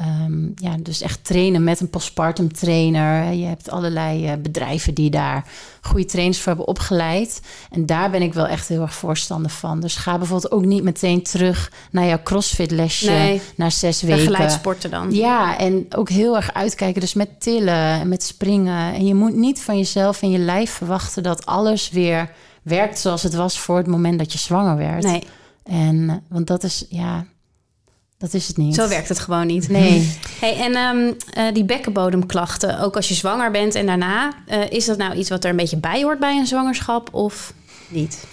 ja, 0.55 0.75
dus 0.79 1.01
echt 1.01 1.23
trainen 1.23 1.63
met 1.63 1.79
een 1.79 1.89
postpartum 1.89 2.53
trainer. 2.53 3.33
Je 3.33 3.45
hebt 3.45 3.69
allerlei 3.69 4.27
eh, 4.27 4.33
bedrijven 4.41 4.93
die 4.93 5.09
daar 5.09 5.45
goede 5.81 6.05
trainers 6.05 6.37
voor 6.37 6.47
hebben 6.47 6.67
opgeleid. 6.67 7.41
En 7.71 7.85
daar 7.85 8.09
ben 8.09 8.21
ik 8.21 8.33
wel 8.33 8.47
echt 8.47 8.67
heel 8.67 8.81
erg 8.81 8.93
voorstander 8.93 9.51
van. 9.51 9.60
Dus 9.79 9.95
ga 9.95 10.17
bijvoorbeeld 10.17 10.51
ook 10.51 10.65
niet 10.65 10.83
meteen 10.83 11.23
terug 11.23 11.71
naar 11.91 12.05
jouw 12.05 12.19
crossfit 12.23 12.71
lesje 12.71 13.09
Nee. 13.11 13.41
na 13.55 13.69
zes 13.69 14.01
weken. 14.01 14.25
Begeleid 14.25 14.51
sporten 14.51 14.89
dan. 14.89 15.13
Ja, 15.13 15.57
en 15.57 15.85
ook 15.95 16.09
heel 16.09 16.35
erg 16.35 16.53
uitkijken. 16.53 17.01
Dus 17.01 17.13
met 17.13 17.41
tillen 17.41 17.73
en 17.99 18.07
met 18.09 18.23
springen. 18.23 18.93
En 18.93 19.05
je 19.05 19.15
moet 19.15 19.35
niet 19.35 19.61
van 19.61 19.77
jezelf 19.77 20.21
en 20.21 20.31
je 20.31 20.37
lijf 20.39 20.71
verwachten 20.71 21.23
dat 21.23 21.45
alles 21.45 21.89
weer 21.89 22.31
werkt 22.63 22.99
zoals 22.99 23.23
het 23.23 23.33
was 23.33 23.59
voor 23.59 23.77
het 23.77 23.87
moment 23.87 24.19
dat 24.19 24.31
je 24.31 24.37
zwanger 24.37 24.77
werd. 24.77 25.03
Nee, 25.03 25.23
En, 25.63 26.23
want 26.29 26.47
dat 26.47 26.63
is, 26.63 26.85
ja, 26.89 27.25
dat 28.17 28.33
is 28.33 28.47
het 28.47 28.57
niet. 28.57 28.75
zo 28.75 28.87
werkt 28.87 29.09
het 29.09 29.19
gewoon 29.19 29.47
niet. 29.47 29.69
Nee. 29.69 30.11
Hey, 30.39 30.57
en 30.59 30.75
ehm, 30.75 31.13
eh, 31.33 31.53
die 31.53 31.63
bekkenbodemklachten, 31.63 32.79
ook 32.79 32.95
als 32.95 33.07
je 33.07 33.13
zwanger 33.13 33.51
bent 33.51 33.75
en 33.75 33.85
daarna, 33.85 34.31
eh, 34.47 34.69
is 34.69 34.85
dat 34.85 34.97
nou 34.97 35.15
iets 35.15 35.29
wat 35.29 35.43
er 35.43 35.49
een 35.49 35.55
beetje 35.55 35.77
bij 35.77 36.03
hoort 36.03 36.19
bij 36.19 36.37
een 36.37 36.47
zwangerschap 36.47 37.13
of 37.13 37.53
niet? 37.87 38.23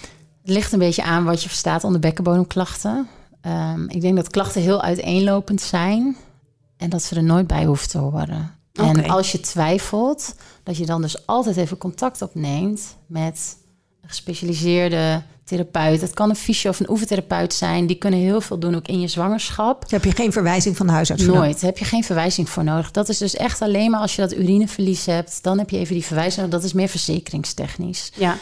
Het 0.49 0.57
ligt 0.57 0.73
een 0.73 0.79
beetje 0.79 1.03
aan 1.03 1.23
wat 1.23 1.43
je 1.43 1.49
verstaat 1.49 1.83
onder 1.83 1.99
bekkenbodemklachten. 1.99 3.07
Ehm, 3.41 3.83
ik 3.89 4.01
denk 4.01 4.15
dat 4.15 4.29
klachten 4.29 4.61
heel 4.61 4.81
uiteenlopend 4.81 5.61
zijn 5.61 6.17
en 6.77 6.89
dat 6.89 7.03
ze 7.03 7.15
er 7.15 7.23
nooit 7.23 7.47
bij 7.47 7.65
hoeven 7.65 7.89
te 7.89 7.97
horen. 7.97 8.55
En 8.73 9.09
als 9.09 9.31
je 9.31 9.39
twijfelt, 9.39 10.35
dat 10.63 10.77
je 10.77 10.85
dan 10.85 11.01
dus 11.01 11.27
altijd 11.27 11.57
even 11.57 11.77
contact 11.77 12.21
opneemt 12.21 12.95
met 13.05 13.57
een 14.01 14.09
gespecialiseerde 14.09 15.21
therapeut. 15.43 16.01
Het 16.01 16.13
kan 16.13 16.29
een 16.29 16.35
fysio 16.35 16.69
of 16.69 16.79
een 16.79 16.89
oefentherapeut 16.89 17.53
zijn. 17.53 17.87
Die 17.87 17.97
kunnen 17.97 18.19
heel 18.19 18.41
veel 18.41 18.59
doen, 18.59 18.75
ook 18.75 18.87
in 18.87 18.99
je 18.99 19.07
zwangerschap. 19.07 19.89
Heb 19.89 20.03
je 20.03 20.11
geen 20.11 20.31
verwijzing 20.31 20.77
van 20.77 20.85
de 20.85 20.91
huisarts 20.91 21.23
Nooit. 21.23 21.61
Heb 21.61 21.77
je 21.77 21.85
geen 21.85 22.03
verwijzing 22.03 22.49
voor 22.49 22.63
nodig. 22.63 22.91
Dat 22.91 23.09
is 23.09 23.17
dus 23.17 23.35
echt 23.35 23.61
alleen 23.61 23.91
maar 23.91 24.01
als 24.01 24.15
je 24.15 24.21
dat 24.21 24.33
urineverlies 24.33 25.05
hebt. 25.05 25.43
Dan 25.43 25.57
heb 25.57 25.69
je 25.69 25.77
even 25.77 25.93
die 25.93 26.05
verwijzing. 26.05 26.47
Dat 26.47 26.63
is 26.63 26.73
meer 26.73 26.89
verzekeringstechnisch. 26.89 28.11
Ja, 28.15 28.37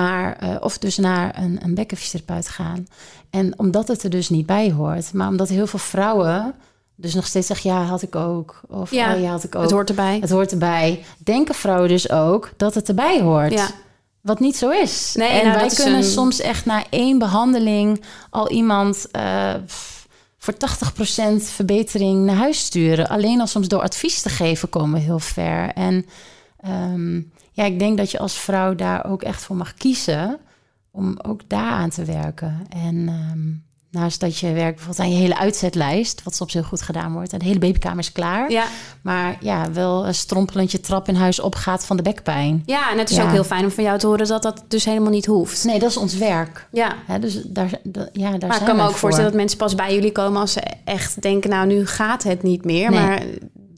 Maar, 0.00 0.36
eh, 0.36 0.56
of 0.60 0.78
dus 0.78 0.96
naar 0.96 1.38
een, 1.38 1.58
een 1.62 1.74
bekkenfysiotherapeut 1.74 2.48
gaan. 2.48 2.86
En 3.30 3.58
omdat 3.58 3.88
het 3.88 4.02
er 4.02 4.10
dus 4.10 4.28
niet 4.28 4.46
bij 4.46 4.70
hoort. 4.72 5.12
Maar 5.12 5.28
omdat 5.28 5.48
heel 5.48 5.66
veel 5.66 5.78
vrouwen 5.78 6.54
dus 6.96 7.14
nog 7.14 7.26
steeds 7.26 7.46
zeggen... 7.46 7.70
ja, 7.70 7.82
had 7.82 8.02
ik 8.02 8.14
ook. 8.16 8.60
Of 8.68 8.90
Ja, 8.90 9.14
oh, 9.14 9.20
ja, 9.20 9.30
had 9.30 9.44
ik 9.44 9.54
ook. 9.54 9.62
het 9.62 9.70
hoort 9.70 9.88
erbij. 9.88 10.18
Het 10.20 10.30
hoort 10.30 10.52
erbij. 10.52 11.04
Denken 11.18 11.54
vrouwen 11.54 11.88
dus 11.88 12.10
ook 12.10 12.50
dat 12.56 12.74
het 12.74 12.88
erbij 12.88 13.20
hoort. 13.20 13.52
Ja. 13.52 13.66
Wat 14.20 14.40
niet 14.40 14.56
zo 14.56 14.70
is. 14.70 15.14
Nee, 15.16 15.28
en 15.28 15.46
nou, 15.48 15.58
wij 15.58 15.68
kunnen 15.68 15.94
een- 15.94 16.04
soms 16.04 16.40
echt 16.40 16.64
na 16.66 16.84
één 16.90 17.18
behandeling... 17.18 18.02
al 18.30 18.50
iemand 18.50 19.10
eh, 19.10 19.54
voor 20.38 20.54
80% 20.54 20.56
verbetering 21.42 22.24
naar 22.24 22.36
huis 22.36 22.58
sturen. 22.58 23.08
Alleen 23.08 23.40
al 23.40 23.46
soms 23.46 23.68
door 23.68 23.82
advies 23.82 24.22
te 24.22 24.28
geven 24.28 24.68
komen 24.68 24.98
we 24.98 25.04
heel 25.04 25.18
ver. 25.18 25.68
En 25.68 26.06
ehm, 26.60 27.20
ja, 27.52 27.64
ik 27.64 27.78
denk 27.78 27.96
dat 27.96 28.10
je 28.10 28.18
als 28.18 28.38
vrouw 28.40 28.74
daar 28.74 29.04
ook 29.10 29.22
echt 29.22 29.42
voor 29.42 29.56
mag 29.56 29.74
kiezen... 29.74 30.38
om 30.90 31.18
ook 31.22 31.40
daar 31.48 31.70
aan 31.72 31.90
te 31.90 32.04
werken. 32.04 32.66
En 32.68 33.08
ehm, 33.08 33.50
naast 34.02 34.20
dat 34.20 34.38
je 34.38 34.52
werkt 34.52 34.74
bijvoorbeeld 34.76 35.06
aan 35.06 35.12
je 35.14 35.20
hele 35.20 35.38
uitzetlijst... 35.38 36.22
wat 36.22 36.34
soms 36.34 36.52
heel 36.52 36.62
goed 36.62 36.82
gedaan 36.82 37.12
wordt... 37.12 37.32
en 37.32 37.38
de 37.38 37.44
hele 37.44 37.58
babykamer 37.58 37.98
is 37.98 38.12
klaar... 38.12 38.50
ja. 38.50 38.64
Maar 39.02 39.36
ja, 39.40 39.72
wel 39.72 40.06
een 40.06 40.14
strompelend 40.14 40.70
je 40.72 40.80
trap 40.80 41.08
in 41.08 41.14
huis 41.14 41.40
opgaat 41.40 41.86
van 41.86 41.96
de 41.96 42.02
bekpijn. 42.02 42.62
ja 42.66 42.90
en 42.90 42.98
het 42.98 43.10
is 43.10 43.16
Ja. 43.16 43.24
ook 43.24 43.30
heel 43.30 43.44
fijn 43.44 43.64
om 43.64 43.70
van 43.70 43.84
jou 43.84 43.98
te 43.98 44.06
horen 44.06 44.26
dat 44.26 44.42
dat 44.42 44.64
dus 44.68 44.84
helemaal 44.84 45.10
niet 45.10 45.26
hoeft. 45.26 45.64
Nee, 45.64 45.78
dat 45.78 45.90
is 45.90 45.96
ons 45.96 46.14
werk. 46.16 46.68
Ja, 46.72 46.94
dus 47.20 47.42
daar, 47.42 47.70
da- 47.82 48.08
ja, 48.12 48.30
daar 48.38 48.48
maar 48.48 48.60
ik 48.60 48.66
kan 48.66 48.76
me 48.76 48.82
ook 48.82 48.88
voor. 48.88 48.98
voorstellen 48.98 49.30
dat 49.30 49.40
mensen 49.40 49.58
pas 49.58 49.74
bij 49.74 49.94
jullie 49.94 50.12
komen 50.12 50.40
als 50.40 50.52
ze 50.52 50.60
echt 50.84 51.22
denken, 51.22 51.50
nou 51.50 51.66
nu 51.66 51.86
gaat 51.86 52.22
het 52.22 52.42
niet 52.42 52.64
meer. 52.64 52.90
Nee. 52.90 53.00
Maar 53.00 53.22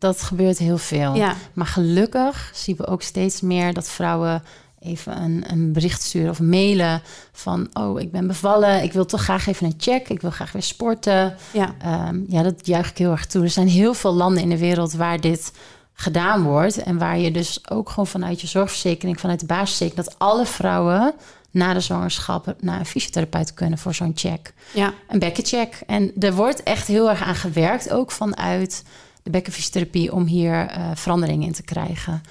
dat 0.04 0.22
gebeurt 0.22 0.58
heel 0.58 0.78
veel. 0.78 1.14
Ja. 1.14 1.34
Maar 1.52 1.66
gelukkig 1.66 2.50
zien 2.54 2.76
we 2.76 2.86
ook 2.86 3.02
steeds 3.02 3.40
meer 3.40 3.72
dat 3.72 3.88
vrouwen 3.88 4.42
even 4.80 5.22
een, 5.22 5.44
een 5.48 5.72
bericht 5.72 6.02
sturen 6.02 6.30
of 6.30 6.40
mailen 6.40 7.02
van... 7.32 7.68
oh, 7.72 8.00
ik 8.00 8.10
ben 8.10 8.26
bevallen, 8.26 8.82
ik 8.82 8.92
wil 8.92 9.06
toch 9.06 9.22
graag 9.22 9.46
even 9.46 9.66
een 9.66 9.74
check, 9.78 10.08
ik 10.08 10.20
wil 10.20 10.30
graag 10.30 10.52
weer 10.52 10.62
sporten. 10.62 11.36
Ja. 11.50 11.74
Ehm, 11.78 12.20
ja, 12.28 12.42
dat 12.42 12.66
juich 12.66 12.90
ik 12.90 12.98
heel 12.98 13.10
erg 13.10 13.26
toe. 13.26 13.42
Er 13.42 13.50
zijn 13.50 13.68
heel 13.68 13.94
veel 13.94 14.14
landen 14.14 14.42
in 14.42 14.48
de 14.48 14.58
wereld 14.58 14.92
waar 14.92 15.20
dit 15.20 15.52
gedaan 15.94 16.42
wordt... 16.42 16.76
en 16.76 16.98
waar 16.98 17.18
je 17.18 17.30
dus 17.30 17.70
ook 17.70 17.88
gewoon 17.88 18.06
vanuit 18.06 18.40
je 18.40 18.46
zorgverzekering, 18.46 19.20
vanuit 19.20 19.40
de 19.40 19.46
basisverzekering... 19.46 20.06
dat 20.06 20.18
alle 20.18 20.46
vrouwen 20.46 21.14
na 21.50 21.72
de 21.72 21.80
zwangerschap 21.80 22.54
naar 22.60 22.78
een 22.78 22.86
fysiotherapeut 22.86 23.54
kunnen 23.54 23.78
voor 23.78 23.94
zo'n 23.94 24.12
check 24.14 24.52
Ja. 24.72 24.92
een 25.08 25.18
bekkencheck. 25.18 25.80
En 25.86 26.12
er 26.18 26.34
wordt 26.34 26.62
echt 26.62 26.86
heel 26.86 27.10
erg 27.10 27.22
aan 27.22 27.34
gewerkt, 27.34 27.90
ook 27.90 28.10
vanuit 28.10 28.82
de 29.24 29.30
bekkenfysiotherapie, 29.30 30.12
om 30.12 30.24
hier 30.24 30.66
eh 30.66 30.90
verandering 30.94 31.44
in 31.44 31.52
te 31.52 31.62
krijgen. 31.62 32.22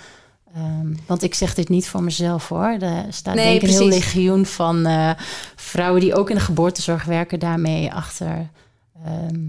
Ehm, 0.56 0.94
want 1.06 1.24
ik 1.24 1.34
zeg 1.34 1.54
dit 1.54 1.70
niet 1.70 1.88
voor 1.88 2.04
mezelf 2.04 2.50
hoor. 2.50 2.78
Er 2.80 3.06
staat 3.10 3.36
Nee, 3.36 3.46
denk 3.46 3.62
ik 3.62 3.70
een 3.70 3.76
heel 3.76 3.88
legioen 3.88 4.46
van 4.46 4.86
eh, 4.86 5.12
vrouwen 5.56 6.02
die 6.02 6.16
ook 6.16 6.30
in 6.30 6.36
de 6.36 6.42
geboortezorg 6.42 7.04
werken, 7.04 7.40
daarmee 7.40 7.94
achter 7.94 8.50
ehm, 9.06 9.40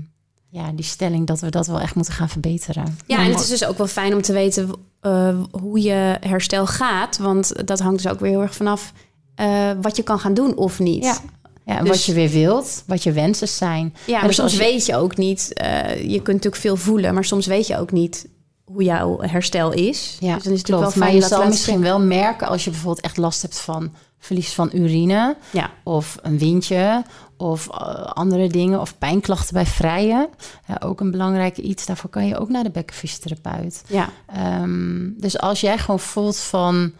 ja, 0.48 0.72
die 0.72 0.84
stelling 0.84 1.26
dat 1.26 1.40
we 1.40 1.50
dat 1.50 1.66
wel 1.66 1.80
echt 1.80 1.94
moeten 1.94 2.14
gaan 2.14 2.28
verbeteren. 2.28 2.98
Ja, 3.06 3.18
en 3.18 3.30
het 3.30 3.40
is 3.40 3.48
dus 3.48 3.64
ook 3.64 3.78
wel 3.78 3.86
fijn 3.86 4.14
om 4.14 4.22
te 4.22 4.32
weten 4.32 4.70
eh, 5.00 5.38
hoe 5.50 5.82
je 5.82 6.16
herstel 6.20 6.66
gaat. 6.66 7.18
Want 7.18 7.66
dat 7.66 7.80
hangt 7.80 8.02
dus 8.02 8.12
ook 8.12 8.20
weer 8.20 8.30
heel 8.30 8.42
erg 8.42 8.54
vanaf 8.54 8.92
eh, 9.34 9.70
wat 9.80 9.96
je 9.96 10.02
kan 10.02 10.18
gaan 10.18 10.34
doen 10.34 10.56
of 10.56 10.78
niet. 10.78 11.04
Ja. 11.04 11.18
Ja, 11.64 11.78
en 11.78 11.84
Dus- 11.84 11.88
wat 11.96 12.04
je 12.04 12.12
weer 12.14 12.30
wilt, 12.30 12.82
wat 12.86 13.02
je 13.02 13.12
wensen 13.12 13.48
zijn. 13.48 13.94
Ja, 14.06 14.18
maar 14.18 14.26
dus 14.26 14.36
soms 14.36 14.52
je- 14.52 14.58
weet 14.58 14.86
je 14.86 14.96
ook 14.96 15.16
niet. 15.16 15.52
eh, 15.52 15.96
je 16.02 16.14
kunt 16.22 16.26
natuurlijk 16.26 16.56
veel 16.62 16.76
voelen, 16.76 17.14
maar 17.14 17.24
soms 17.24 17.46
weet 17.46 17.66
je 17.66 17.78
ook 17.78 17.92
niet 17.92 18.26
hoe 18.64 18.82
jouw 18.82 19.20
herstel 19.20 19.72
is. 19.72 20.16
Ja, 20.20 20.34
dus 20.34 20.42
dan 20.44 20.52
is 20.52 20.58
het 20.58 20.68
klopt. 20.68 20.82
wel 20.82 20.92
maar 20.96 21.14
je 21.14 21.20
dat 21.20 21.28
zal 21.28 21.46
misschien 21.46 21.80
wel 21.80 22.00
merken 22.00 22.48
als 22.48 22.64
je 22.64 22.70
bijvoorbeeld 22.70 23.04
echt 23.04 23.16
last 23.16 23.42
hebt 23.42 23.58
van 23.60 23.92
verlies 24.18 24.52
van 24.52 24.70
urine 24.72 25.36
Ja. 25.52 25.70
of 25.84 26.16
een 26.22 26.38
windje 26.38 27.02
of 27.36 27.68
eh, 27.68 28.04
andere 28.04 28.48
dingen 28.48 28.80
of 28.80 28.98
pijnklachten 28.98 29.54
bij 29.54 29.66
vrijen. 29.66 30.28
Ja, 30.68 30.76
ook 30.84 31.00
een 31.00 31.10
belangrijk 31.10 31.56
iets. 31.56 31.86
Daarvoor 31.86 32.10
kan 32.10 32.26
je 32.26 32.38
ook 32.38 32.48
naar 32.48 32.62
de 32.64 32.70
bekkenfysiotherapeut. 32.70 33.82
Ja, 33.86 34.08
Ehm, 34.26 35.10
dus 35.16 35.38
als 35.38 35.60
jij 35.60 35.78
gewoon 35.78 36.00
voelt 36.00 36.36
van 36.38 36.92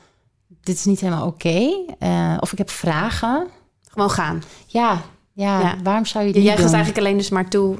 dit 0.62 0.76
is 0.76 0.84
niet 0.84 1.00
helemaal 1.00 1.26
oké 1.26 1.70
eh, 1.98 2.36
of 2.40 2.52
ik 2.52 2.58
heb 2.58 2.70
vragen, 2.70 3.46
gewoon 3.95 4.11
gaan. 4.11 4.42
ja, 4.66 5.03
ja, 5.32 5.61
Ja. 5.61 5.74
waarom 5.82 6.07
zou 6.07 6.24
je 6.24 6.28
Ja, 6.28 6.34
die 6.34 6.42
jij 6.45 6.55
doen? 6.57 6.64
gaat 6.64 6.74
eigenlijk 6.74 7.05
alleen 7.07 7.16
dus 7.18 7.28
maar 7.30 7.49
toe. 7.49 7.76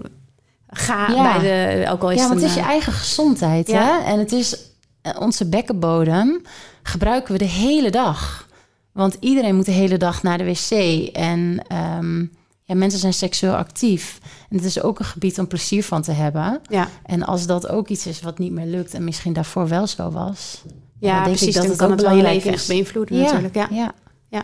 Ga 0.69 1.11
Ja. 1.11 1.39
bij 1.39 1.41
de, 1.85 1.91
ook 1.91 2.03
al 2.03 2.11
is 2.11 2.21
Ja, 2.21 2.29
want 2.29 2.41
het 2.41 2.49
is 2.49 2.55
je 2.55 2.61
eh, 2.61 2.67
eigen 2.67 2.93
gezondheid. 2.93 3.69
Ja. 3.69 3.83
Hè? 3.83 4.05
En 4.12 4.19
het 4.19 4.33
is 4.33 4.57
eh, 5.03 5.12
onze 5.21 5.49
bekkenbodem 5.49 6.43
gebruiken 6.83 7.33
we 7.33 7.39
de 7.39 7.45
hele 7.45 7.91
dag. 7.91 8.49
Want 8.93 9.17
iedereen 9.21 9.57
moet 9.57 9.65
de 9.65 9.73
hele 9.73 9.97
dag 9.97 10.23
naar 10.23 10.39
de 10.39 10.45
wc. 10.45 10.71
En 11.12 11.62
ehm, 11.69 12.21
ja, 12.62 12.75
mensen 12.75 13.01
zijn 13.01 13.15
seksueel 13.15 13.55
actief. 13.55 14.19
En 14.51 14.57
het 14.57 14.65
is 14.67 14.83
ook 14.83 14.99
een 14.99 15.05
gebied 15.05 15.39
om 15.39 15.47
plezier 15.47 15.85
van 15.85 16.03
te 16.03 16.12
hebben. 16.12 16.61
Ja, 16.69 16.89
En 17.03 17.23
als 17.23 17.47
dat 17.47 17.69
ook 17.69 17.89
iets 17.89 18.07
is 18.07 18.21
wat 18.23 18.39
niet 18.39 18.53
meer 18.53 18.67
lukt 18.67 18.95
en 18.95 19.05
misschien 19.05 19.33
daarvoor 19.33 19.69
wel 19.69 19.87
zo 19.87 20.11
was. 20.11 20.62
ja 21.01 21.12
denk 21.25 21.27
ik 21.27 21.37
precies. 21.37 21.55
dat 21.55 21.62
dan 21.62 21.71
het 21.71 21.81
kan 21.81 21.91
het 21.91 22.01
wel 22.01 22.17
je 22.17 22.23
leven 22.23 22.53
echt 22.53 22.69
beïnvloeden 22.69 23.19
natuurlijk. 23.21 23.55
Ja. 23.55 23.69
ja. 23.71 24.43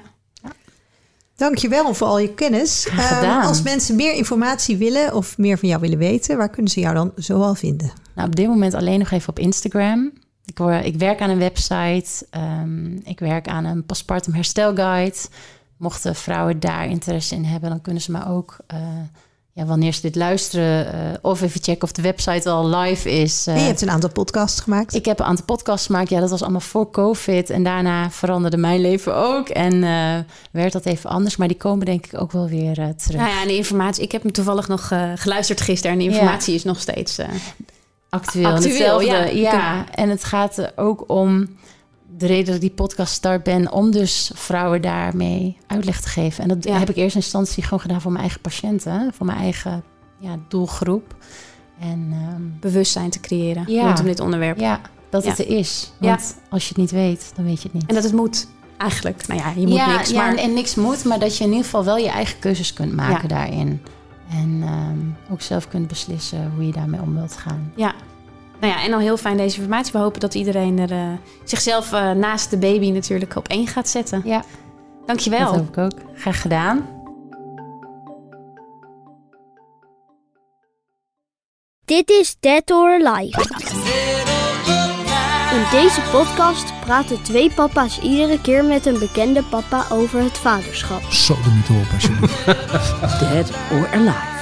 Dankjewel 1.40 1.94
voor 1.94 2.06
al 2.06 2.18
je 2.18 2.34
kennis. 2.34 2.86
Ehm, 2.86 3.40
als 3.40 3.62
mensen 3.62 3.96
meer 3.96 4.14
informatie 4.14 4.76
willen 4.76 5.14
of 5.14 5.38
meer 5.38 5.58
van 5.58 5.68
jou 5.68 5.80
willen 5.80 5.98
weten, 5.98 6.36
waar 6.36 6.48
kunnen 6.48 6.70
ze 6.70 6.80
jou 6.80 6.94
dan 6.94 7.12
zoal 7.16 7.54
vinden? 7.54 7.92
Nou, 8.14 8.28
op 8.28 8.36
dit 8.36 8.46
moment 8.46 8.74
alleen 8.74 8.98
nog 8.98 9.10
even 9.10 9.28
op 9.28 9.38
Instagram. 9.38 10.12
Ik, 10.44 10.58
word, 10.58 10.84
ik 10.84 10.96
werk 10.96 11.20
aan 11.20 11.30
een 11.30 11.38
website. 11.38 12.26
ehm, 12.30 12.94
ik 12.94 13.18
werk 13.18 13.48
aan 13.48 13.64
een 13.64 13.84
postpartum 13.84 14.32
herstelguide. 14.34 15.16
Mochten 15.76 16.14
vrouwen 16.14 16.60
daar 16.60 16.86
interesse 16.86 17.34
in 17.34 17.44
hebben, 17.44 17.70
dan 17.70 17.80
kunnen 17.80 18.02
ze 18.02 18.12
me 18.12 18.26
ook, 18.26 18.56
eh, 18.66 18.78
ja, 19.52 19.64
wanneer 19.64 19.92
ze 19.92 20.00
dit 20.00 20.14
luisteren, 20.16 20.92
eh, 20.92 21.00
of 21.22 21.42
even 21.42 21.62
checken 21.62 21.82
of 21.82 21.92
de 21.92 22.02
website 22.02 22.50
al 22.50 22.68
live 22.68 23.10
is. 23.10 23.46
eh. 23.46 23.54
en 23.54 23.60
je 23.60 23.66
hebt 23.66 23.80
een 23.82 23.90
aantal 23.90 24.10
podcasts 24.10 24.60
gemaakt. 24.60 24.94
ik 24.94 25.04
heb 25.04 25.18
een 25.20 25.24
aantal 25.26 25.44
podcasts 25.44 25.86
gemaakt. 25.86 26.08
Ja, 26.10 26.20
dat 26.20 26.30
was 26.30 26.42
allemaal 26.42 26.60
voor 26.60 26.90
COVID. 26.90 27.50
En 27.50 27.62
daarna 27.62 28.10
veranderde 28.10 28.56
mijn 28.56 28.80
leven 28.80 29.16
ook. 29.16 29.48
En 29.48 29.82
eh, 29.84 30.16
werd 30.50 30.72
dat 30.72 30.86
even 30.86 31.10
anders. 31.10 31.36
Maar 31.36 31.48
die 31.48 31.56
komen 31.56 31.86
denk 31.86 32.06
ik 32.06 32.20
ook 32.20 32.32
wel 32.32 32.48
weer 32.48 32.78
eh, 32.78 32.88
terug. 32.88 33.20
Nou 33.20 33.30
ja, 33.30 33.40
en 33.42 33.48
de 33.48 33.56
informatie. 33.56 34.02
Ik 34.04 34.12
heb 34.12 34.22
hem 34.22 34.32
toevallig 34.32 34.68
nog 34.68 34.90
eh, 34.90 35.10
geluisterd 35.14 35.60
gisteren. 35.60 35.92
En 35.92 35.98
de 35.98 36.10
informatie 36.14 36.54
is 36.54 36.64
nog 36.64 36.80
steeds. 36.80 37.18
eh, 37.18 37.28
actueel. 38.08 38.46
en 38.46 38.52
Actueel, 38.54 38.98
hetzelfde. 38.98 39.36
ja. 39.40 39.52
Ja, 39.52 39.84
en 39.94 40.08
het 40.08 40.24
gaat 40.24 40.56
er 40.56 40.72
ook 40.76 41.04
om 41.06 41.48
de 42.20 42.26
reden 42.26 42.44
dat 42.46 42.54
ik 42.54 42.60
die 42.60 42.70
podcast 42.70 43.12
start 43.12 43.42
ben, 43.42 43.72
om 43.72 43.90
dus 43.90 44.30
vrouwen 44.34 44.82
daarmee 44.82 45.56
uitleg 45.66 46.00
te 46.00 46.08
geven. 46.08 46.42
En 46.42 46.48
dat 46.48 46.64
Ja. 46.64 46.78
heb 46.78 46.90
ik 46.90 46.96
eerst 46.96 47.14
in 47.16 47.20
instantie 47.20 47.62
gewoon 47.62 47.80
gedaan 47.80 48.00
voor 48.00 48.10
mijn 48.10 48.22
eigen 48.22 48.40
patiënten, 48.40 49.10
voor 49.14 49.26
mijn 49.26 49.38
eigen 49.38 49.82
ja, 50.18 50.36
doelgroep. 50.48 51.14
En 51.80 52.08
ehm, 52.12 52.42
bewustzijn 52.60 53.10
te 53.10 53.20
creëren 53.20 53.64
Ja. 53.72 53.82
rondom 53.86 54.04
dit 54.04 54.20
onderwerp. 54.20 54.58
ja, 54.58 54.80
dat 55.10 55.24
Ja. 55.24 55.30
het 55.30 55.38
er 55.38 55.48
is. 55.48 55.92
Ja. 56.00 56.08
Want 56.08 56.36
als 56.50 56.62
je 56.62 56.68
het 56.68 56.76
niet 56.78 56.90
weet, 56.90 57.32
dan 57.36 57.44
weet 57.44 57.56
je 57.62 57.62
het 57.62 57.72
niet. 57.72 57.86
En 57.86 57.94
dat 57.94 58.04
het 58.04 58.12
moet. 58.12 58.46
Eigenlijk. 58.76 59.26
Nou 59.26 59.40
ja, 59.40 59.50
je 59.56 59.66
moet 59.66 59.76
ja, 59.76 59.96
niks. 59.96 60.10
ja, 60.10 60.16
maar 60.16 60.30
en, 60.30 60.36
en 60.36 60.54
niks 60.54 60.74
moet, 60.74 61.04
maar 61.04 61.18
dat 61.18 61.36
je 61.36 61.44
in 61.44 61.50
ieder 61.50 61.64
geval 61.64 61.84
wel 61.84 61.96
je 61.96 62.08
eigen 62.08 62.38
keuzes 62.38 62.72
kunt 62.72 62.92
maken 62.94 63.28
Ja. 63.28 63.34
daarin. 63.34 63.82
En 64.30 64.60
ehm, 64.62 65.32
ook 65.32 65.40
zelf 65.42 65.68
kunt 65.68 65.88
beslissen 65.88 66.52
hoe 66.54 66.66
je 66.66 66.72
daarmee 66.72 67.00
om 67.00 67.14
wilt 67.14 67.36
gaan. 67.36 67.72
Ja. 67.76 67.94
Nou 68.60 68.72
ja, 68.72 68.82
en 68.82 68.92
al 68.92 68.98
heel 68.98 69.16
fijn 69.16 69.36
deze 69.36 69.56
informatie. 69.56 69.92
We 69.92 69.98
hopen 69.98 70.20
dat 70.20 70.34
iedereen 70.34 70.78
er 70.78 70.90
eh, 70.90 71.12
zichzelf 71.44 71.92
eh, 71.92 72.10
naast 72.10 72.50
de 72.50 72.58
baby 72.58 72.90
natuurlijk 72.90 73.36
op 73.36 73.48
één 73.48 73.66
gaat 73.66 73.88
zetten. 73.88 74.22
Ja, 74.24 74.42
Dankjewel. 75.06 75.44
dat 75.52 75.54
hoop 75.54 75.68
ik 75.68 75.78
ook. 75.78 76.00
Graag 76.14 76.40
gedaan. 76.40 76.98
Dit 81.84 82.10
is 82.10 82.36
Dead 82.40 82.70
or 82.70 83.06
Alive. 83.06 83.40
In 85.54 85.64
deze 85.70 86.00
podcast 86.10 86.80
praten 86.80 87.22
twee 87.22 87.50
papa's 87.50 88.00
iedere 88.00 88.40
keer 88.40 88.64
met 88.64 88.86
een 88.86 88.98
bekende 88.98 89.42
papa 89.42 89.84
over 89.92 90.22
het 90.22 90.38
vaderschap. 90.38 91.02
Zo 91.02 91.34
de 91.34 91.50
niet 91.50 91.82
op 91.82 91.92
alsjeblieft. 91.94 92.44
Dead 93.20 93.50
or 93.72 93.88
Alive. 93.92 94.38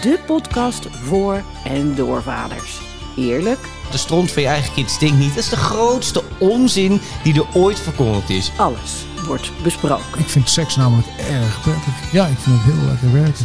De 0.00 0.18
podcast 0.26 0.86
voor 0.90 1.42
en 1.64 1.94
door 1.94 2.22
vaders. 2.22 2.85
Eerlijk, 3.16 3.58
De 3.90 3.98
stront 3.98 4.30
van 4.32 4.42
je 4.42 4.48
eigen 4.48 4.72
kind 4.72 4.90
stinkt 4.90 5.18
niet. 5.18 5.34
Dat 5.34 5.44
is 5.44 5.50
de 5.50 5.56
grootste 5.56 6.22
onzin 6.38 7.00
die 7.22 7.34
er 7.34 7.46
ooit 7.52 7.80
verkondigd 7.80 8.30
is. 8.30 8.50
alles 8.56 9.04
wordt 9.26 9.50
besproken. 9.62 10.18
ik 10.18 10.28
vind 10.28 10.48
seks 10.48 10.76
namelijk 10.76 11.06
erg 11.30 11.60
prettig. 11.62 12.12
Ja, 12.12 12.26
ik 12.26 12.38
vind 12.38 12.56
het 12.62 12.74
heel 12.74 12.84
lekker 12.88 13.12
werken. 13.12 13.44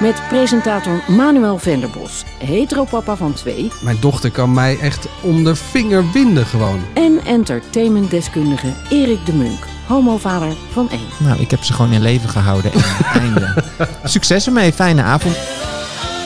Met 0.00 0.22
presentator 0.28 1.02
Manuel 1.08 1.58
Venderbos, 1.58 2.24
heteropapa 2.38 3.16
van 3.16 3.32
twee... 3.32 3.70
Mijn 3.82 3.96
dochter 4.00 4.30
kan 4.30 4.52
mij 4.52 4.78
echt 4.78 5.06
om 5.20 5.44
de 5.44 5.54
vinger 5.54 6.10
winden 6.12 6.46
gewoon. 6.46 6.80
en 6.94 7.20
entertainmentdeskundige 7.24 8.72
Erik 8.90 9.26
de 9.26 9.32
Munk, 9.32 9.66
homovader 9.86 10.52
van 10.72 10.90
één. 10.90 11.08
Nou, 11.18 11.40
ik 11.40 11.50
heb 11.50 11.62
ze 11.64 11.72
gewoon 11.72 11.92
in 11.92 12.00
leven 12.00 12.28
gehouden. 12.28 12.72
En 12.72 13.20
einde. 13.20 13.64
Succes 14.04 14.46
ermee. 14.46 14.72
Fijne 14.72 15.02
avond. 15.02 15.36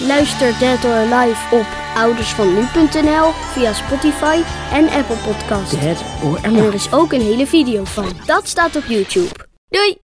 Luister 0.01 0.59
Dead 0.59 0.85
or 0.85 0.93
Alive 0.93 1.57
op 1.57 1.67
oudersvannu.nl 1.97 3.31
via 3.53 3.73
Spotify 3.73 4.43
en 4.73 4.89
Apple 4.89 5.17
Podcasts. 5.17 5.81
Dead 5.81 6.05
or 6.23 6.37
En 6.43 6.55
er 6.55 6.61
Alive. 6.61 6.75
is 6.75 6.93
ook 6.93 7.13
een 7.13 7.21
hele 7.21 7.47
video 7.47 7.85
van. 7.85 8.07
Dat 8.27 8.49
staat 8.49 8.77
op 8.77 8.85
YouTube. 8.85 9.35
Doei! 9.69 10.03